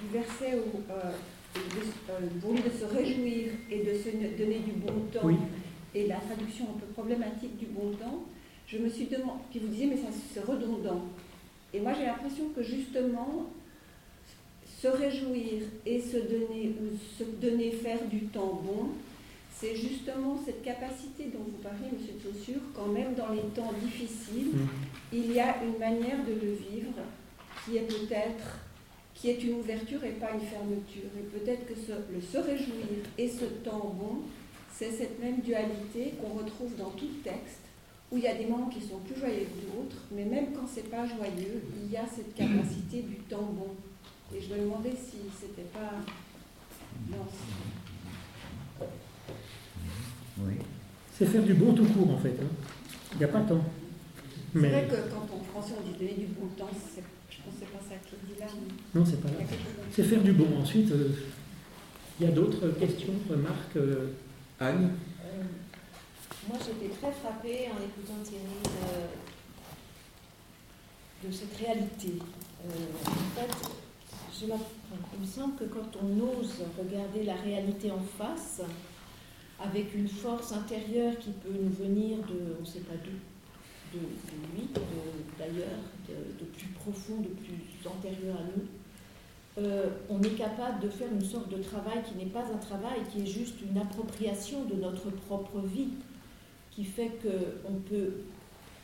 du 0.00 0.06
verset 0.12 0.58
où 0.58 0.80
euh, 0.90 1.12
de, 1.54 1.80
euh, 2.10 2.62
de 2.62 2.78
se 2.78 2.84
réjouir 2.84 3.48
et 3.70 3.78
de 3.78 3.94
se 3.94 4.10
donner 4.38 4.60
du 4.60 4.72
bon 4.72 5.06
temps, 5.12 5.30
et 5.94 6.06
la 6.06 6.16
traduction 6.16 6.66
un 6.76 6.78
peu 6.78 6.86
problématique 6.92 7.56
du 7.58 7.66
bon 7.66 7.90
temps, 7.92 8.24
je 8.70 8.78
me 8.78 8.88
suis 8.88 9.06
demandé, 9.06 9.40
puis 9.50 9.60
vous 9.60 9.68
disiez, 9.68 9.86
mais 9.86 9.96
ça 9.96 10.08
c'est 10.32 10.44
redondant. 10.44 11.02
Et 11.72 11.80
moi 11.80 11.92
j'ai 11.94 12.04
l'impression 12.04 12.48
que 12.54 12.62
justement, 12.62 13.46
se 14.80 14.88
réjouir 14.88 15.62
et 15.84 16.00
se 16.00 16.16
donner, 16.16 16.74
ou 16.80 16.96
se 17.18 17.24
donner 17.24 17.72
faire 17.72 18.02
du 18.10 18.20
temps 18.26 18.60
bon, 18.64 18.90
c'est 19.52 19.76
justement 19.76 20.40
cette 20.44 20.62
capacité 20.62 21.24
dont 21.24 21.44
vous 21.44 21.58
parlez, 21.62 21.88
M. 21.92 21.98
Saussure, 22.22 22.62
quand 22.74 22.86
même 22.86 23.14
dans 23.14 23.28
les 23.30 23.42
temps 23.54 23.72
difficiles, 23.82 24.52
mm. 24.54 24.68
il 25.12 25.32
y 25.32 25.40
a 25.40 25.62
une 25.62 25.78
manière 25.78 26.24
de 26.24 26.32
le 26.32 26.52
vivre 26.52 26.94
qui 27.64 27.76
est 27.76 27.86
peut-être 27.86 28.60
qui 29.20 29.28
est 29.28 29.44
une 29.44 29.54
ouverture 29.54 30.02
et 30.02 30.12
pas 30.12 30.30
une 30.32 30.40
fermeture. 30.40 31.10
Et 31.18 31.38
peut-être 31.38 31.66
que 31.66 31.74
le 31.74 32.20
se 32.22 32.38
réjouir 32.38 33.04
et 33.18 33.28
ce 33.28 33.44
temps 33.62 33.94
bon, 33.98 34.20
c'est 34.72 34.90
cette 34.90 35.20
même 35.20 35.40
dualité 35.40 36.14
qu'on 36.18 36.38
retrouve 36.38 36.74
dans 36.76 36.88
tout 36.90 37.10
texte, 37.22 37.59
où 38.10 38.16
il 38.16 38.24
y 38.24 38.28
a 38.28 38.34
des 38.34 38.46
moments 38.46 38.68
qui 38.68 38.80
sont 38.80 38.98
plus 38.98 39.18
joyeux 39.18 39.46
que 39.46 39.66
d'autres, 39.66 40.02
mais 40.10 40.24
même 40.24 40.46
quand 40.54 40.66
c'est 40.66 40.90
pas 40.90 41.06
joyeux, 41.06 41.62
il 41.82 41.90
y 41.90 41.96
a 41.96 42.06
cette 42.06 42.34
capacité 42.34 43.02
du 43.02 43.16
temps 43.28 43.52
bon. 43.52 43.74
Et 44.34 44.40
je 44.40 44.52
me 44.54 44.60
demandais 44.60 44.90
si 44.90 45.18
c'était 45.38 45.68
pas... 45.72 45.92
Non, 47.10 47.26
c'est 51.12 51.26
faire 51.26 51.42
du 51.42 51.54
bon 51.54 51.74
tout 51.74 51.84
court 51.84 52.10
en 52.10 52.18
fait. 52.18 52.34
Hein. 52.40 52.48
Il 53.12 53.18
n'y 53.18 53.24
a 53.24 53.28
pas 53.28 53.40
de 53.40 53.48
temps. 53.48 53.64
C'est 54.54 54.58
vrai 54.58 54.88
que 54.88 55.10
quand 55.10 55.36
en 55.36 55.44
français 55.44 55.74
on 55.78 55.86
dit 55.86 55.92
donner 55.98 56.14
du 56.18 56.26
bon 56.28 56.46
temps, 56.56 56.70
je 56.72 57.36
pense 57.44 57.54
que 57.54 57.60
c'est 57.60 57.66
pas 57.66 57.84
ça 57.86 57.96
qui 58.04 58.14
est 58.14 58.34
dit 58.34 58.40
là. 58.40 58.46
Non, 58.94 59.04
c'est 59.04 59.20
pas 59.20 59.28
là. 59.28 59.44
C'est 59.92 60.02
faire 60.02 60.22
du 60.22 60.32
bon. 60.32 60.46
Ensuite, 60.58 60.90
euh, 60.92 61.10
il 62.18 62.26
y 62.26 62.28
a 62.28 62.32
d'autres 62.32 62.68
questions, 62.78 63.12
remarques 63.28 63.76
euh, 63.76 64.12
Anne? 64.58 64.92
Moi 66.48 66.58
j'étais 66.64 66.94
très 66.94 67.12
frappée 67.12 67.68
en 67.68 67.82
écoutant 67.82 68.22
Thierry 68.24 68.44
de 71.24 71.30
cette 71.30 71.56
réalité. 71.56 72.14
en 72.64 73.40
fait, 73.40 73.50
il 74.42 75.20
me 75.20 75.26
semble 75.26 75.56
que 75.56 75.64
quand 75.64 75.98
on 76.02 76.40
ose 76.40 76.62
regarder 76.78 77.24
la 77.24 77.34
réalité 77.34 77.90
en 77.90 78.00
face, 78.00 78.62
avec 79.62 79.94
une 79.94 80.08
force 80.08 80.52
intérieure 80.52 81.18
qui 81.18 81.30
peut 81.30 81.52
nous 81.60 81.70
venir 81.70 82.18
de, 82.18 82.56
on 82.58 82.62
ne 82.62 82.66
sait 82.66 82.80
pas 82.80 82.94
d'où, 83.04 83.98
de, 83.98 84.02
lui, 84.54 84.68
d'ailleurs, 85.38 85.78
de, 86.08 86.44
plus 86.44 86.68
profond, 86.68 87.20
de 87.20 87.28
plus 87.28 87.86
antérieur 87.86 88.36
à 88.36 88.44
nous, 88.44 88.64
euh, 89.58 89.90
on 90.08 90.22
est 90.22 90.36
capable 90.38 90.80
de 90.80 90.88
faire 90.88 91.08
une 91.12 91.24
sorte 91.24 91.50
de 91.50 91.62
travail 91.62 92.02
qui 92.08 92.16
n'est 92.16 92.30
pas 92.30 92.44
un 92.44 92.56
travail, 92.56 93.00
qui 93.12 93.22
est 93.22 93.26
juste 93.26 93.56
une 93.60 93.78
appropriation 93.78 94.64
de 94.64 94.76
notre 94.76 95.10
propre 95.10 95.58
vie, 95.58 95.88
qui 96.80 96.86
fait 96.86 97.10
qu'on 97.20 97.74
peut 97.74 98.22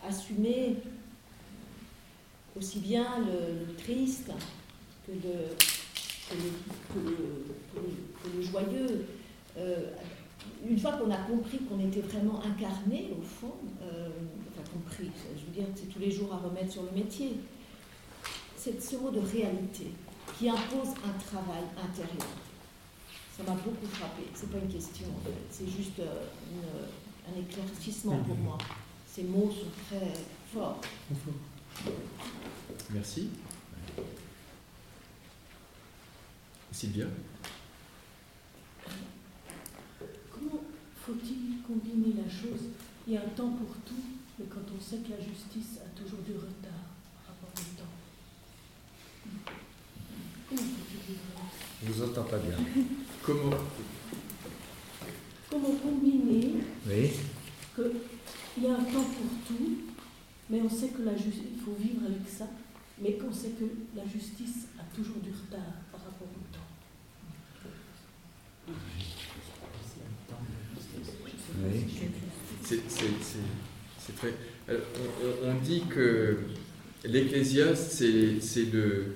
assumer 0.07 0.76
aussi 2.55 2.80
bien 2.80 3.07
le, 3.20 3.74
triste 3.74 4.30
que 5.07 5.12
le, 5.12 5.49
le, 8.34 8.42
joyeux. 8.42 9.07
Euh, 9.57 9.92
une 10.68 10.78
fois 10.78 10.92
qu'on 10.92 11.11
a 11.11 11.16
compris 11.16 11.61
qu'on 11.61 11.80
était 11.80 12.03
vraiment 12.03 12.42
incarné, 12.44 13.12
au 13.18 13.22
fond, 13.22 13.55
euh, 13.80 14.11
enfin 14.53 14.70
compris, 14.74 15.11
je 15.34 15.47
veux 15.47 15.53
dire, 15.53 15.64
c'est 15.74 15.86
tous 15.86 15.99
les 15.99 16.11
jours 16.11 16.34
à 16.34 16.36
remettre 16.36 16.72
sur 16.72 16.82
le 16.82 16.90
métier, 16.90 17.36
c'est 18.59 18.78
ce 18.78 18.97
mot 18.97 19.11
de 19.11 19.20
réalité 19.20 19.86
qui 20.38 20.51
impose 20.51 20.90
un 21.03 21.18
travail 21.24 21.64
intérieur. 21.82 22.28
Ça 23.34 23.42
m'a 23.42 23.55
beaucoup 23.55 23.86
frappé. 23.86 24.24
C'est 24.34 24.51
pas 24.51 24.59
une 24.59 24.68
question, 24.68 25.07
en 25.07 25.24
fait. 25.24 25.40
C'est 25.51 25.66
juste 25.68 25.99
euh, 26.01 26.24
un 27.29 27.41
éclaircissement 27.41 28.18
pour 28.18 28.37
moi. 28.37 28.59
Ces 29.09 29.24
mots 29.24 29.51
sont 29.51 29.70
très 29.89 30.12
forts. 30.53 30.81
Merci. 32.91 33.31
Sylvia 36.72 37.07
Comment 40.31 40.62
faut-il 41.05 41.62
combiner 41.66 42.14
la 42.22 42.31
chose 42.31 42.66
Il 43.07 43.14
y 43.14 43.16
a 43.16 43.20
un 43.22 43.29
temps 43.31 43.51
pour 43.51 43.74
tout, 43.87 44.03
mais 44.39 44.45
quand 44.47 44.61
on 44.77 44.81
sait 44.81 44.99
que 44.99 45.11
la 45.11 45.18
justice 45.18 45.79
a 45.85 45.89
toujours 45.99 46.20
du 46.20 46.33
retard 46.33 46.85
par 47.24 47.35
rapport 47.35 47.51
au 47.55 47.81
temps? 47.81 47.95
Comment 50.51 50.61
faut-il 50.61 51.87
Je 51.87 51.93
vous 51.93 52.03
entends 52.05 52.24
pas 52.24 52.39
bien. 52.39 52.57
Comment 53.22 53.51
Comment 55.57 55.74
combiner 55.76 56.52
oui. 56.86 57.11
qu'il 57.74 58.62
y 58.62 58.66
a 58.66 58.74
un 58.74 58.84
temps 58.84 59.04
pour 59.04 59.30
tout, 59.48 59.78
mais 60.50 60.61
on 60.61 60.68
sait 60.68 60.88
que 60.88 61.02
la 61.02 61.16
justice, 61.16 61.44
il 61.57 61.62
faut 61.62 61.74
vivre 61.80 62.02
avec 62.04 62.28
ça, 62.28 62.46
mais 63.00 63.12
qu'on 63.14 63.32
sait 63.32 63.52
que 63.59 63.64
la 63.96 64.04
justice 64.07 64.66
a 64.78 64.82
toujours 64.94 65.16
du 65.22 65.30
retard 65.30 65.72
par 65.90 66.02
rapport 66.04 66.28
au 66.28 66.54
temps. 66.54 66.61
C'est 73.98 74.16
très. 74.16 74.34
on, 75.42 75.54
dit 75.64 75.84
que 75.88 76.36
l'Ecclésiaste, 77.04 77.92
c'est 77.92 78.72
le, 78.72 79.14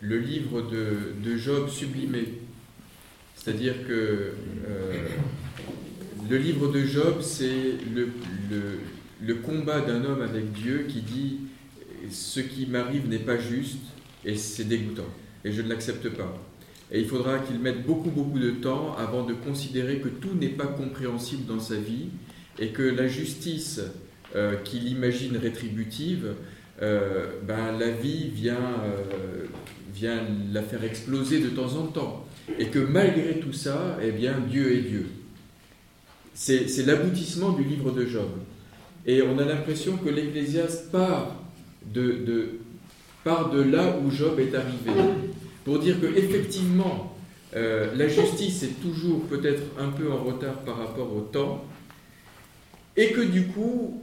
le, 0.00 0.18
livre 0.20 0.62
de, 0.62 1.36
Job 1.36 1.68
sublimé. 1.68 2.38
C'est-à-dire 3.34 3.84
que 3.88 4.34
euh, 4.68 5.08
le 6.28 6.36
livre 6.36 6.68
de 6.68 6.84
Job, 6.84 7.16
c'est 7.20 7.74
le, 7.94 9.34
combat 9.34 9.80
d'un 9.80 10.04
homme 10.04 10.22
avec 10.22 10.52
Dieu 10.52 10.86
qui 10.88 11.00
dit 11.00 11.38
Ce 12.10 12.40
qui 12.40 12.66
m'arrive 12.66 13.08
n'est 13.08 13.18
pas 13.18 13.38
juste 13.38 13.78
et 14.24 14.36
c'est 14.36 14.64
dégoûtant 14.64 15.08
et 15.44 15.52
je 15.52 15.62
ne 15.62 15.68
l'accepte 15.68 16.08
pas. 16.10 16.38
Et 16.90 17.00
il 17.00 17.06
faudra 17.06 17.38
qu'il 17.38 17.58
mette 17.58 17.86
beaucoup, 17.86 18.10
beaucoup 18.10 18.38
de 18.38 18.50
temps 18.50 18.94
avant 18.96 19.24
de 19.24 19.32
considérer 19.32 19.98
que 19.98 20.08
tout 20.08 20.34
n'est 20.38 20.48
pas 20.48 20.66
compréhensible 20.66 21.46
dans 21.46 21.60
sa 21.60 21.76
vie 21.76 22.08
et 22.58 22.68
que 22.68 22.82
la 22.82 23.08
justice 23.08 23.80
euh, 24.36 24.56
qu'il 24.56 24.88
imagine 24.88 25.36
rétributive, 25.36 26.34
euh, 26.82 27.32
ben, 27.46 27.78
la 27.78 27.90
vie 27.90 28.28
vient, 28.28 28.56
euh, 28.56 29.46
vient 29.94 30.22
la 30.52 30.62
faire 30.62 30.84
exploser 30.84 31.40
de 31.40 31.48
temps 31.48 31.76
en 31.76 31.86
temps. 31.86 32.26
Et 32.58 32.66
que 32.66 32.78
malgré 32.78 33.40
tout 33.40 33.52
ça, 33.52 33.98
eh 34.02 34.10
bien, 34.10 34.34
Dieu 34.48 34.72
est 34.74 34.82
Dieu. 34.82 35.06
C'est 36.34 36.86
l'aboutissement 36.86 37.52
du 37.52 37.64
livre 37.64 37.90
de 37.90 38.06
Job. 38.06 38.28
Et 39.06 39.22
on 39.22 39.38
a 39.38 39.44
l'impression 39.44 39.96
que 39.96 40.08
l'Ecclésiaste 40.08 40.90
part 40.90 41.36
de, 41.84 42.58
là 43.24 43.98
où 43.98 44.10
Job 44.10 44.38
est 44.40 44.54
arrivé 44.54 44.92
pour 45.64 45.78
dire 45.78 46.00
que 46.00 46.06
effectivement 46.06 47.16
euh, 47.54 47.94
la 47.94 48.08
justice 48.08 48.62
est 48.62 48.80
toujours 48.80 49.22
peut-être 49.24 49.62
un 49.78 49.88
peu 49.88 50.10
en 50.10 50.24
retard 50.24 50.60
par 50.60 50.78
rapport 50.78 51.14
au 51.14 51.20
temps, 51.20 51.64
et 52.96 53.10
que 53.10 53.20
du 53.20 53.46
coup, 53.48 54.00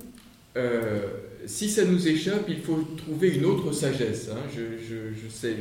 euh, 0.56 1.02
si 1.46 1.70
ça 1.70 1.86
nous 1.86 2.08
échappe, 2.08 2.46
il 2.48 2.60
faut 2.60 2.88
trouver 2.98 3.30
une 3.30 3.46
autre 3.46 3.72
sagesse. 3.72 4.30
Hein, 4.32 4.42
je, 4.56 5.30
sais. 5.30 5.56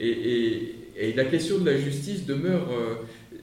et, 0.00 1.12
la 1.14 1.24
question 1.26 1.58
de 1.58 1.66
la 1.66 1.78
justice 1.78 2.24
demeure, 2.24 2.68
euh, 2.72 2.94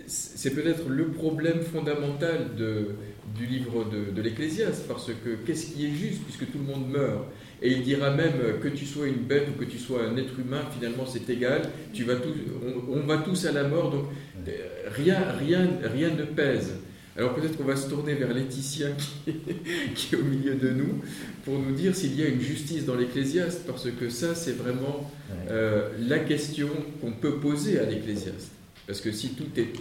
c'est 0.07 0.53
peut-être 0.53 0.87
le 0.89 1.07
problème 1.07 1.61
fondamental 1.61 2.55
de, 2.57 2.89
du 3.35 3.45
livre 3.45 3.85
de, 3.85 4.11
de 4.11 4.21
l'Ecclésiaste, 4.21 4.87
parce 4.87 5.07
que 5.07 5.35
qu'est-ce 5.45 5.73
qui 5.73 5.85
est 5.85 5.91
juste 5.91 6.23
puisque 6.23 6.51
tout 6.51 6.57
le 6.57 6.65
monde 6.65 6.89
meurt 6.89 7.25
et 7.61 7.71
il 7.71 7.83
dira 7.83 8.11
même 8.11 8.33
que 8.61 8.67
tu 8.67 8.85
sois 8.85 9.07
une 9.07 9.23
bête 9.23 9.47
ou 9.49 9.59
que 9.59 9.65
tu 9.65 9.77
sois 9.77 10.03
un 10.03 10.17
être 10.17 10.37
humain, 10.39 10.61
finalement 10.73 11.05
c'est 11.05 11.29
égal. 11.29 11.61
Tu 11.93 12.03
vas 12.03 12.13
on, 12.89 12.99
va 13.01 13.17
tous 13.17 13.45
à 13.45 13.51
la 13.51 13.63
mort, 13.63 13.91
donc 13.91 14.05
rien, 14.87 15.19
rien, 15.39 15.69
rien 15.83 16.09
ne 16.09 16.23
pèse. 16.23 16.73
Alors 17.17 17.33
peut-être 17.33 17.57
qu'on 17.57 17.63
va 17.63 17.77
se 17.77 17.89
tourner 17.89 18.13
vers 18.15 18.33
Laetitia 18.33 18.89
qui, 19.95 20.15
est 20.15 20.17
au 20.17 20.23
milieu 20.23 20.55
de 20.55 20.69
nous 20.71 21.01
pour 21.45 21.57
nous 21.57 21.73
dire 21.73 21.95
s'il 21.95 22.19
y 22.19 22.23
a 22.23 22.27
une 22.27 22.41
justice 22.41 22.85
dans 22.85 22.95
l'Ecclésiaste, 22.95 23.65
parce 23.65 23.89
que 23.89 24.09
ça 24.09 24.35
c'est 24.35 24.57
vraiment 24.57 25.09
euh, 25.49 25.89
la 26.07 26.19
question 26.19 26.67
qu'on 26.99 27.13
peut 27.13 27.37
poser 27.37 27.79
à 27.79 27.85
l'Ecclésiaste. 27.85 28.51
Parce 28.85 28.99
que 28.99 29.11
si 29.13 29.29
tout 29.29 29.47
est 29.55 29.73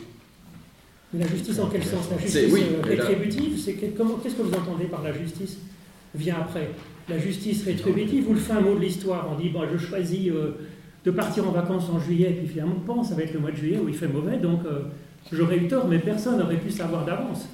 la 1.18 1.26
justice 1.26 1.58
en 1.58 1.66
quel 1.66 1.84
sens? 1.84 2.10
La 2.10 2.18
justice 2.18 2.52
oui, 2.52 2.62
euh, 2.72 2.86
rétributive, 2.86 3.58
c'est 3.58 3.74
qu'est-ce 3.74 4.34
que 4.34 4.42
vous 4.42 4.54
entendez 4.54 4.84
par 4.84 5.02
la 5.02 5.12
justice? 5.12 5.58
Vient 6.14 6.36
après. 6.40 6.70
La 7.08 7.18
justice 7.18 7.64
rétributive 7.64 8.28
ou 8.28 8.34
le 8.34 8.40
fin 8.40 8.60
mot 8.60 8.74
de 8.74 8.80
l'histoire. 8.80 9.28
On 9.32 9.40
dit, 9.40 9.48
bon, 9.48 9.60
je 9.70 9.78
choisis 9.78 10.28
euh, 10.30 10.52
de 11.04 11.10
partir 11.10 11.46
en 11.48 11.52
vacances 11.52 11.88
en 11.90 12.00
juillet, 12.00 12.30
et 12.30 12.34
puis 12.34 12.48
finalement, 12.48 12.76
bon, 12.86 13.02
ça 13.02 13.14
va 13.14 13.22
être 13.22 13.34
le 13.34 13.40
mois 13.40 13.50
de 13.50 13.56
juillet 13.56 13.78
où 13.78 13.88
il 13.88 13.94
fait 13.94 14.08
mauvais, 14.08 14.38
donc 14.38 14.60
euh, 14.64 14.84
j'aurais 15.32 15.58
eu 15.58 15.68
tort, 15.68 15.86
mais 15.86 15.98
personne 15.98 16.38
n'aurait 16.38 16.56
pu 16.56 16.70
savoir 16.70 17.04
d'avance. 17.04 17.46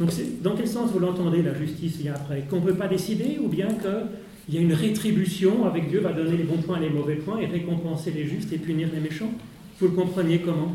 Donc, 0.00 0.10
dans 0.42 0.54
quel 0.54 0.68
sens 0.68 0.90
vous 0.92 0.98
l'entendez, 0.98 1.42
la 1.42 1.54
justice 1.54 1.96
vient 1.96 2.14
après? 2.14 2.44
Qu'on 2.48 2.56
ne 2.56 2.66
peut 2.66 2.74
pas 2.74 2.88
décider, 2.88 3.38
ou 3.42 3.48
bien 3.48 3.68
qu'il 3.68 4.54
y 4.54 4.58
a 4.58 4.60
une 4.60 4.72
rétribution, 4.72 5.66
avec 5.66 5.88
Dieu 5.88 6.00
va 6.00 6.12
donner 6.12 6.36
les 6.36 6.44
bons 6.44 6.58
points 6.58 6.78
et 6.78 6.88
les 6.88 6.90
mauvais 6.90 7.16
points, 7.16 7.38
et 7.38 7.46
récompenser 7.46 8.10
les 8.10 8.26
justes 8.26 8.52
et 8.52 8.58
punir 8.58 8.88
les 8.92 9.00
méchants? 9.00 9.32
Vous 9.80 9.88
le 9.88 9.92
compreniez 9.92 10.40
comment 10.40 10.72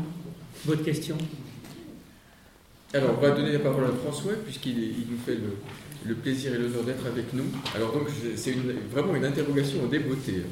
Votre 0.66 0.84
question? 0.84 1.16
Alors, 2.94 3.16
on 3.18 3.20
va 3.20 3.32
donner 3.32 3.50
la 3.50 3.58
parole 3.58 3.86
à 3.86 3.88
François, 3.88 4.34
puisqu'il 4.44 4.94
nous 5.10 5.18
fait 5.26 5.36
le, 6.06 6.14
plaisir 6.14 6.54
et 6.54 6.58
l'honneur 6.58 6.84
d'être 6.84 7.04
avec 7.06 7.32
nous. 7.32 7.42
Alors 7.74 7.92
donc 7.92 8.08
c'est 8.36 8.54
vraiment 8.92 9.16
une 9.16 9.24
interrogation 9.24 9.82
au 9.82 9.86
débeauté. 9.88 10.42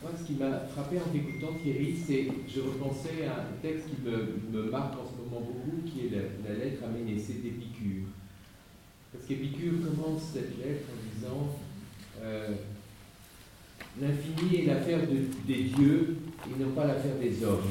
Moi, 0.00 0.12
ce 0.16 0.24
qui 0.24 0.34
m'a 0.34 0.60
frappé 0.72 0.98
en 0.98 1.10
t'écoutant 1.10 1.54
Thierry, 1.60 1.96
c'est 2.06 2.28
je 2.46 2.60
repensais 2.60 3.26
à 3.26 3.40
un 3.40 3.60
texte 3.60 3.86
qui 3.86 4.08
me, 4.08 4.70
marque 4.70 4.94
en 4.94 5.04
ce 5.04 5.16
moment 5.18 5.44
beaucoup, 5.44 5.82
qui 5.84 6.06
est 6.06 6.10
la, 6.10 6.54
lettre 6.54 6.84
à 6.84 6.88
Ménécée 6.88 7.40
d'Épicure. 7.42 8.04
Parce 9.12 9.24
qu'Épicure 9.26 9.72
commence 9.82 10.22
cette 10.32 10.58
lettre 10.58 10.84
en 10.92 11.16
disant 11.16 11.56
euh, 12.22 12.50
L'infini 14.00 14.62
est 14.62 14.66
l'affaire 14.66 15.00
des 15.08 15.62
dieux 15.64 16.16
et 16.46 16.62
non 16.62 16.70
pas 16.70 16.86
l'affaire 16.86 17.16
des 17.20 17.44
hommes. 17.44 17.66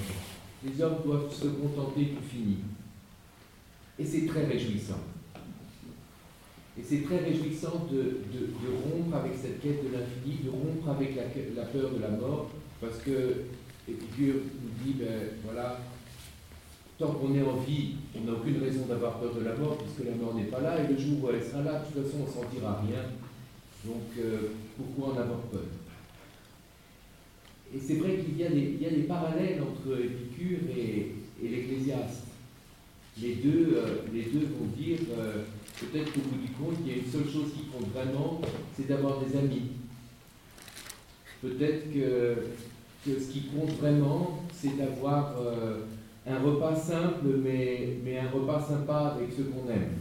Les 0.66 0.82
hommes 0.82 0.98
doivent 1.06 1.34
se 1.34 1.48
contenter 1.48 2.02
du 2.02 2.28
fini. 2.30 2.58
Et 4.00 4.06
c'est 4.06 4.26
très 4.26 4.46
réjouissant. 4.46 5.00
Et 6.78 6.82
c'est 6.84 7.04
très 7.04 7.20
réjouissant 7.20 7.88
de, 7.92 8.22
rompre 8.84 9.16
avec 9.16 9.34
cette 9.40 9.62
quête 9.62 9.84
de 9.84 9.96
l'infini, 9.96 10.40
de 10.44 10.50
rompre 10.50 10.90
avec 10.90 11.16
la, 11.16 11.64
peur 11.66 11.92
de 11.92 12.02
la 12.02 12.10
mort, 12.10 12.50
parce 12.82 12.98
que 13.00 13.44
Épicure 13.88 14.36
nous 14.36 14.84
dit, 14.84 14.94
ben 14.98 15.30
voilà, 15.44 15.82
tant 16.98 17.12
qu'on 17.12 17.36
est 17.36 17.44
en 17.44 17.58
vie, 17.58 17.98
on 18.18 18.26
n'a 18.26 18.34
aucune 18.34 18.64
raison 18.64 18.88
d'avoir 18.88 19.20
peur 19.20 19.36
de 19.36 19.42
la 19.42 19.56
mort, 19.56 19.78
puisque 19.78 20.10
la 20.10 20.16
mort 20.16 20.34
n'est 20.34 20.46
pas 20.46 20.62
là, 20.62 20.84
et 20.84 20.92
le 20.92 20.98
jour 20.98 21.24
où 21.24 21.30
elle 21.30 21.44
sera 21.44 21.62
là, 21.62 21.80
de 21.80 21.94
toute 21.94 22.04
façon, 22.06 22.24
on 22.24 22.28
ne 22.28 22.44
sentira 22.44 22.82
rien. 22.82 23.04
Donc, 23.86 24.18
euh, 24.18 24.54
pourquoi 24.76 25.14
en 25.14 25.18
avoir 25.18 25.42
peur? 25.52 25.62
Et 27.76 27.80
c'est 27.80 27.96
vrai 27.96 28.18
qu'il 28.18 28.38
y, 28.38 28.46
a 28.46 28.90
des 28.90 29.04
parallèles 29.04 29.62
entre 29.62 30.00
Épicure 30.00 30.60
et, 30.76 31.12
et 31.44 31.48
l'Ecclésiaste. 31.48 32.33
Les 33.22 33.36
deux, 33.36 33.76
euh, 33.76 33.98
les 34.14 34.24
deux 34.24 34.48
vont 34.48 34.68
dire... 34.76 35.00
Euh, 35.18 35.44
peut-être 35.80 36.14
qu'au 36.14 36.22
bout 36.22 36.38
du 36.38 36.52
compte, 36.52 36.78
il 36.86 36.92
y 36.92 36.96
a 36.96 36.98
une 36.98 37.12
seule 37.12 37.26
chose 37.32 37.52
qui 37.54 37.66
compte 37.66 37.92
vraiment, 37.94 38.42
c'est 38.76 38.88
d'avoir 38.88 39.20
des 39.20 39.38
amis. 39.38 39.72
peut-être 41.42 41.92
que, 41.92 42.36
ce 43.06 43.32
qui 43.32 43.48
compte 43.48 43.72
vraiment, 43.80 44.44
c'est 44.54 44.78
d'avoir 44.78 45.36
euh, 45.40 45.82
un 46.26 46.40
repas 46.40 46.76
simple, 46.76 47.28
mais, 47.44 48.00
un 48.18 48.30
repas 48.30 48.62
sympa 48.62 49.16
avec 49.16 49.34
ceux 49.36 49.44
qu'on 49.46 49.70
aime. 49.70 49.92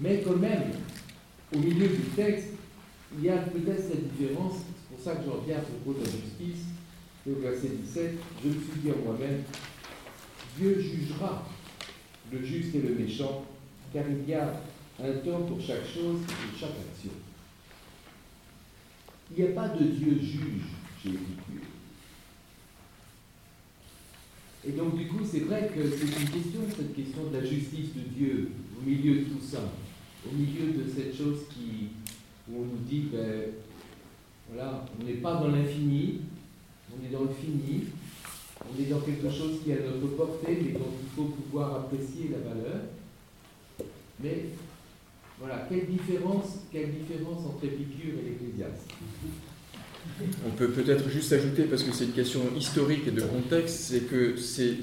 Mais 0.00 0.22
quand 0.24 0.36
même, 0.36 0.70
au 1.54 1.58
milieu 1.58 1.88
du 1.88 2.02
texte, 2.16 2.48
il 3.16 3.24
y 3.24 3.30
a 3.30 3.38
peut-être 3.38 3.82
cette 3.82 4.16
différence, 4.16 4.54
c'est 4.58 4.94
pour 4.94 5.04
ça 5.04 5.16
que 5.16 5.24
j'en 5.26 5.44
viens 5.44 5.58
à 5.58 5.60
propos 5.60 5.98
de 5.98 6.04
la 6.04 6.10
justice, 6.10 6.64
au 7.26 7.40
verset 7.40 7.68
17, 7.68 8.12
je 8.42 8.48
me 8.48 8.54
suis 8.54 8.80
dit 8.82 8.90
en 8.90 9.04
moi-même, 9.04 9.42
Dieu 10.58 10.80
jugera. 10.80 11.46
Le 12.30 12.44
juste 12.44 12.74
et 12.74 12.80
le 12.80 12.94
méchant, 12.94 13.46
car 13.92 14.04
il 14.06 14.28
y 14.28 14.34
a 14.34 14.60
un 15.00 15.12
temps 15.24 15.42
pour 15.46 15.60
chaque 15.60 15.86
chose 15.86 16.20
et 16.28 16.58
chaque 16.58 16.70
action. 16.70 17.10
Il 19.30 19.42
n'y 19.42 19.50
a 19.50 19.52
pas 19.52 19.68
de 19.68 19.84
Dieu 19.84 20.18
juge 20.20 20.64
chez 21.02 21.10
les 21.10 21.18
Et 24.68 24.72
donc, 24.72 24.98
du 24.98 25.06
coup, 25.06 25.24
c'est 25.24 25.40
vrai 25.40 25.70
que 25.74 25.88
c'est 25.88 26.04
une 26.04 26.28
question, 26.28 26.60
cette 26.68 26.94
question 26.94 27.30
de 27.30 27.38
la 27.38 27.44
justice 27.44 27.94
de 27.94 28.00
Dieu, 28.14 28.50
au 28.78 28.84
milieu 28.86 29.20
de 29.20 29.24
tout 29.24 29.40
ça, 29.40 29.72
au 30.26 30.34
milieu 30.34 30.72
de 30.72 30.90
cette 30.90 31.16
chose 31.16 31.46
qui, 31.48 31.88
où 32.50 32.62
on 32.62 32.64
nous 32.66 32.84
dit, 32.86 33.08
ben, 33.12 33.52
voilà, 34.50 34.84
on 35.00 35.04
n'est 35.04 35.14
pas 35.14 35.34
dans 35.36 35.48
l'infini, 35.48 36.20
on 36.92 37.06
est 37.06 37.10
dans 37.10 37.22
le 37.22 37.30
fini, 37.30 37.84
on 38.68 38.82
est 38.82 38.86
dans 38.86 39.00
quelque 39.00 39.30
chose 39.30 39.60
qui 39.64 39.70
est 39.70 39.78
à 39.78 39.90
notre 39.90 40.14
portée, 40.16 40.58
mais 40.62 40.72
dont 40.72 40.92
il 41.02 41.08
faut 41.16 41.24
pouvoir 41.24 41.74
apprécier 41.76 42.30
la 42.30 42.38
valeur. 42.48 42.80
Mais 44.22 44.46
voilà, 45.38 45.66
quelle 45.68 45.86
différence, 45.86 46.58
quelle 46.72 46.90
différence 46.90 47.46
entre 47.46 47.64
Épicure 47.64 48.14
et 48.20 48.30
l'Ecclésiaste? 48.30 48.88
On 50.46 50.50
peut 50.50 50.68
peut-être 50.68 51.08
juste 51.10 51.32
ajouter, 51.32 51.64
parce 51.64 51.82
que 51.82 51.92
c'est 51.92 52.04
une 52.04 52.12
question 52.12 52.40
historique 52.56 53.06
et 53.06 53.12
de 53.12 53.20
contexte, 53.20 53.76
c'est 53.76 54.08
que 54.08 54.36
ces, 54.36 54.78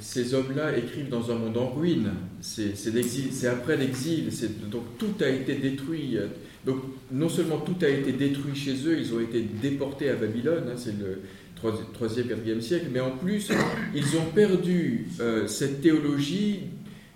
ces 0.00 0.34
hommes-là 0.34 0.76
écrivent 0.76 1.08
dans 1.08 1.30
un 1.30 1.34
monde 1.34 1.56
en 1.56 1.70
ruine. 1.70 2.12
C'est 2.40 3.46
après 3.48 3.76
l'exil, 3.76 4.30
donc 4.70 4.84
tout 4.98 5.14
a 5.20 5.28
été 5.28 5.56
détruit. 5.56 6.18
Donc 6.64 6.78
non 7.10 7.28
seulement 7.28 7.58
tout 7.58 7.76
a 7.82 7.88
été 7.88 8.12
détruit 8.12 8.54
chez 8.54 8.74
eux, 8.86 8.98
ils 8.98 9.14
ont 9.14 9.20
été 9.20 9.40
déportés 9.40 10.10
à 10.10 10.14
Babylone, 10.14 10.64
hein, 10.68 10.76
c'est 10.76 10.98
le 10.98 11.22
3e, 11.62 12.26
4e 12.26 12.60
siècle, 12.60 12.86
mais 12.92 13.00
en 13.00 13.10
plus, 13.10 13.50
ils 13.94 14.16
ont 14.16 14.30
perdu 14.34 15.06
euh, 15.20 15.46
cette 15.46 15.80
théologie 15.80 16.60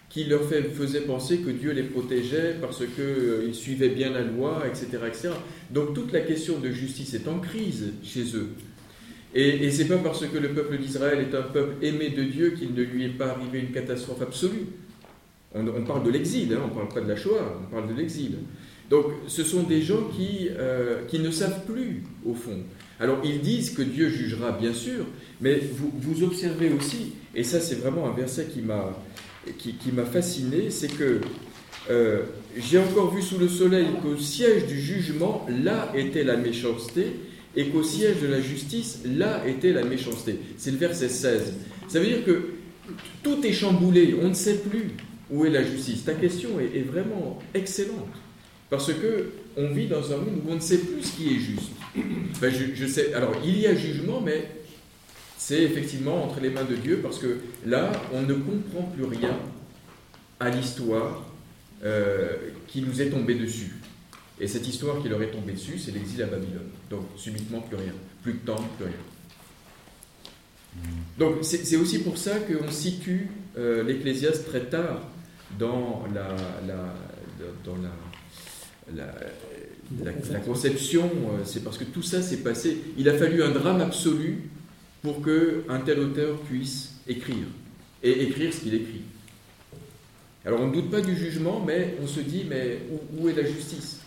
qui 0.08 0.24
leur 0.24 0.42
faisait 0.44 1.00
penser 1.02 1.38
que 1.38 1.50
Dieu 1.50 1.72
les 1.72 1.84
protégeait 1.84 2.56
parce 2.60 2.78
qu'ils 2.78 3.02
euh, 3.02 3.52
suivaient 3.52 3.88
bien 3.88 4.10
la 4.10 4.22
loi, 4.22 4.64
etc., 4.66 4.86
etc. 5.06 5.30
Donc 5.70 5.94
toute 5.94 6.12
la 6.12 6.20
question 6.20 6.58
de 6.58 6.70
justice 6.70 7.14
est 7.14 7.26
en 7.28 7.38
crise 7.38 7.94
chez 8.02 8.36
eux. 8.36 8.50
Et, 9.34 9.64
et 9.64 9.70
ce 9.70 9.82
n'est 9.82 9.88
pas 9.88 9.96
parce 9.98 10.26
que 10.26 10.36
le 10.36 10.50
peuple 10.50 10.76
d'Israël 10.76 11.20
est 11.20 11.34
un 11.34 11.42
peuple 11.42 11.82
aimé 11.84 12.10
de 12.10 12.24
Dieu 12.24 12.50
qu'il 12.50 12.74
ne 12.74 12.82
lui 12.82 13.06
est 13.06 13.16
pas 13.16 13.28
arrivé 13.28 13.60
une 13.60 13.72
catastrophe 13.72 14.20
absolue. 14.20 14.66
On, 15.54 15.84
parle 15.84 16.04
de 16.04 16.10
l'exil, 16.10 16.52
hein, 16.54 16.60
on 16.64 16.74
parle 16.74 16.88
pas 16.88 17.00
de 17.00 17.08
la 17.08 17.16
Shoah, 17.16 17.60
on 17.62 17.70
parle 17.70 17.88
de 17.88 17.94
l'exil. 17.94 18.38
Donc 18.88 19.06
ce 19.26 19.42
sont 19.44 19.64
des 19.64 19.82
gens 19.82 20.04
qui, 20.16 20.48
euh, 20.50 21.04
qui 21.06 21.18
ne 21.18 21.30
savent 21.30 21.64
plus, 21.66 22.02
au 22.24 22.34
fond. 22.34 22.58
Alors 23.02 23.18
ils 23.24 23.40
disent 23.40 23.70
que 23.70 23.82
Dieu 23.82 24.08
jugera, 24.08 24.52
bien 24.52 24.72
sûr, 24.72 25.04
mais 25.40 25.60
vous, 25.74 26.22
observez 26.22 26.70
aussi, 26.70 27.14
et 27.34 27.42
ça 27.42 27.58
c'est 27.58 27.74
vraiment 27.74 28.06
un 28.08 28.12
verset 28.12 28.44
qui 28.44 28.60
m'a 28.60 28.96
qui, 29.58 29.90
m'a 29.92 30.04
fasciné, 30.04 30.70
c'est 30.70 30.96
que 30.96 31.20
euh, 31.90 32.20
j'ai 32.56 32.78
encore 32.78 33.12
vu 33.12 33.20
sous 33.20 33.38
le 33.38 33.48
soleil 33.48 33.88
qu'au 34.00 34.16
siège 34.16 34.66
du 34.66 34.80
jugement, 34.80 35.44
là 35.48 35.90
était 35.96 36.22
la 36.22 36.36
méchanceté, 36.36 37.06
et 37.56 37.70
qu'au 37.70 37.82
siège 37.82 38.20
de 38.22 38.28
la 38.28 38.40
justice, 38.40 39.00
là 39.04 39.42
était 39.48 39.72
la 39.72 39.82
méchanceté. 39.82 40.38
C'est 40.56 40.70
le 40.70 40.76
verset 40.76 41.08
16. 41.08 41.54
Ça 41.88 41.98
veut 41.98 42.06
dire 42.06 42.24
que 42.24 42.50
tout 43.24 43.44
est 43.44 43.52
chamboulé, 43.52 44.14
on 44.22 44.28
ne 44.28 44.34
sait 44.34 44.58
plus 44.58 44.90
où 45.28 45.44
est 45.44 45.50
la 45.50 45.64
justice. 45.64 46.04
Ta 46.04 46.14
question 46.14 46.50
est, 46.60 46.86
vraiment 46.86 47.40
excellente, 47.52 48.14
parce 48.70 48.92
que 48.92 49.32
on 49.56 49.72
vit 49.72 49.88
dans 49.88 50.12
un 50.12 50.18
monde 50.18 50.40
où 50.46 50.52
on 50.52 50.54
ne 50.54 50.60
sait 50.60 50.78
plus 50.78 51.02
ce 51.02 51.16
qui 51.16 51.34
est 51.34 51.40
juste. 51.40 51.72
Je, 51.94 52.74
je 52.74 52.86
sais, 52.86 53.14
alors 53.14 53.34
il 53.44 53.58
y 53.58 53.66
a 53.66 53.74
jugement, 53.74 54.20
mais 54.20 54.48
c'est 55.36 55.62
effectivement 55.62 56.24
entre 56.24 56.40
les 56.40 56.50
mains 56.50 56.64
de 56.64 56.76
Dieu, 56.76 57.00
parce 57.02 57.18
que 57.18 57.38
là, 57.66 57.90
on 58.12 58.22
ne 58.22 58.34
comprend 58.34 58.82
plus 58.94 59.04
rien 59.04 59.36
à 60.38 60.50
l'histoire 60.50 61.24
euh, 61.84 62.36
qui 62.68 62.80
nous 62.82 63.02
est 63.02 63.10
tombée 63.10 63.34
dessus. 63.34 63.74
Et 64.40 64.46
cette 64.46 64.66
histoire 64.66 65.02
qui 65.02 65.08
leur 65.08 65.22
est 65.22 65.30
tombée 65.30 65.52
dessus, 65.52 65.78
c'est 65.78 65.92
l'exil 65.92 66.22
à 66.22 66.26
Babylone. 66.26 66.70
Donc, 66.88 67.06
subitement, 67.16 67.60
plus 67.60 67.76
rien. 67.76 67.92
Plus 68.22 68.34
de 68.34 68.38
temps, 68.38 68.64
plus 68.76 68.86
rien. 68.86 68.94
Donc, 71.18 71.38
c'est 71.42 71.76
aussi 71.76 71.98
pour 71.98 72.16
ça 72.16 72.38
qu'on 72.38 72.70
situe 72.70 73.28
euh, 73.58 73.82
l'Ecclésiaste 73.82 74.46
très 74.46 74.64
tard 74.66 75.02
dans 75.58 76.04
la 76.14 76.36
conception. 80.44 81.04
Euh, 81.04 81.42
c'est 81.44 81.62
parce 81.62 81.78
que 81.78 81.84
tout 81.84 82.02
ça 82.02 82.22
s'est 82.22 82.38
passé. 82.38 82.78
Il 82.98 83.08
a 83.08 83.14
fallu 83.14 83.42
un 83.42 83.50
drame 83.50 83.80
absolu 83.80 84.50
pour 85.02 85.22
qu'un 85.22 85.80
tel 85.80 85.98
auteur 85.98 86.38
puisse 86.40 87.00
écrire, 87.08 87.46
et 88.02 88.22
écrire 88.22 88.52
ce 88.54 88.60
qu'il 88.60 88.74
écrit. 88.74 89.02
Alors 90.44 90.60
on 90.60 90.68
ne 90.68 90.72
doute 90.72 90.90
pas 90.90 91.00
du 91.00 91.16
jugement, 91.16 91.62
mais 91.64 91.96
on 92.02 92.06
se 92.06 92.20
dit, 92.20 92.44
mais 92.48 92.80
où, 93.16 93.28
est 93.28 93.34
la 93.34 93.44
justice? 93.44 94.00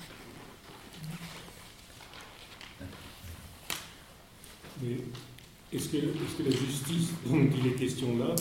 Est-ce 5.74 5.90
que, 5.90 5.98
est 5.98 6.38
que, 6.38 6.44
la 6.44 6.56
justice 6.56 7.10
dont 7.26 7.48
il 7.58 7.68
est 7.68 7.76
question 7.76 8.18
là 8.18 8.36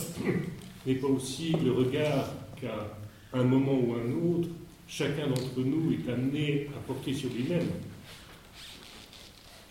n'est 0.85 0.95
pas 0.95 1.07
aussi 1.07 1.53
le 1.63 1.71
regard 1.71 2.33
qu'à 2.59 2.97
un 3.33 3.43
moment 3.43 3.73
ou 3.73 3.93
un 3.95 4.29
autre, 4.29 4.49
chacun 4.87 5.27
d'entre 5.27 5.59
nous 5.59 5.93
est 5.93 6.09
amené 6.11 6.67
à 6.75 6.79
porter 6.79 7.13
sur 7.13 7.29
lui-même 7.31 7.67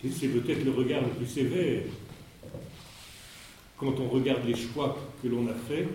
Et 0.04 0.10
c'est 0.10 0.28
peut-être 0.28 0.64
le 0.64 0.72
regard 0.72 1.02
le 1.02 1.10
plus 1.10 1.26
sévère 1.26 1.82
quand 3.76 4.00
on 4.00 4.08
regarde 4.08 4.46
les 4.46 4.56
choix 4.56 4.96
que 5.22 5.28
l'on 5.28 5.46
a 5.48 5.54
faits, 5.54 5.88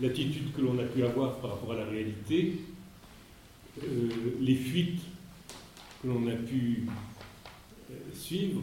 l'attitude 0.00 0.52
que 0.54 0.60
l'on 0.60 0.78
a 0.78 0.84
pu 0.84 1.04
avoir 1.04 1.36
par 1.36 1.52
rapport 1.52 1.72
à 1.72 1.76
la 1.76 1.84
réalité, 1.84 2.60
euh, 3.82 4.08
les 4.40 4.56
fuites 4.56 5.02
que 6.02 6.08
l'on 6.08 6.26
a 6.28 6.34
pu 6.34 6.86
euh, 7.90 7.94
suivre, 8.14 8.62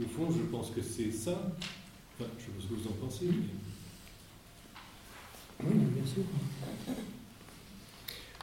au 0.00 0.06
fond, 0.06 0.28
je 0.30 0.42
pense 0.50 0.70
que 0.70 0.82
c'est 0.82 1.10
ça. 1.10 1.54
Enfin, 2.18 2.30
je 2.38 2.44
sais 2.44 2.50
pas 2.50 2.62
ce 2.62 2.66
que 2.66 2.74
vous 2.74 2.88
en 2.88 3.06
pensez. 3.06 3.26
Oui, 5.64 5.74
bien 5.74 6.06
sûr. 6.06 6.24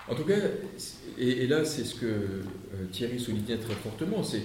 En 0.07 0.13
tout 0.13 0.23
cas, 0.23 0.35
et, 1.17 1.47
là, 1.47 1.65
c'est 1.65 1.83
ce 1.83 1.95
que 1.95 2.05
euh, 2.05 2.41
Thierry 2.91 3.19
soulignait 3.19 3.57
très 3.57 3.73
fortement, 3.73 4.21
c'est 4.21 4.41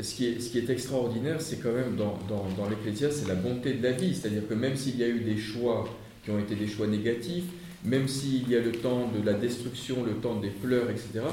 ce 0.00 0.14
qui, 0.14 0.26
est, 0.26 0.70
extraordinaire, 0.70 1.40
c'est 1.40 1.62
quand 1.62 1.72
même 1.72 1.96
dans, 1.96 2.18
dans, 2.28 2.48
dans 2.56 2.68
c'est 2.90 3.28
la 3.28 3.34
bonté 3.34 3.74
de 3.74 3.82
la 3.82 3.92
vie. 3.92 4.14
C'est-à-dire 4.14 4.48
que 4.48 4.54
même 4.54 4.76
s'il 4.76 4.96
y 4.96 5.04
a 5.04 5.08
eu 5.08 5.20
des 5.20 5.36
choix 5.36 5.88
qui 6.24 6.30
ont 6.30 6.38
été 6.38 6.54
des 6.54 6.66
choix 6.66 6.86
négatifs, 6.86 7.44
même 7.84 8.08
s'il 8.08 8.48
y 8.48 8.56
a 8.56 8.60
le 8.60 8.72
temps 8.72 9.08
de 9.08 9.24
la 9.24 9.34
destruction, 9.34 10.04
le 10.04 10.14
temps 10.14 10.36
des 10.36 10.48
pleurs, 10.48 10.90
etc., 10.90 11.24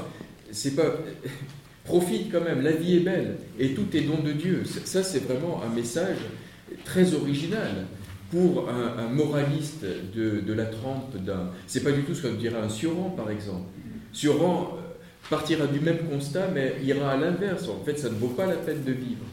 c'est 0.50 0.76
pas. 0.76 0.98
Profite 1.84 2.30
quand 2.30 2.42
même, 2.42 2.62
la 2.62 2.70
vie 2.70 2.98
est 2.98 3.00
belle 3.00 3.38
et 3.58 3.74
tout 3.74 3.88
est 3.92 4.02
don 4.02 4.22
de 4.22 4.30
Dieu. 4.30 4.62
Ça, 4.84 5.02
c'est 5.02 5.24
vraiment 5.24 5.60
un 5.64 5.74
message 5.74 6.18
très 6.84 7.12
original 7.14 7.86
pour 8.32 8.70
un, 8.70 9.08
moraliste 9.08 9.84
de, 10.14 10.52
la 10.54 10.64
trempe 10.64 11.16
d'un. 11.22 11.50
C'est 11.66 11.84
pas 11.84 11.92
du 11.92 12.02
tout 12.02 12.14
ce 12.14 12.22
que 12.22 12.28
dirait 12.28 12.58
un 12.58 12.70
Sioran, 12.70 13.10
par 13.10 13.30
exemple. 13.30 13.66
Sioran 14.14 14.78
partira 15.28 15.66
du 15.66 15.80
même 15.80 15.98
constat, 16.10 16.48
mais 16.52 16.76
ira 16.82 17.10
à 17.10 17.16
l'inverse. 17.18 17.68
En 17.68 17.84
fait, 17.84 17.98
ça 17.98 18.08
ne 18.08 18.14
vaut 18.14 18.28
pas 18.28 18.46
la 18.46 18.56
peine 18.56 18.82
de 18.84 18.92
vivre. 18.92 19.24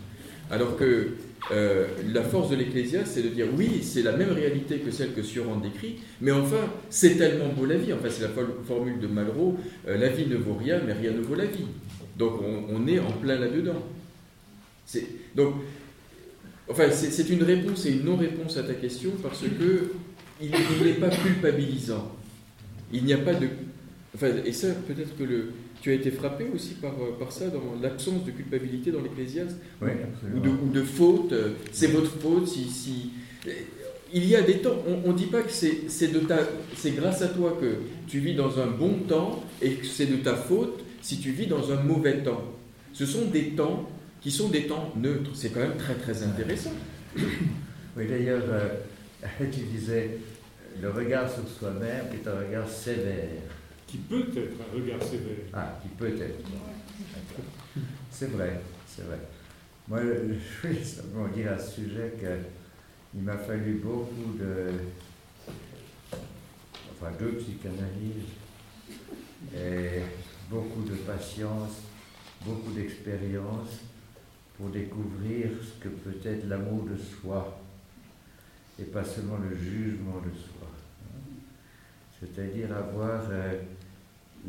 Alors 0.51 0.75
que 0.75 1.13
euh, 1.51 1.87
la 2.11 2.23
force 2.23 2.49
de 2.49 2.57
l'Ecclésiaste, 2.57 3.13
c'est 3.13 3.21
de 3.21 3.29
dire 3.29 3.47
oui, 3.57 3.81
c'est 3.83 4.01
la 4.01 4.11
même 4.11 4.31
réalité 4.31 4.79
que 4.79 4.91
celle 4.91 5.13
que 5.13 5.23
Sioran 5.23 5.55
décrit, 5.55 5.99
mais 6.19 6.31
enfin, 6.31 6.69
c'est 6.89 7.15
tellement 7.15 7.53
beau 7.53 7.65
la 7.65 7.77
vie. 7.77 7.93
Enfin, 7.93 8.09
c'est 8.09 8.23
la 8.23 8.29
formule 8.67 8.99
de 8.99 9.07
Malraux 9.07 9.57
euh, 9.87 9.97
la 9.97 10.09
vie 10.09 10.27
ne 10.27 10.35
vaut 10.35 10.55
rien, 10.55 10.81
mais 10.85 10.91
rien 10.91 11.11
ne 11.11 11.21
vaut 11.21 11.35
la 11.35 11.45
vie. 11.45 11.67
Donc, 12.17 12.33
on, 12.41 12.85
est 12.85 12.99
en 12.99 13.11
plein 13.13 13.39
là-dedans. 13.39 13.81
Donc, 15.35 15.53
enfin, 16.69 16.89
c'est 16.91 17.29
une 17.29 17.43
réponse 17.43 17.85
et 17.85 17.91
une 17.91 18.05
non-réponse 18.05 18.57
à 18.57 18.63
ta 18.63 18.73
question 18.73 19.11
parce 19.21 19.41
que 19.41 19.91
il 20.41 20.51
n'est 20.51 20.93
pas 20.93 21.09
culpabilisant. 21.09 22.15
Il 22.93 23.03
n'y 23.03 23.13
a 23.13 23.17
pas 23.17 23.33
de. 23.33 23.47
Enfin, 24.15 24.29
et 24.45 24.53
ça, 24.53 24.67
peut-être 24.87 25.17
que 25.17 25.23
le, 25.23 25.51
tu 25.81 25.91
as 25.91 25.93
été 25.93 26.11
frappé 26.11 26.45
aussi 26.53 26.75
par, 26.75 26.93
par 27.19 27.31
ça, 27.31 27.47
dans 27.47 27.61
l'absence 27.81 28.25
de 28.25 28.31
culpabilité 28.31 28.91
dans 28.91 29.01
l'Ecclésiaste 29.01 29.57
Oui, 29.81 29.89
ou 30.35 30.39
de, 30.39 30.49
ou 30.49 30.69
de, 30.73 30.81
faute. 30.81 31.33
C'est 31.71 31.87
votre 31.87 32.11
faute 32.11 32.47
si, 32.47 32.65
si, 32.65 33.11
Il 34.13 34.25
y 34.25 34.35
a 34.35 34.41
des 34.41 34.59
temps, 34.59 34.77
on 35.05 35.11
ne 35.11 35.17
dit 35.17 35.27
pas 35.27 35.41
que 35.41 35.51
c'est 35.51 36.95
grâce 36.95 37.21
à 37.21 37.27
toi 37.27 37.57
que 37.59 37.75
tu 38.07 38.19
vis 38.19 38.35
dans 38.35 38.59
un 38.59 38.67
bon 38.67 38.95
temps 39.07 39.43
et 39.61 39.73
que 39.73 39.85
c'est 39.85 40.07
de 40.07 40.17
ta 40.17 40.35
faute 40.35 40.83
si 41.01 41.19
tu 41.19 41.31
vis 41.31 41.47
dans 41.47 41.71
un 41.71 41.81
mauvais 41.83 42.23
temps. 42.23 42.43
Ce 42.93 43.05
sont 43.05 43.25
des 43.25 43.51
temps 43.51 43.87
qui 44.21 44.31
sont 44.31 44.49
des 44.49 44.67
temps 44.67 44.93
neutres. 44.95 45.31
C'est 45.33 45.49
quand 45.49 45.61
même 45.61 45.77
très 45.77 45.95
très 45.95 46.23
intéressant. 46.23 46.73
Oui, 47.97 48.07
d'ailleurs, 48.07 48.43
euh, 48.47 48.69
tu 49.51 49.61
disais, 49.61 50.19
le 50.79 50.91
regard 50.91 51.29
sur 51.29 51.45
soi-même 51.49 52.05
est 52.13 52.25
un 52.25 52.39
regard 52.39 52.69
sévère. 52.69 53.41
Qui 53.87 53.97
peut 53.97 54.27
être 54.35 54.53
un 54.61 54.75
regard 54.75 55.01
sévère. 55.01 55.45
Ah, 55.51 55.79
qui 55.81 55.89
peut 55.89 56.07
être. 56.07 56.45
C'est 58.11 58.31
vrai, 58.31 58.61
c'est 58.87 59.01
vrai. 59.05 59.17
Moi, 59.87 59.99
je 60.03 60.67
voulais 60.67 60.83
simplement 60.83 61.27
dire 61.29 61.51
à 61.51 61.57
ce 61.57 61.81
sujet 61.81 62.13
qu'il 62.19 63.21
m'a 63.23 63.37
fallu 63.37 63.81
beaucoup 63.83 64.37
de. 64.37 64.69
Enfin, 66.91 67.11
deux 67.19 67.37
psychanalyses 67.37 68.29
et 69.53 70.03
beaucoup 70.49 70.83
de 70.83 70.95
patience, 70.95 71.81
beaucoup 72.45 72.71
d'expérience 72.71 73.79
pour 74.59 74.69
découvrir 74.69 75.47
ce 75.63 75.81
que 75.81 75.87
peut 75.87 76.17
être 76.27 76.45
l'amour 76.49 76.83
de 76.83 76.97
soi 76.97 77.61
et 78.77 78.83
pas 78.83 79.05
seulement 79.05 79.37
le 79.37 79.55
jugement 79.55 80.19
de 80.19 80.37
soi. 80.37 80.67
C'est-à-dire 82.19 82.75
avoir 82.75 83.23
euh, 83.29 83.53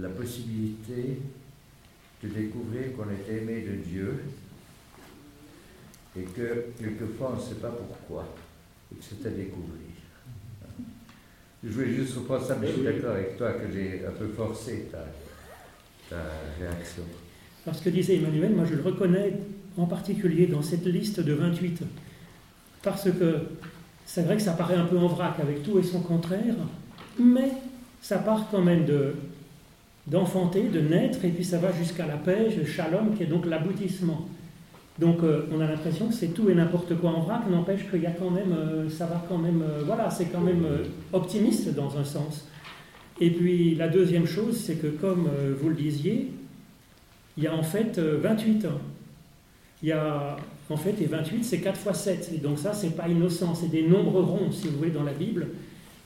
la 0.01 0.09
possibilité 0.09 1.21
de 2.25 2.29
découvrir 2.29 2.97
qu'on 2.97 3.05
est 3.05 3.33
aimé 3.33 3.61
de 3.61 3.77
Dieu 3.77 4.25
et 6.19 6.23
que 6.25 6.65
quelquefois 6.77 7.35
on 7.35 7.37
ne 7.37 7.49
sait 7.49 7.61
pas 7.61 7.71
pourquoi 7.71 8.35
et 8.93 8.97
que 8.97 9.05
c'est 9.05 9.25
à 9.29 9.31
découvrir. 9.31 9.79
Je 11.63 11.69
voulais 11.69 11.95
juste 11.95 12.17
reprendre 12.17 12.45
ça, 12.45 12.57
mais 12.61 12.67
je 12.67 12.73
suis 12.73 12.83
d'accord 12.83 13.13
avec 13.13 13.37
toi 13.37 13.53
que 13.53 13.71
j'ai 13.73 14.05
un 14.05 14.11
peu 14.11 14.27
forcé 14.29 14.89
ta, 14.91 15.07
ta 16.09 16.23
réaction. 16.59 17.05
Alors 17.65 17.79
ce 17.79 17.85
que 17.85 17.91
disait 17.91 18.17
Emmanuel, 18.17 18.57
moi 18.57 18.65
je 18.65 18.75
le 18.75 18.83
reconnais 18.83 19.39
en 19.81 19.87
particulier 19.87 20.47
dans 20.47 20.62
cette 20.62 20.87
liste 20.87 21.20
de 21.20 21.33
28, 21.33 21.83
parce 22.83 23.11
que 23.11 23.37
c'est 24.07 24.22
vrai 24.22 24.37
que 24.37 24.43
ça 24.43 24.53
paraît 24.53 24.76
un 24.76 24.85
peu 24.85 24.99
en 24.99 25.07
vrac 25.07 25.39
avec 25.41 25.62
tout 25.62 25.78
et 25.78 25.83
son 25.83 26.01
contraire, 26.01 26.55
mais 27.18 27.53
ça 28.01 28.18
part 28.18 28.49
quand 28.51 28.62
même 28.62 28.85
de 28.85 29.14
d'enfanter, 30.07 30.64
de 30.64 30.81
naître, 30.81 31.24
et 31.24 31.28
puis 31.28 31.45
ça 31.45 31.59
va 31.59 31.72
jusqu'à 31.72 32.07
la 32.07 32.18
le 32.26 32.64
shalom, 32.64 33.14
qui 33.14 33.22
est 33.22 33.26
donc 33.26 33.47
l'aboutissement. 33.47 34.26
Donc 34.99 35.22
euh, 35.22 35.47
on 35.53 35.61
a 35.61 35.66
l'impression 35.66 36.09
que 36.09 36.14
c'est 36.14 36.35
tout 36.35 36.51
et 36.51 36.55
n'importe 36.55 36.97
quoi 36.97 37.11
en 37.11 37.20
vrac, 37.20 37.49
n'empêche 37.49 37.89
qu'il 37.89 38.03
y 38.03 38.07
a 38.07 38.11
quand 38.11 38.31
même, 38.31 38.53
euh, 38.53 38.91
ça 38.91 39.07
va 39.07 39.24
quand 39.28 39.39
même, 39.39 39.62
euh, 39.62 39.83
voilà, 39.85 40.11
c'est 40.11 40.26
quand 40.26 40.41
même 40.41 40.66
optimiste 41.12 41.74
dans 41.74 41.97
un 41.97 42.05
sens. 42.05 42.47
Et 43.20 43.31
puis 43.31 43.74
la 43.74 43.89
deuxième 43.89 44.26
chose, 44.26 44.59
c'est 44.59 44.76
que 44.76 44.89
comme 44.89 45.28
vous 45.61 45.68
le 45.68 45.74
disiez, 45.74 46.33
il 47.37 47.45
y 47.45 47.47
a 47.47 47.55
en 47.55 47.62
fait 47.62 47.99
28 47.99 48.66
ans. 48.66 48.81
Il 49.83 49.89
y 49.89 49.93
a 49.93 50.37
en 50.70 50.76
fait, 50.76 50.95
et 51.01 51.07
28, 51.07 51.45
c'est 51.45 51.59
4 51.59 51.76
fois 51.78 51.95
7. 51.95 52.31
Et 52.35 52.39
donc 52.39 52.59
ça, 52.59 52.72
c'est 52.72 52.97
pas 52.97 53.09
innocent, 53.09 53.55
c'est 53.55 53.70
des 53.70 53.83
nombres 53.83 54.20
ronds, 54.20 54.53
si 54.53 54.68
vous 54.68 54.78
voulez, 54.78 54.91
dans 54.91 55.03
la 55.03 55.12
Bible. 55.12 55.49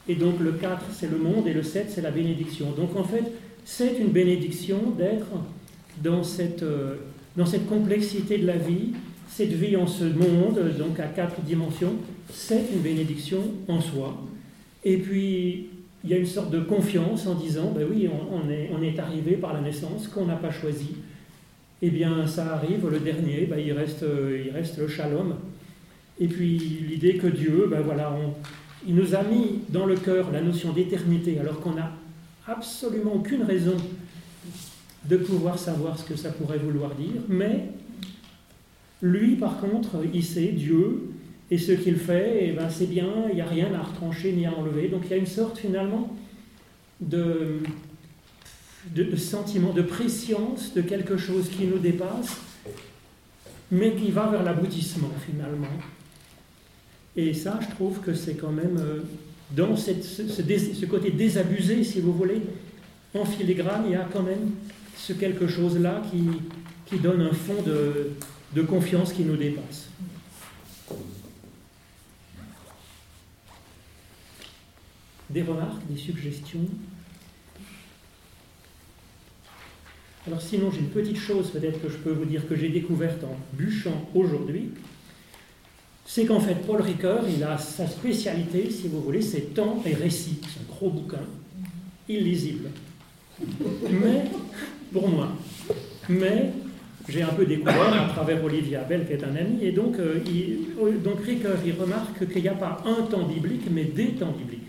Et 0.09 0.15
donc 0.15 0.41
le 0.41 0.53
4, 0.53 0.87
c'est 0.93 1.11
le 1.11 1.19
monde, 1.19 1.47
et 1.47 1.53
le 1.53 1.63
7, 1.63 1.91
c'est 1.91 2.01
la 2.01 2.11
bénédiction. 2.11 2.71
Donc 2.73 2.97
en 2.97 3.05
fait, 3.05 3.25
c'est 3.65 3.99
une 3.99 4.09
bénédiction 4.09 4.91
d'être 4.97 5.27
dans 6.03 6.23
cette, 6.23 6.63
euh, 6.63 6.97
dans 7.37 7.47
cette 7.47 7.67
complexité 7.67 8.39
de 8.39 8.47
la 8.47 8.57
vie, 8.57 8.93
cette 9.29 9.53
vie 9.53 9.77
en 9.77 9.87
ce 9.87 10.05
monde, 10.05 10.61
donc 10.79 10.99
à 10.99 11.07
quatre 11.07 11.41
dimensions, 11.43 11.95
c'est 12.31 12.65
une 12.73 12.81
bénédiction 12.81 13.43
en 13.69 13.81
soi. 13.81 14.17
Et 14.85 14.97
puis, 14.97 15.69
il 16.05 16.11
y 16.11 16.15
a 16.15 16.19
une 16.19 16.27
sorte 16.27 16.51
de 16.51 16.61
confiance 16.61 17.27
en 17.27 17.35
disant, 17.35 17.73
ben 17.75 17.87
oui, 17.91 18.09
on, 18.31 18.51
est, 18.51 18.71
on 18.75 18.83
est 18.83 18.99
arrivé 18.99 19.33
par 19.37 19.55
la 19.55 19.61
naissance 19.61 20.09
qu'on 20.09 20.27
n'a 20.27 20.37
pas 20.37 20.51
choisi. 20.51 20.97
Eh 21.87 21.91
bien, 21.91 22.27
ça 22.27 22.55
arrive, 22.55 22.89
le 22.89 22.99
dernier, 22.99 23.47
il, 23.59 23.73
reste, 23.75 24.07
il 24.47 24.51
reste 24.53 24.79
le 24.79 24.89
shalom. 24.89 25.35
Et 26.19 26.29
puis, 26.29 26.57
l'idée 26.89 27.19
que 27.19 27.27
Dieu, 27.27 27.67
ben 27.71 27.83
voilà, 27.83 28.17
il 28.89 28.95
nous 28.95 29.15
a 29.15 29.23
mis 29.23 29.59
dans 29.69 29.85
le 29.85 29.95
cœur 29.95 30.31
la 30.33 30.41
notion 30.41 30.73
d'éternité, 30.73 31.39
alors 31.39 31.61
qu'on 31.61 31.75
n'a 31.75 31.93
absolument 32.47 33.17
aucune 33.17 33.43
raison 33.43 33.77
de 35.05 35.17
pouvoir 35.19 35.59
savoir 35.59 35.99
ce 35.99 36.05
que 36.05 36.17
ça 36.17 36.31
pourrait 36.31 36.57
vouloir 36.57 36.95
dire, 36.95 37.21
mais 37.29 37.67
lui, 39.03 39.37
par 39.37 39.61
contre, 39.61 39.97
il 40.15 40.25
sait 40.25 40.53
Dieu, 40.53 41.11
et 41.51 41.59
ce 41.59 41.73
qu'il 41.73 41.97
fait, 41.97 42.55
ben, 42.57 42.71
c'est 42.71 42.89
bien, 42.89 43.29
il 43.29 43.35
n'y 43.35 43.43
a 43.43 43.47
rien 43.47 43.75
à 43.75 43.83
retrancher 43.83 44.33
ni 44.33 44.47
à 44.47 44.55
enlever. 44.55 44.89
Donc 44.89 45.03
il 45.05 45.11
y 45.11 45.15
a 45.15 45.19
une 45.19 45.27
sorte 45.27 45.59
finalement 45.59 46.17
de, 47.03 47.59
de, 48.93 49.17
sentiment 49.17 49.73
de 49.73 49.83
préscience 49.83 50.75
de 50.75 50.83
quelque 50.83 51.17
chose 51.17 51.49
qui 51.49 51.67
nous 51.67 51.79
dépasse, 51.79 52.37
mais 53.71 53.95
qui 53.95 54.11
va 54.11 54.29
vers 54.29 54.43
l'aboutissement 54.43 55.11
finalement. 55.27 55.67
Et 57.17 57.33
ça, 57.33 57.59
je 57.63 57.75
trouve 57.75 58.01
que 58.01 58.15
c'est 58.15 58.35
quand 58.35 58.51
même 58.51 58.77
euh, 58.79 59.01
dans 59.53 59.77
ce, 59.77 59.93
ce, 60.03 60.87
côté 60.87 61.11
désabusé, 61.11 61.85
si 61.85 62.01
vous 62.01 62.13
voulez, 62.13 62.43
en 63.15 63.25
filigrane, 63.25 63.85
il 63.87 63.93
y 63.93 63.97
a 63.97 64.09
quand 64.13 64.23
même 64.23 64.51
ce 64.97 65.13
quelque 65.13 65.47
chose-là 65.47 66.03
qui, 66.11 66.25
qui, 66.87 67.01
donne 67.01 67.23
un 67.23 67.33
fond 67.33 67.63
de, 67.63 68.11
de 68.55 68.63
confiance 68.63 69.13
qui 69.13 69.23
nous 69.23 69.37
dépasse. 69.37 69.89
Des 75.31 75.43
remarques, 75.43 75.87
des 75.89 75.97
suggestions? 75.97 76.67
Alors 80.27 80.41
sinon, 80.41 80.71
j'ai 80.71 80.81
une 80.81 80.89
petite 80.89 81.19
chose 81.19 81.51
peut-être 81.51 81.83
que 81.83 81.89
je 81.89 81.97
peux 81.99 82.13
vous 82.13 82.25
dire 82.25 82.49
que 82.49 82.57
j'ai 82.57 82.71
découverte 82.71 83.23
en 83.25 83.37
bûchant 83.57 84.09
aujourd'hui. 84.15 84.71
C'est 86.07 86.25
qu'en 86.25 86.41
fait, 86.41 86.55
Paul 86.67 86.81
Ricoeur, 86.81 87.25
il 87.29 87.43
a 87.43 87.59
sa 87.59 87.87
spécialité, 87.87 88.71
si 88.71 88.89
vous 88.89 89.01
voulez, 89.01 89.23
c'est 89.23 89.55
temps 89.55 89.83
et 89.87 89.95
récit. 89.95 90.39
C'est 90.43 90.61
un 90.61 90.75
gros 90.75 90.91
bouquin, 90.91 91.25
illisible. 92.09 92.69
Mais 93.41 94.25
pour 94.93 95.09
moi. 95.09 95.29
Mais 96.09 96.53
j'ai 97.09 97.23
un 97.23 97.29
peu 97.29 97.45
découvert 97.45 97.93
à 97.93 98.09
travers 98.09 98.43
Olivier 98.43 98.77
Abel, 98.77 99.07
qui 99.07 99.13
est 99.13 99.25
un 99.25 99.37
ami, 99.37 99.59
et 99.63 99.73
donc, 99.73 99.99
euh, 99.99 100.21
il, 100.27 101.03
donc 101.03 101.21
Ricoeur, 101.23 101.59
il 101.65 101.73
remarque 101.73 102.27
qu'il 102.31 102.43
n'y 102.43 102.49
a 102.49 102.55
pas 102.55 102.83
un 102.87 103.03
temps 103.03 103.27
biblique, 103.27 103.65
mais 103.71 103.85
des 103.85 104.13
temps 104.13 104.33
bibliques. 104.33 104.61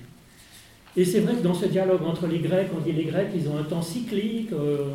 Et 0.98 1.04
c'est 1.04 1.20
vrai 1.20 1.36
que 1.36 1.44
dans 1.44 1.54
ce 1.54 1.66
dialogue 1.66 2.04
entre 2.04 2.28
les 2.28 2.40
Grecs, 2.40 2.70
on 2.76 2.80
dit 2.80 2.94
les 2.94 3.04
Grecs, 3.04 3.30
ils 3.36 3.48
ont 3.50 3.58
un 3.58 3.64
temps 3.64 3.82
cyclique, 3.82 4.52
euh, 4.54 4.88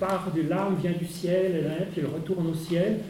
part 0.00 0.32
de 0.34 0.42
l'âme, 0.42 0.76
vient 0.82 0.92
du 0.92 1.06
ciel, 1.06 1.70
et 1.80 1.84
puis 1.92 2.00
elle 2.00 2.12
retourne 2.12 2.48
au 2.48 2.54
ciel. 2.54 3.00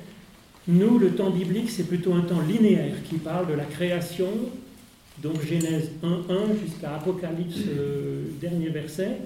Nous, 0.68 0.98
le 0.98 1.14
temps 1.14 1.30
biblique, 1.30 1.70
c'est 1.70 1.84
plutôt 1.84 2.12
un 2.12 2.20
temps 2.20 2.40
linéaire 2.40 3.02
qui 3.08 3.16
parle 3.16 3.48
de 3.48 3.54
la 3.54 3.64
création, 3.64 4.28
donc 5.22 5.40
Genèse 5.42 5.90
1.1 6.02 6.60
jusqu'à 6.62 6.96
Apocalypse, 6.96 7.60
euh, 7.68 8.24
dernier 8.40 8.68
verset 8.68 9.16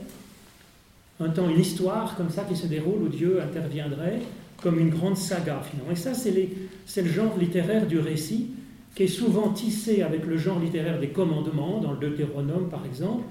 un 1.21 1.29
temps, 1.29 1.49
une 1.49 1.61
histoire 1.61 2.17
comme 2.17 2.31
ça 2.31 2.45
qui 2.45 2.57
se 2.57 2.67
déroule 2.67 3.03
où 3.03 3.09
Dieu 3.09 3.41
interviendrait 3.41 4.21
comme 4.62 4.79
une 4.79 4.91
grande 4.91 5.17
saga 5.17 5.62
finalement. 5.62 5.93
Et 5.93 5.97
ça, 5.97 6.12
c'est 6.15 7.03
le 7.03 7.11
genre 7.11 7.37
littéraire 7.39 7.87
du 7.87 7.99
récit 7.99 8.49
qui 8.95 9.05
est 9.05 9.09
souvent 9.09 9.51
tissé 9.51 10.03
avec 10.03 10.25
le 10.25 10.37
genre 10.37 10.59
littéraire 10.59 11.01
des 11.01 11.09
commandements, 11.09 11.81
dans 11.81 11.93
le 11.93 11.99
Deutéronome 11.99 12.69
par 12.69 12.85
exemple. 12.87 13.25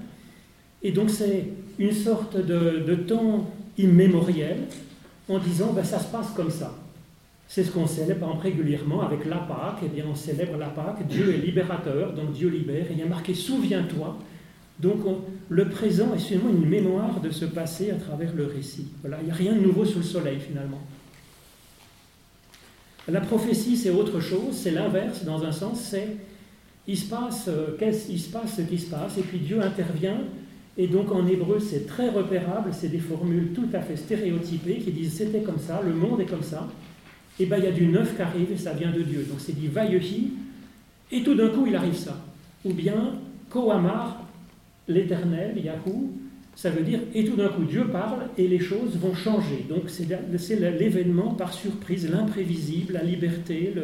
Et 0.82 0.92
donc 0.92 1.10
c'est 1.10 1.46
une 1.78 1.92
sorte 1.92 2.36
de, 2.36 2.94
temps 2.94 3.50
immémoriel 3.78 4.58
en 5.28 5.38
disant 5.38 5.72
ben, 5.72 5.84
ça 5.84 5.98
se 5.98 6.06
passe 6.06 6.30
comme 6.36 6.50
ça. 6.50 6.74
C'est 7.46 7.62
ce 7.62 7.70
qu'on 7.70 7.86
célèbre 7.86 8.36
régulièrement 8.40 9.02
avec 9.02 9.26
la 9.26 9.36
Pâque. 9.36 9.80
Eh 9.84 9.88
bien, 9.88 10.06
on 10.10 10.14
célèbre 10.14 10.56
la 10.56 10.68
Pâque, 10.68 11.06
Dieu 11.06 11.34
est 11.34 11.38
libérateur, 11.38 12.12
donc 12.12 12.32
Dieu 12.32 12.48
libère. 12.48 12.86
Il 12.90 12.98
y 12.98 13.02
a 13.02 13.06
marqué 13.06 13.34
Souviens-toi. 13.34 14.16
Donc 14.80 15.00
le 15.48 15.68
présent 15.68 16.14
est 16.14 16.18
seulement 16.18 16.50
une 16.50 16.68
mémoire 16.68 17.20
de 17.20 17.30
ce 17.30 17.44
passé 17.44 17.90
à 17.90 17.94
travers 17.94 18.34
le 18.34 18.46
récit. 18.46 18.88
Voilà, 19.02 19.18
il 19.20 19.26
n'y 19.26 19.30
a 19.30 19.34
rien 19.34 19.54
de 19.54 19.60
nouveau 19.60 19.84
sous 19.84 19.98
le 19.98 20.04
soleil 20.04 20.40
finalement. 20.40 20.80
La 23.06 23.20
prophétie, 23.20 23.76
c'est 23.76 23.90
autre 23.90 24.18
chose, 24.20 24.54
c'est 24.54 24.70
l'inverse 24.70 25.24
dans 25.24 25.44
un 25.44 25.52
sens, 25.52 25.80
c'est 25.80 26.16
il 26.86 26.98
se 26.98 27.08
passe, 27.08 27.48
euh, 27.48 27.76
il 28.08 28.20
se 28.20 28.30
passe 28.30 28.56
ce 28.56 28.62
qui 28.62 28.78
se 28.78 28.90
passe, 28.90 29.18
et 29.18 29.22
puis 29.22 29.38
Dieu 29.38 29.60
intervient, 29.60 30.20
et 30.76 30.86
donc 30.88 31.12
en 31.12 31.26
hébreu 31.26 31.58
c'est 31.60 31.86
très 31.86 32.10
repérable, 32.10 32.70
c'est 32.72 32.88
des 32.88 32.98
formules 32.98 33.52
tout 33.54 33.68
à 33.72 33.80
fait 33.80 33.96
stéréotypées 33.96 34.78
qui 34.78 34.90
disent 34.90 35.14
c'était 35.14 35.42
comme 35.42 35.58
ça, 35.58 35.80
le 35.84 35.94
monde 35.94 36.20
est 36.20 36.26
comme 36.26 36.42
ça, 36.42 36.68
et 37.38 37.46
bien 37.46 37.58
il 37.58 37.64
y 37.64 37.68
a 37.68 37.72
du 37.72 37.86
neuf 37.86 38.16
qui 38.16 38.22
arrive 38.22 38.52
et 38.52 38.56
ça 38.56 38.72
vient 38.72 38.90
de 38.90 39.02
Dieu. 39.02 39.26
Donc 39.28 39.38
c'est 39.40 39.54
dit 39.54 39.68
Vayehi, 39.68 40.32
et 41.12 41.22
tout 41.22 41.34
d'un 41.34 41.48
coup 41.48 41.66
il 41.66 41.76
arrive 41.76 41.96
ça. 41.96 42.20
Ou 42.64 42.72
bien 42.72 43.14
Kohamar, 43.50 44.26
l'éternel, 44.88 45.56
Yahou, 45.62 46.12
ça 46.56 46.70
veut 46.70 46.82
dire, 46.82 47.00
et 47.14 47.24
tout 47.24 47.36
d'un 47.36 47.48
coup 47.48 47.64
Dieu 47.64 47.86
parle 47.88 48.28
et 48.38 48.48
les 48.48 48.60
choses 48.60 48.96
vont 48.96 49.14
changer. 49.14 49.66
Donc 49.68 49.90
c'est 49.90 50.56
l'événement 50.78 51.34
par 51.34 51.52
surprise, 51.52 52.08
l'imprévisible, 52.10 52.94
la 52.94 53.02
liberté. 53.02 53.74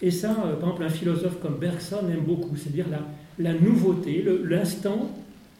Et 0.00 0.10
ça, 0.10 0.30
euh, 0.30 0.56
par 0.56 0.70
exemple, 0.70 0.84
un 0.84 0.88
philosophe 0.88 1.38
comme 1.40 1.58
Bergson 1.58 2.08
aime 2.10 2.24
beaucoup, 2.26 2.56
c'est-à-dire 2.56 2.86
la 3.38 3.54
nouveauté, 3.54 4.24
l'instant. 4.44 5.10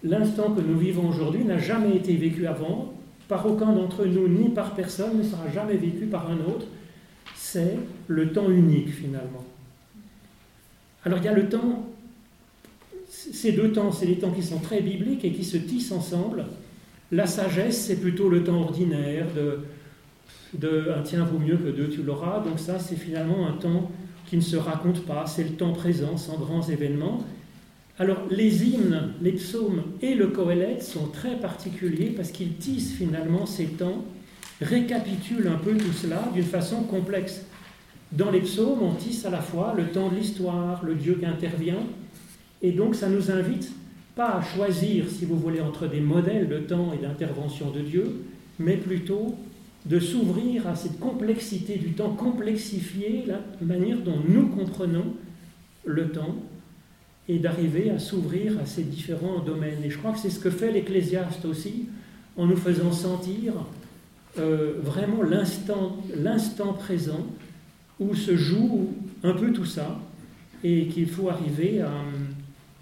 L'instant 0.04 0.52
que 0.52 0.60
nous 0.60 0.78
vivons 0.78 1.08
aujourd'hui 1.08 1.44
n'a 1.44 1.58
jamais 1.58 1.96
été 1.96 2.16
vécu 2.16 2.46
avant, 2.46 2.92
par 3.28 3.46
aucun 3.46 3.72
d'entre 3.72 4.04
nous, 4.04 4.28
ni 4.28 4.48
par 4.48 4.74
personne, 4.74 5.18
ne 5.18 5.22
sera 5.22 5.48
jamais 5.48 5.76
vécu 5.76 6.06
par 6.06 6.30
un 6.30 6.38
autre. 6.40 6.66
c'est 7.34 7.78
le 8.08 8.32
temps 8.32 8.50
unique 8.50 8.90
finalement. 8.90 9.44
Alors 11.04 11.18
il 11.18 11.24
y 11.24 11.28
a 11.28 11.32
le 11.32 11.48
temps, 11.48 11.86
ces 13.08 13.52
deux 13.52 13.72
temps, 13.72 13.92
c'est 13.92 14.06
des 14.06 14.18
temps 14.18 14.30
qui 14.30 14.42
sont 14.42 14.58
très 14.58 14.80
bibliques 14.80 15.24
et 15.24 15.32
qui 15.32 15.44
se 15.44 15.56
tissent 15.56 15.92
ensemble. 15.92 16.46
La 17.10 17.26
sagesse, 17.26 17.78
c'est 17.86 18.00
plutôt 18.00 18.28
le 18.28 18.42
temps 18.42 18.60
ordinaire 18.60 19.26
de, 19.36 19.58
de 20.54 20.90
un 20.96 21.02
tiens 21.02 21.24
vaut 21.24 21.38
mieux 21.38 21.56
que 21.56 21.68
deux, 21.68 21.88
tu 21.88 22.02
l'auras. 22.02 22.40
Donc 22.40 22.58
ça, 22.58 22.78
c'est 22.78 22.96
finalement 22.96 23.46
un 23.46 23.52
temps 23.52 23.90
qui 24.26 24.36
ne 24.36 24.42
se 24.42 24.56
raconte 24.56 25.04
pas, 25.04 25.26
c'est 25.26 25.44
le 25.44 25.50
temps 25.50 25.72
présent, 25.72 26.16
sans 26.16 26.38
grands 26.38 26.62
événements. 26.62 27.22
Alors 28.02 28.26
les 28.32 28.64
hymnes, 28.64 29.12
les 29.22 29.30
psaumes 29.30 29.84
et 30.00 30.16
le 30.16 30.26
Kohelet 30.26 30.80
sont 30.80 31.06
très 31.06 31.36
particuliers 31.36 32.12
parce 32.16 32.32
qu'ils 32.32 32.54
tissent 32.54 32.94
finalement 32.94 33.46
ces 33.46 33.66
temps, 33.66 34.04
récapitulent 34.60 35.46
un 35.46 35.54
peu 35.54 35.76
tout 35.76 35.92
cela 35.92 36.28
d'une 36.34 36.42
façon 36.42 36.82
complexe. 36.82 37.46
Dans 38.10 38.32
les 38.32 38.40
psaumes, 38.40 38.82
on 38.82 38.94
tisse 38.94 39.24
à 39.24 39.30
la 39.30 39.40
fois 39.40 39.74
le 39.76 39.84
temps 39.84 40.08
de 40.08 40.16
l'histoire, 40.16 40.84
le 40.84 40.96
Dieu 40.96 41.14
qui 41.14 41.26
intervient, 41.26 41.78
et 42.60 42.72
donc 42.72 42.96
ça 42.96 43.08
nous 43.08 43.30
invite 43.30 43.70
pas 44.16 44.38
à 44.38 44.42
choisir, 44.42 45.04
si 45.08 45.24
vous 45.24 45.38
voulez, 45.38 45.60
entre 45.60 45.86
des 45.86 46.00
modèles 46.00 46.48
de 46.48 46.58
temps 46.58 46.92
et 46.92 47.00
d'intervention 47.00 47.70
de 47.70 47.82
Dieu, 47.82 48.24
mais 48.58 48.78
plutôt 48.78 49.36
de 49.86 50.00
s'ouvrir 50.00 50.66
à 50.66 50.74
cette 50.74 50.98
complexité 50.98 51.76
du 51.76 51.92
temps, 51.92 52.14
complexifier 52.14 53.26
la 53.28 53.38
manière 53.64 53.98
dont 53.98 54.18
nous 54.26 54.48
comprenons 54.48 55.14
le 55.84 56.10
temps 56.10 56.34
et 57.28 57.38
d'arriver 57.38 57.90
à 57.90 57.98
s'ouvrir 57.98 58.58
à 58.60 58.66
ces 58.66 58.82
différents 58.82 59.40
domaines. 59.40 59.82
Et 59.84 59.90
je 59.90 59.98
crois 59.98 60.12
que 60.12 60.18
c'est 60.18 60.30
ce 60.30 60.40
que 60.40 60.50
fait 60.50 60.72
l'Ecclésiaste 60.72 61.44
aussi, 61.44 61.86
en 62.36 62.46
nous 62.46 62.56
faisant 62.56 62.92
sentir 62.92 63.52
euh, 64.38 64.74
vraiment 64.82 65.22
l'instant 65.22 66.72
présent 66.72 67.26
où 68.00 68.14
se 68.14 68.36
joue 68.36 68.88
un 69.22 69.34
peu 69.34 69.52
tout 69.52 69.66
ça 69.66 70.00
et 70.64 70.86
qu'il 70.86 71.08
faut 71.08 71.28
arriver 71.28 71.82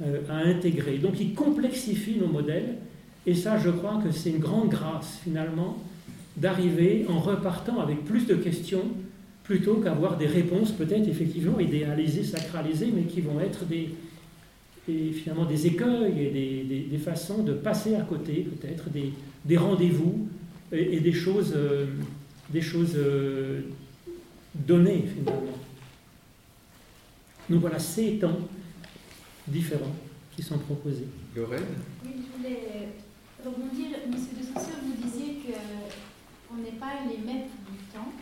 euh, 0.03 0.21
à 0.29 0.37
intégrer. 0.37 0.99
Donc 0.99 1.21
il 1.21 1.35
complexifie 1.35 2.17
nos 2.19 2.29
modèles 2.29 2.77
et 3.27 3.35
ça 3.35 3.59
je 3.59 3.71
crois 3.71 4.01
que 4.03 4.13
c'est 4.13 4.31
une 4.31 4.39
grande 4.39 4.69
grâce 4.69 5.19
finalement 5.25 5.77
d'arriver 6.37 7.05
en 7.09 7.19
repartant 7.19 7.81
avec 7.81 8.05
plus 8.05 8.27
de 8.27 8.35
questions 8.35 8.85
plutôt 9.43 9.75
qu'avoir 9.77 10.17
des 10.17 10.27
réponses 10.27 10.71
peut-être 10.71 11.09
effectivement 11.09 11.59
idéalisées, 11.59 12.23
sacralisées, 12.23 12.93
mais 12.95 13.03
qui 13.03 13.21
vont 13.21 13.41
être 13.41 13.65
des, 13.65 13.91
finalement 14.87 15.45
des 15.45 15.67
écueils 15.67 16.27
et 16.27 16.89
des, 16.91 16.99
façons 16.99 17.43
de 17.43 17.53
passer 17.53 17.95
à 17.95 18.03
côté, 18.03 18.49
peut-être 18.61 18.87
des, 18.91 19.57
rendez-vous 19.57 20.29
et, 20.73 21.01
des 21.01 21.13
choses, 21.13 21.53
euh, 21.55 21.87
des 22.51 22.61
choses 22.61 22.95
euh, 22.97 23.63
données 24.55 25.05
finalement. 25.15 25.59
Donc 27.49 27.61
voilà 27.61 27.79
ces 27.79 28.19
temps 28.19 28.39
différents 29.47 29.95
qui 30.35 30.43
sont 30.43 30.59
proposés. 30.59 31.07
Lorraine? 31.35 31.63
Oui, 32.05 32.13
je 32.17 32.37
voulais 32.37 32.61
rebondir. 33.45 33.99
Monsieur 34.09 34.37
de 34.39 34.45
Saussure, 34.45 34.79
vous 34.85 35.03
disiez 35.03 35.35
que 35.35 35.55
on 36.53 36.63
n'est 36.63 36.79
pas 36.79 37.07
les 37.09 37.19
maîtres 37.19 37.55
du 37.71 37.79
temps. 37.93 38.13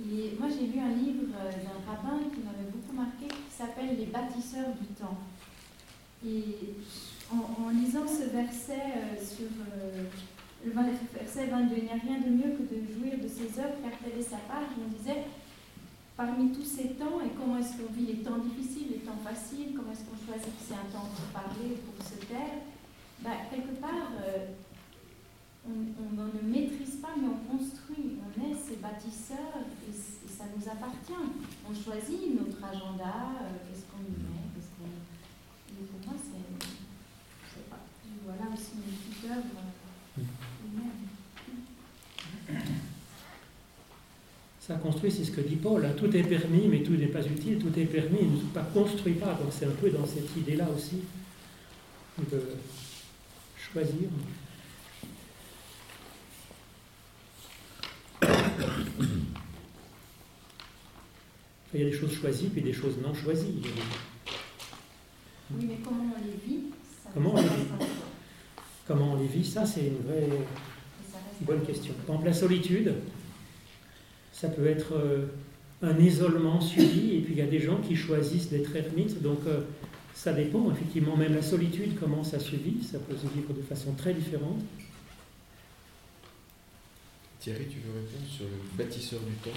Et 0.00 0.36
moi, 0.38 0.48
j'ai 0.48 0.66
lu 0.66 0.78
un 0.78 0.94
livre 0.94 1.26
euh, 1.34 1.50
d'un 1.50 1.78
rabbin 1.86 2.18
qui 2.30 2.40
m'avait 2.40 2.70
beaucoup 2.70 2.94
marqué 2.94 3.26
qui 3.26 3.56
s'appelle 3.56 3.96
Les 3.98 4.06
bâtisseurs 4.06 4.74
du 4.80 4.86
temps. 4.94 5.18
Et 6.26 6.74
en, 7.30 7.70
lisant 7.70 8.06
ce 8.06 8.30
verset 8.30 8.82
euh, 8.96 9.24
sur 9.24 9.46
euh, 9.46 10.04
le 10.64 10.72
verset 10.72 11.46
22, 11.46 11.74
il 11.76 11.84
n'y 11.84 11.90
a 11.90 11.94
rien 11.94 12.18
de 12.20 12.30
mieux 12.30 12.56
que 12.56 12.62
de 12.62 12.80
jouir 12.92 13.18
de 13.22 13.28
ses 13.28 13.60
œuvres 13.60 13.78
car 13.82 13.92
telle 14.02 14.22
sa 14.22 14.38
part, 14.48 14.64
je 14.74 14.82
me 14.82 15.14
parmi 16.16 16.50
tous 16.50 16.64
ces 16.64 16.98
temps 16.98 17.20
et 17.24 17.30
comment 17.38 17.58
est-ce 17.58 17.78
qu'on 17.78 17.92
vit 17.92 18.06
les 18.06 18.22
temps 18.24 18.38
difficiles, 18.38 18.88
les 18.90 19.06
temps 19.06 19.20
faciles, 19.22 19.74
comment 19.76 19.92
est-ce 19.92 20.02
qu'on 20.02 20.18
choisit 20.26 20.50
que 20.50 20.64
c'est 20.66 20.74
un 20.74 20.90
temps 20.90 21.06
pour 21.14 21.26
parler, 21.30 21.78
pour 21.86 22.04
se 22.04 22.18
taire, 22.26 22.58
bah, 23.22 23.38
quelque 23.50 23.80
part, 23.80 24.10
on, 25.68 26.38
ne 26.38 26.52
maîtrise 26.52 26.96
pas, 26.96 27.14
mais 27.16 27.28
on 27.28 27.56
construit. 27.56 28.16
On 28.24 28.30
est 28.40 28.54
ces 28.54 28.76
bâtisseurs 28.76 29.62
et, 29.86 29.92
ça 29.92 30.44
nous 30.54 30.68
appartient. 30.68 31.12
On 31.68 31.74
choisit 31.74 32.34
notre 32.38 32.62
agenda, 32.62 33.34
euh, 33.42 33.58
qu'est-ce 33.66 33.84
qu'on 33.90 34.06
y 34.06 34.14
met, 34.22 34.46
qu'est-ce 34.54 34.70
qu'on. 34.78 34.86
pour 35.84 36.00
moi, 36.06 36.14
c'est. 36.22 36.64
Je 37.42 37.54
sais 37.54 37.66
Voilà 38.38 38.54
aussi 38.54 38.70
une 38.76 38.82
petite 38.82 39.30
œuvre 39.30 39.44
Ça 44.60 44.74
construit, 44.74 45.10
c'est 45.10 45.24
ce 45.24 45.30
que 45.30 45.40
dit 45.40 45.56
Paul. 45.56 45.84
Hein. 45.84 45.94
Tout 45.96 46.14
est 46.14 46.22
permis, 46.22 46.68
mais 46.68 46.82
tout 46.82 46.92
n'est 46.92 47.06
pas 47.06 47.24
utile. 47.24 47.58
Tout 47.58 47.76
est 47.78 47.86
permis, 47.86 48.22
ne 48.22 48.40
pas 48.52 48.62
construit 48.62 49.14
pas. 49.14 49.32
Donc 49.34 49.50
c'est 49.50 49.64
un 49.64 49.70
peu 49.70 49.88
dans 49.90 50.06
cette 50.06 50.36
idée-là 50.36 50.68
aussi 50.76 51.00
de 52.30 52.42
choisir. 53.56 54.08
Il 61.74 61.80
y 61.80 61.82
a 61.82 61.90
des 61.90 61.92
choses 61.92 62.12
choisies 62.12 62.48
puis 62.48 62.62
des 62.62 62.72
choses 62.72 62.98
non 63.02 63.14
choisies. 63.14 63.62
Oui, 65.50 65.64
mais 65.66 65.78
comment 65.82 66.12
on 66.14 66.24
les 66.24 66.36
vit 66.46 66.64
Comment 67.14 67.34
on 67.34 67.36
les 67.36 67.42
vit 67.42 67.86
Comment 68.86 69.07
on 69.07 69.07
les 69.20 69.26
vit 69.26 69.44
Ça, 69.44 69.66
c'est 69.66 69.86
une 69.86 70.02
vraie 70.06 70.28
bonne 71.40 71.62
question. 71.64 71.94
Par 72.06 72.16
exemple, 72.16 72.26
la 72.26 72.34
solitude, 72.34 72.94
ça 74.32 74.48
peut 74.48 74.66
être 74.66 74.94
euh, 74.94 75.26
un 75.82 75.96
isolement 75.98 76.60
suivi, 76.60 77.16
et 77.16 77.20
puis 77.20 77.34
il 77.34 77.38
y 77.38 77.42
a 77.42 77.46
des 77.46 77.60
gens 77.60 77.78
qui 77.78 77.96
choisissent 77.96 78.50
d'être 78.50 78.74
ermites, 78.74 79.22
donc 79.22 79.40
euh, 79.46 79.60
ça 80.14 80.32
dépend, 80.32 80.70
effectivement, 80.72 81.16
même 81.16 81.34
la 81.34 81.42
solitude, 81.42 81.98
comment 81.98 82.24
ça 82.24 82.40
se 82.40 82.56
vit, 82.56 82.82
ça 82.82 82.98
peut 82.98 83.16
se 83.16 83.26
vivre 83.34 83.52
de 83.52 83.62
façon 83.62 83.92
très 83.92 84.14
différente. 84.14 84.60
Thierry, 87.40 87.66
tu 87.70 87.78
veux 87.78 87.92
répondre 87.92 88.28
sur 88.28 88.44
le 88.44 88.84
bâtisseur 88.84 89.20
du 89.20 89.34
temps? 89.34 89.56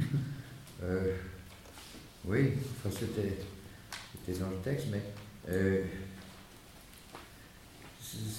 Euh, 0.80 1.16
Oui, 2.24 2.50
enfin, 2.76 2.96
c'était, 2.96 4.38
dans 4.38 4.50
le 4.50 4.58
texte, 4.62 4.86
mais 4.92 5.02
euh, 5.48 5.82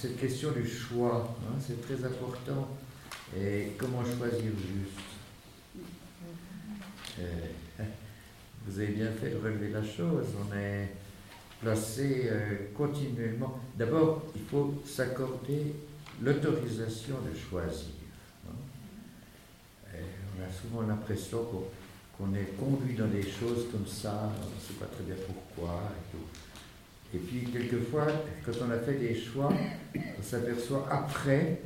cette 0.01 0.19
question 0.19 0.51
du 0.51 0.67
choix, 0.67 1.35
hein, 1.43 1.55
c'est 1.59 1.81
très 1.81 2.03
important. 2.05 2.67
Et 3.37 3.73
comment 3.77 4.03
choisir 4.03 4.51
juste 4.57 4.99
euh, 7.19 7.83
Vous 8.65 8.79
avez 8.79 8.87
bien 8.87 9.11
fait 9.11 9.29
de 9.29 9.37
relever 9.37 9.69
la 9.69 9.83
chose. 9.83 10.25
On 10.39 10.55
est 10.57 10.89
placé 11.61 12.29
continuellement. 12.75 13.59
D'abord, 13.75 14.23
il 14.35 14.41
faut 14.49 14.81
s'accorder 14.85 15.75
l'autorisation 16.21 17.15
de 17.21 17.37
choisir. 17.37 17.93
Hein. 18.47 18.55
on 19.93 20.43
a 20.43 20.51
souvent 20.51 20.87
l'impression 20.87 21.45
qu'on 22.17 22.33
est 22.33 22.57
conduit 22.57 22.95
dans 22.95 23.07
des 23.07 23.23
choses 23.23 23.67
comme 23.71 23.87
ça, 23.87 24.31
on 24.35 24.55
ne 24.55 24.61
sait 24.61 24.73
pas 24.79 24.87
très 24.87 25.03
bien 25.03 25.15
pourquoi. 25.25 25.81
Et, 26.13 26.17
et 27.13 27.17
puis, 27.17 27.47
quelquefois, 27.51 28.07
quand 28.45 28.51
on 28.67 28.71
a 28.71 28.77
fait 28.77 28.93
des 28.93 29.15
choix, 29.15 29.51
on 29.95 30.23
s'aperçoit 30.23 30.87
après 30.91 31.61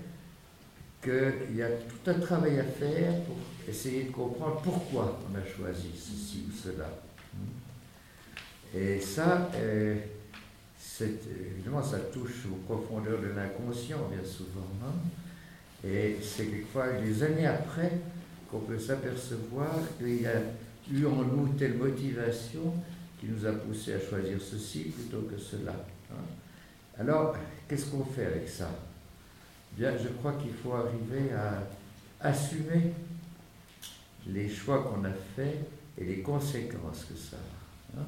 qu'il 1.03 1.57
y 1.57 1.61
a 1.61 1.67
tout 1.67 2.09
un 2.09 2.13
travail 2.13 2.59
à 2.59 2.63
faire 2.63 3.13
pour 3.25 3.35
essayer 3.67 4.03
de 4.03 4.11
comprendre 4.11 4.61
pourquoi 4.63 5.19
on 5.29 5.37
a 5.37 5.45
choisi 5.45 5.89
ceci 5.93 6.45
ou 6.47 6.55
cela. 6.55 6.89
Et 8.73 9.01
ça, 9.01 9.51
euh, 9.55 9.95
évidemment, 11.01 11.83
ça 11.83 11.99
touche 11.99 12.45
aux 12.51 12.73
profondeurs 12.73 13.19
de 13.19 13.27
l'inconscient, 13.27 13.99
bien 14.09 14.23
souvent. 14.23 14.67
Hein. 14.83 14.93
et 15.85 16.17
c'est 16.21 16.45
quelquefois 16.45 16.93
des 16.93 17.21
années 17.21 17.45
après 17.45 17.91
qu'on 18.49 18.59
peut 18.59 18.79
s'apercevoir 18.79 19.75
qu'il 19.97 20.21
y 20.21 20.25
a 20.25 20.41
eu 20.91 21.05
en 21.05 21.23
nous 21.23 21.49
telle 21.57 21.75
motivation 21.75 22.73
qui 23.23 23.31
nous 23.31 23.45
a 23.45 23.53
poussé 23.53 23.93
à 23.93 23.99
choisir 23.99 24.37
ceci 24.41 24.79
plutôt 24.79 25.21
que 25.21 25.39
cela. 25.39 25.73
Hein. 26.11 26.15
Alors, 26.99 27.35
qu'est-ce 27.67 27.85
qu'on 27.85 28.03
fait 28.03 28.25
avec 28.25 28.49
ça? 28.49 28.69
Bien, 29.77 29.93
je 29.97 30.09
crois 30.09 30.33
qu'il 30.33 30.51
faut 30.53 30.73
arriver 30.73 31.31
à 31.31 32.27
assumer 32.27 32.91
les 34.27 34.49
choix 34.49 34.83
qu'on 34.83 35.05
a 35.05 35.13
faits 35.35 35.57
et 35.97 36.03
les 36.03 36.19
conséquences 36.19 37.05
que 37.05 37.17
ça 37.17 37.37
a. 37.37 37.99
Hein. 37.99 38.05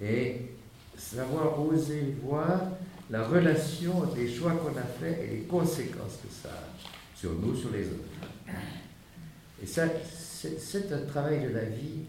Et 0.00 0.50
savoir 0.98 1.58
oser 1.58 2.14
voir 2.22 2.60
la 3.08 3.26
relation 3.26 4.04
des 4.14 4.30
choix 4.30 4.52
qu'on 4.52 4.76
a 4.78 4.84
faits 5.00 5.18
et 5.22 5.36
les 5.36 5.42
conséquences 5.42 6.18
que 6.22 6.30
ça 6.30 6.50
a 6.50 7.18
sur 7.18 7.32
nous, 7.32 7.56
sur 7.56 7.70
les 7.70 7.86
autres. 7.86 8.54
Et 9.62 9.66
ça, 9.66 9.84
c'est 10.12 10.92
un 10.92 11.06
travail 11.06 11.42
de 11.42 11.48
la 11.48 11.64
vie 11.64 12.02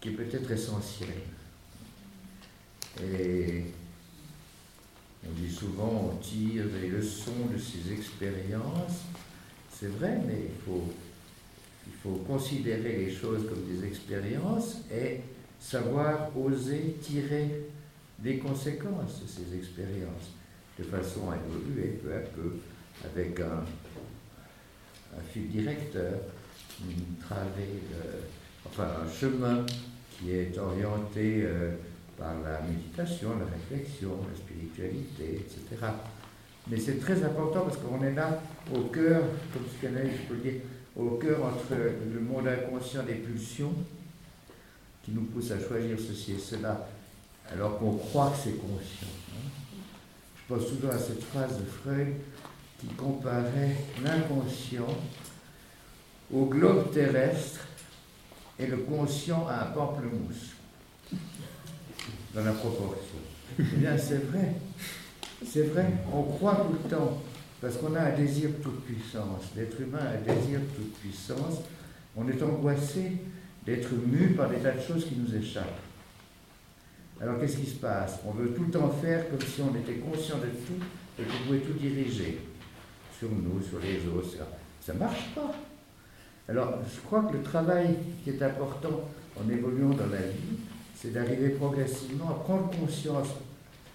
qui 0.00 0.08
est 0.08 0.12
peut-être 0.12 0.50
essentiel. 0.50 1.10
Et 3.02 3.64
on 5.26 5.32
dit 5.32 5.52
souvent, 5.52 6.12
on 6.12 6.16
tire 6.16 6.64
des 6.66 6.88
leçons 6.88 7.46
de 7.52 7.58
ces 7.58 7.92
expériences. 7.92 9.02
C'est 9.70 9.90
vrai, 9.90 10.18
mais 10.26 10.48
il 10.48 10.64
faut, 10.64 10.92
considérer 12.26 12.98
les 12.98 13.12
choses 13.12 13.48
comme 13.48 13.64
des 13.64 13.84
expériences 13.84 14.82
et 14.92 15.20
savoir 15.58 16.30
oser 16.38 16.96
tirer 17.02 17.62
des 18.20 18.38
conséquences 18.38 19.22
de 19.22 19.26
ces 19.26 19.58
expériences 19.58 20.30
de 20.78 20.84
façon 20.84 21.30
à 21.30 21.36
évoluer 21.36 21.98
peu 22.00 22.14
à 22.14 22.20
peu 22.20 22.58
avec 23.04 23.40
un, 23.40 23.64
un 25.18 25.22
fil 25.32 25.48
directeur, 25.48 26.20
une 26.80 27.16
travée, 27.26 27.82
enfin 28.64 28.88
un 29.04 29.10
chemin 29.10 29.66
qui 30.18 30.30
est 30.32 30.56
orienté 30.58 31.42
euh, 31.44 31.74
par 32.18 32.34
la 32.42 32.60
méditation, 32.62 33.30
la 33.38 33.46
réflexion, 33.46 34.10
la 34.30 34.36
spiritualité, 34.36 35.44
etc. 35.44 35.86
Mais 36.68 36.78
c'est 36.78 36.98
très 36.98 37.22
important 37.22 37.62
parce 37.62 37.76
qu'on 37.76 38.02
est 38.02 38.14
là 38.14 38.40
au 38.74 38.82
cœur, 38.84 39.22
comme 39.52 39.62
qu'elle 39.80 40.10
je 40.10 40.34
peux 40.34 40.40
dire, 40.40 40.60
au 40.96 41.10
cœur 41.10 41.44
entre 41.44 41.74
le 42.12 42.20
monde 42.20 42.48
inconscient 42.48 43.02
des 43.04 43.14
pulsions 43.14 43.72
qui 45.04 45.12
nous 45.12 45.22
poussent 45.22 45.52
à 45.52 45.60
choisir 45.60 45.96
ceci 45.98 46.32
et 46.32 46.38
cela, 46.38 46.88
alors 47.52 47.78
qu'on 47.78 47.92
croit 47.92 48.30
que 48.30 48.38
c'est 48.42 48.58
conscient. 48.58 49.08
Hein. 49.32 49.48
Je 50.36 50.54
pense 50.54 50.68
toujours 50.68 50.90
à 50.90 50.98
cette 50.98 51.22
phrase 51.22 51.58
de 51.58 51.64
Freud 51.64 52.14
qui 52.80 52.88
comparait 52.88 53.76
l'inconscient 54.02 54.88
au 56.32 56.46
globe 56.46 56.90
terrestre 56.92 57.60
et 58.58 58.66
le 58.66 58.78
conscient 58.78 59.46
à 59.46 59.62
un 59.62 59.66
pamplemousse, 59.66 60.54
dans 62.36 62.44
la 62.44 62.52
proportion. 62.52 63.16
Eh 63.58 63.62
bien, 63.62 63.96
c'est 63.96 64.26
vrai. 64.26 64.52
C'est 65.44 65.68
vrai, 65.68 65.86
on 66.12 66.22
croit 66.22 66.66
tout 66.66 66.76
le 66.84 66.90
temps, 66.90 67.22
parce 67.60 67.78
qu'on 67.78 67.94
a 67.94 68.00
un 68.00 68.12
désir 68.12 68.50
toute 68.62 68.84
puissance. 68.84 69.44
L'être 69.56 69.80
humain 69.80 70.00
a 70.00 70.10
un 70.10 70.34
désir 70.34 70.60
toute 70.74 70.92
puissance. 70.98 71.60
On 72.14 72.28
est 72.28 72.42
angoissé 72.42 73.12
d'être 73.64 73.90
mu 73.92 74.34
par 74.34 74.50
des 74.50 74.56
tas 74.58 74.72
de 74.72 74.80
choses 74.80 75.06
qui 75.06 75.16
nous 75.16 75.34
échappent. 75.34 75.80
Alors 77.20 77.40
qu'est-ce 77.40 77.56
qui 77.56 77.66
se 77.66 77.76
passe? 77.76 78.18
On 78.26 78.32
veut 78.32 78.50
tout 78.50 78.64
le 78.64 78.70
temps 78.70 78.90
faire 78.90 79.30
comme 79.30 79.40
si 79.40 79.62
on 79.62 79.74
était 79.74 79.98
conscient 80.00 80.36
de 80.36 80.48
tout 80.66 80.84
et 81.18 81.22
qu'on 81.22 81.46
pouvait 81.46 81.60
tout 81.60 81.72
diriger 81.72 82.38
sur 83.18 83.30
nous, 83.30 83.62
sur 83.62 83.78
les 83.80 84.06
autres. 84.08 84.36
Ça 84.82 84.92
ne 84.92 84.98
marche 84.98 85.30
pas. 85.34 85.54
Alors 86.48 86.78
je 86.94 87.00
crois 87.00 87.22
que 87.22 87.38
le 87.38 87.42
travail 87.42 87.96
qui 88.22 88.30
est 88.30 88.42
important 88.42 89.08
en 89.38 89.50
évoluant 89.50 89.94
dans 89.94 90.08
la 90.08 90.20
vie, 90.20 90.58
c'est 90.96 91.12
d'arriver 91.12 91.50
progressivement 91.50 92.30
à 92.30 92.34
prendre 92.34 92.70
conscience, 92.70 93.28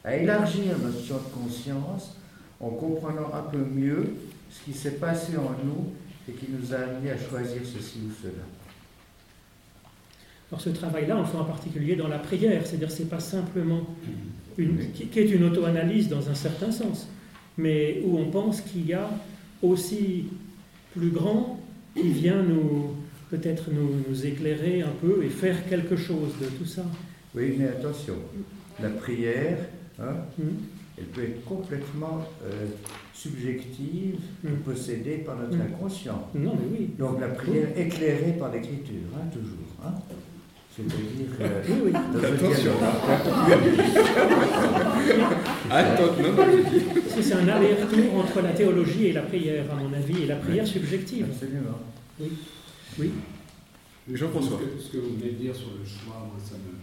à 0.04 0.16
élargir 0.16 0.78
notre 0.80 1.04
champ 1.04 1.18
de 1.18 1.44
conscience 1.44 2.16
en 2.60 2.70
comprenant 2.70 3.34
un 3.34 3.42
peu 3.42 3.58
mieux 3.58 4.16
ce 4.50 4.64
qui 4.64 4.74
s'est 4.74 4.92
passé 4.96 5.36
en 5.38 5.52
nous 5.66 5.94
et 6.30 6.34
qui 6.34 6.48
nous 6.52 6.74
a 6.74 6.78
amené 6.78 7.12
à 7.12 7.18
choisir 7.18 7.62
ceci 7.64 8.00
ou 8.08 8.12
cela. 8.22 8.44
Alors 10.52 10.62
ce 10.62 10.70
travail-là, 10.70 11.18
on 11.18 11.22
le 11.22 11.26
fait 11.26 11.38
en 11.38 11.46
particulier 11.46 11.96
dans 11.96 12.08
la 12.08 12.20
prière, 12.20 12.66
c'est-à-dire 12.66 12.92
c'est 12.92 13.10
pas 13.10 13.20
simplement 13.20 13.88
une, 14.58 14.92
qui, 14.92 15.08
est 15.18 15.32
une 15.32 15.46
auto-analyse 15.46 16.10
dans 16.10 16.30
un 16.30 16.36
certain 16.36 16.72
sens, 16.72 17.08
mais 17.58 18.02
où 18.06 18.18
on 18.18 18.30
pense 18.30 18.62
qu'il 18.62 18.86
y 18.86 18.94
a 18.94 19.10
aussi 19.64 20.26
plus 20.94 21.10
grand 21.10 21.60
qui 21.96 22.10
vient 22.10 22.44
nous 22.44 22.96
peut-être 23.32 23.72
nous, 23.72 24.26
éclairer 24.26 24.82
un 24.82 24.94
peu 25.02 25.24
et 25.24 25.30
faire 25.30 25.68
quelque 25.68 25.96
chose 25.96 26.34
de 26.40 26.48
tout 26.48 26.66
ça. 26.66 26.84
Oui, 27.34 27.56
mais 27.58 27.70
attention, 27.70 28.16
la 28.82 28.90
prière, 28.90 29.58
hein, 30.00 30.16
hmm. 30.38 30.44
elle 30.98 31.06
peut 31.06 31.24
être 31.24 31.46
complètement 31.46 32.26
euh, 32.44 32.66
subjective, 33.14 34.20
hmm. 34.44 34.56
possédée 34.66 35.20
par 35.20 35.38
notre 35.38 35.56
hmm. 35.56 35.62
inconscient. 35.62 36.28
Non, 36.36 36.56
mais 36.56 36.78
oui. 36.78 36.90
Donc 37.00 37.22
la 37.22 37.30
prière 37.30 37.70
éclairée 37.78 38.36
par 38.38 38.52
l'écriture, 38.52 39.08
hein, 39.16 39.24
toujours. 39.32 39.86
Hein. 39.86 39.94
C'est-à-dire. 40.76 41.32
Euh, 41.40 41.62
oui, 41.70 41.76
oui. 41.86 41.92
Attention. 42.24 42.72
C'est 47.22 47.34
un 47.34 47.48
aller-retour 47.48 48.16
entre 48.16 48.42
la 48.42 48.52
théologie 48.52 49.08
et 49.08 49.14
la 49.14 49.22
prière, 49.22 49.66
à 49.72 49.76
mon 49.76 49.94
avis, 49.94 50.24
et 50.24 50.28
la 50.28 50.36
prière 50.36 50.68
subjective. 50.68 51.28
Absolument. 51.30 51.80
Oui. 52.20 52.30
Oui. 53.00 53.12
Jean-François. 54.12 54.60
Ce, 54.78 54.84
ce, 54.84 54.92
que 54.92 54.98
vous 54.98 55.16
venez 55.16 55.32
de 55.32 55.38
dire 55.38 55.56
sur 55.56 55.70
le 55.70 55.86
choix, 55.86 56.28
moi, 56.28 56.38
ça 56.44 56.56
me 56.56 56.74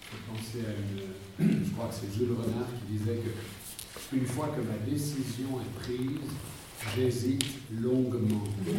fait 0.00 0.22
penser 0.28 0.66
à 0.66 0.72
une. 0.72 1.64
Je 1.64 1.70
crois 1.72 1.88
que 1.88 1.94
c'est 1.94 2.12
Jules 2.16 2.32
Renard 2.32 2.68
qui 2.78 2.98
disait 2.98 3.16
que 3.16 3.30
une 4.16 4.26
fois 4.26 4.48
que 4.48 4.60
ma 4.60 4.78
décision 4.88 5.60
est 5.60 5.80
prise, 5.80 6.30
j'hésite 6.94 7.44
longuement. 7.82 8.44
il 8.66 8.74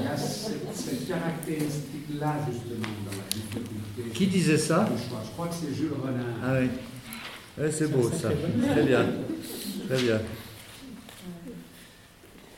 y 0.00 0.06
a, 0.06 0.16
cette, 0.16 1.08
caractéristique-là, 1.08 2.46
justement, 2.50 2.94
dans 3.06 3.16
la 3.16 3.26
difficulté. 3.32 4.02
Qui 4.12 4.26
disait 4.26 4.58
ça 4.58 4.88
Je 4.90 5.30
crois 5.32 5.48
que 5.48 5.54
c'est 5.54 5.74
Jules 5.74 5.94
Renard. 6.02 6.36
Ah 6.44 6.58
oui. 6.60 7.68
c'est 7.70 7.90
beau 7.90 8.10
ça. 8.10 8.30
Très 8.30 8.84
bien. 8.84 9.06
Très 9.88 10.02
bien. 10.02 10.20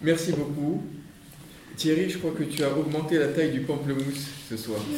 Merci 0.02 0.32
beaucoup. 0.32 0.82
Thierry, 1.77 2.09
je 2.09 2.18
crois 2.18 2.33
que 2.33 2.45
tu 2.45 2.62
as 2.62 2.70
augmenté 2.70 3.18
la 3.18 3.29
taille 3.29 3.51
du 3.51 3.61
pamplemousse 3.61 4.29
ce 4.49 4.57
soir. 4.57 4.79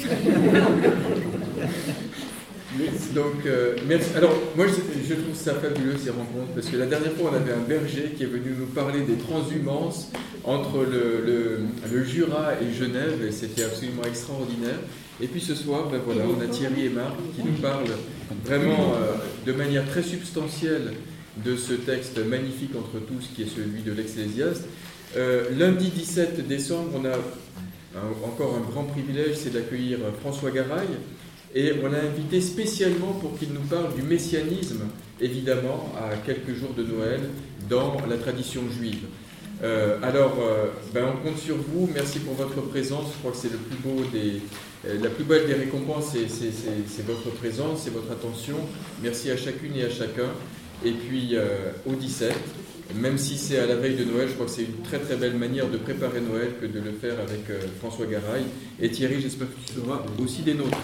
Donc, 3.15 3.47
euh, 3.47 3.77
merci. 3.87 4.11
Alors, 4.17 4.35
moi, 4.55 4.67
je, 4.67 5.15
trouve 5.15 5.35
ça 5.35 5.55
fabuleux 5.55 5.97
ces 5.97 6.11
rencontres 6.11 6.53
parce 6.55 6.67
que 6.67 6.77
la 6.77 6.87
dernière 6.87 7.13
fois, 7.13 7.31
on 7.33 7.37
avait 7.37 7.53
un 7.53 7.67
berger 7.67 8.13
qui 8.17 8.25
est 8.25 8.27
venu 8.27 8.55
nous 8.59 8.67
parler 8.67 9.01
des 9.03 9.15
transhumances 9.17 10.11
entre 10.45 10.85
le, 10.85 11.65
le, 11.91 12.05
Jura 12.05 12.53
et 12.61 12.75
Genève 12.75 13.25
et 13.27 13.33
c'était 13.33 13.65
absolument 13.65 14.03
extraordinaire. 14.05 14.79
Et 15.21 15.27
puis 15.27 15.41
ce 15.41 15.55
soir, 15.55 15.89
ben 15.91 16.01
voilà, 16.05 16.25
on 16.25 16.41
a 16.43 16.47
Thierry 16.47 16.87
et 16.87 16.91
Marc 16.91 17.15
qui 17.35 17.43
nous 17.43 17.55
parlent 17.55 17.85
vraiment 18.45 18.95
euh, 18.95 19.15
de 19.47 19.53
manière 19.53 19.87
très 19.89 20.03
substantielle 20.03 20.93
de 21.45 21.57
ce 21.57 21.73
texte 21.73 22.19
magnifique 22.19 22.73
entre 22.77 23.05
tous 23.05 23.31
qui 23.35 23.43
est 23.43 23.49
celui 23.49 23.83
de 23.83 23.93
l'Ecclésiaste. 23.93 24.65
Euh, 25.17 25.49
lundi 25.57 25.89
17 25.89 26.47
décembre, 26.47 26.91
on 26.95 27.05
a 27.05 27.17
encore 28.27 28.55
un 28.55 28.71
grand 28.71 28.85
privilège, 28.85 29.37
c'est 29.37 29.53
d'accueillir 29.53 29.99
François 30.21 30.51
Garaille 30.51 30.99
et 31.55 31.73
on 31.83 31.89
l'a 31.89 32.01
invité 32.03 32.43
spécialement 32.43 33.13
pour 33.15 33.39
qu'il 33.39 33.53
nous 33.55 33.63
parle 33.63 33.95
du 33.95 34.03
messianisme, 34.03 34.83
évidemment, 35.21 35.91
à 35.97 36.17
quelques 36.17 36.55
jours 36.55 36.75
de 36.77 36.83
Noël, 36.83 37.21
dans 37.71 37.97
la 38.09 38.19
tradition 38.19 38.63
juive. 38.71 39.07
Euh, 39.63 39.99
alors, 40.03 40.37
euh, 40.41 40.67
ben, 40.93 41.05
on 41.15 41.27
compte 41.27 41.39
sur 41.39 41.57
vous. 41.57 41.89
Merci 41.95 42.19
pour 42.19 42.35
votre 42.35 42.61
présence. 42.69 43.07
Je 43.15 43.19
crois 43.21 43.33
que 43.33 43.39
c'est 43.39 43.49
euh, 43.49 44.99
la 45.03 45.09
plus 45.09 45.25
belle 45.25 45.47
des 45.47 45.55
récompenses, 45.55 46.13
c'est 46.13 47.07
votre 47.07 47.31
présence, 47.39 47.83
c'est 47.85 47.93
votre 47.93 48.13
attention. 48.13 48.57
Merci 49.03 49.31
à 49.31 49.37
chacune 49.37 49.75
et 49.77 49.85
à 49.85 49.91
chacun. 49.91 50.31
Et 50.85 50.93
puis 50.93 51.35
au 51.87 51.95
17, 51.95 52.35
même 52.95 53.19
si 53.19 53.37
c'est 53.37 53.59
à 53.59 53.67
la 53.67 53.75
veille 53.75 53.97
de 53.97 54.05
Noël, 54.05 54.29
je 54.29 54.35
crois 54.35 54.47
que 54.47 54.53
c'est 54.53 54.65
une 54.65 54.83
très 54.83 54.99
très 54.99 55.17
belle 55.17 55.37
manière 55.37 55.69
de 55.69 55.77
préparer 55.77 56.21
Noël 56.21 56.53
que 56.61 56.67
de 56.67 56.81
le 56.81 56.93
faire 56.93 57.19
avec 57.21 57.45
François 57.79 58.07
Garay. 58.07 58.45
Et 58.81 58.91
Thierry, 58.91 59.21
j'espère 59.21 59.49
que 59.49 59.67
tu 59.67 59.81
seras 59.81 60.03
aussi 60.23 60.43
des 60.43 60.55
nôtres. 60.55 60.79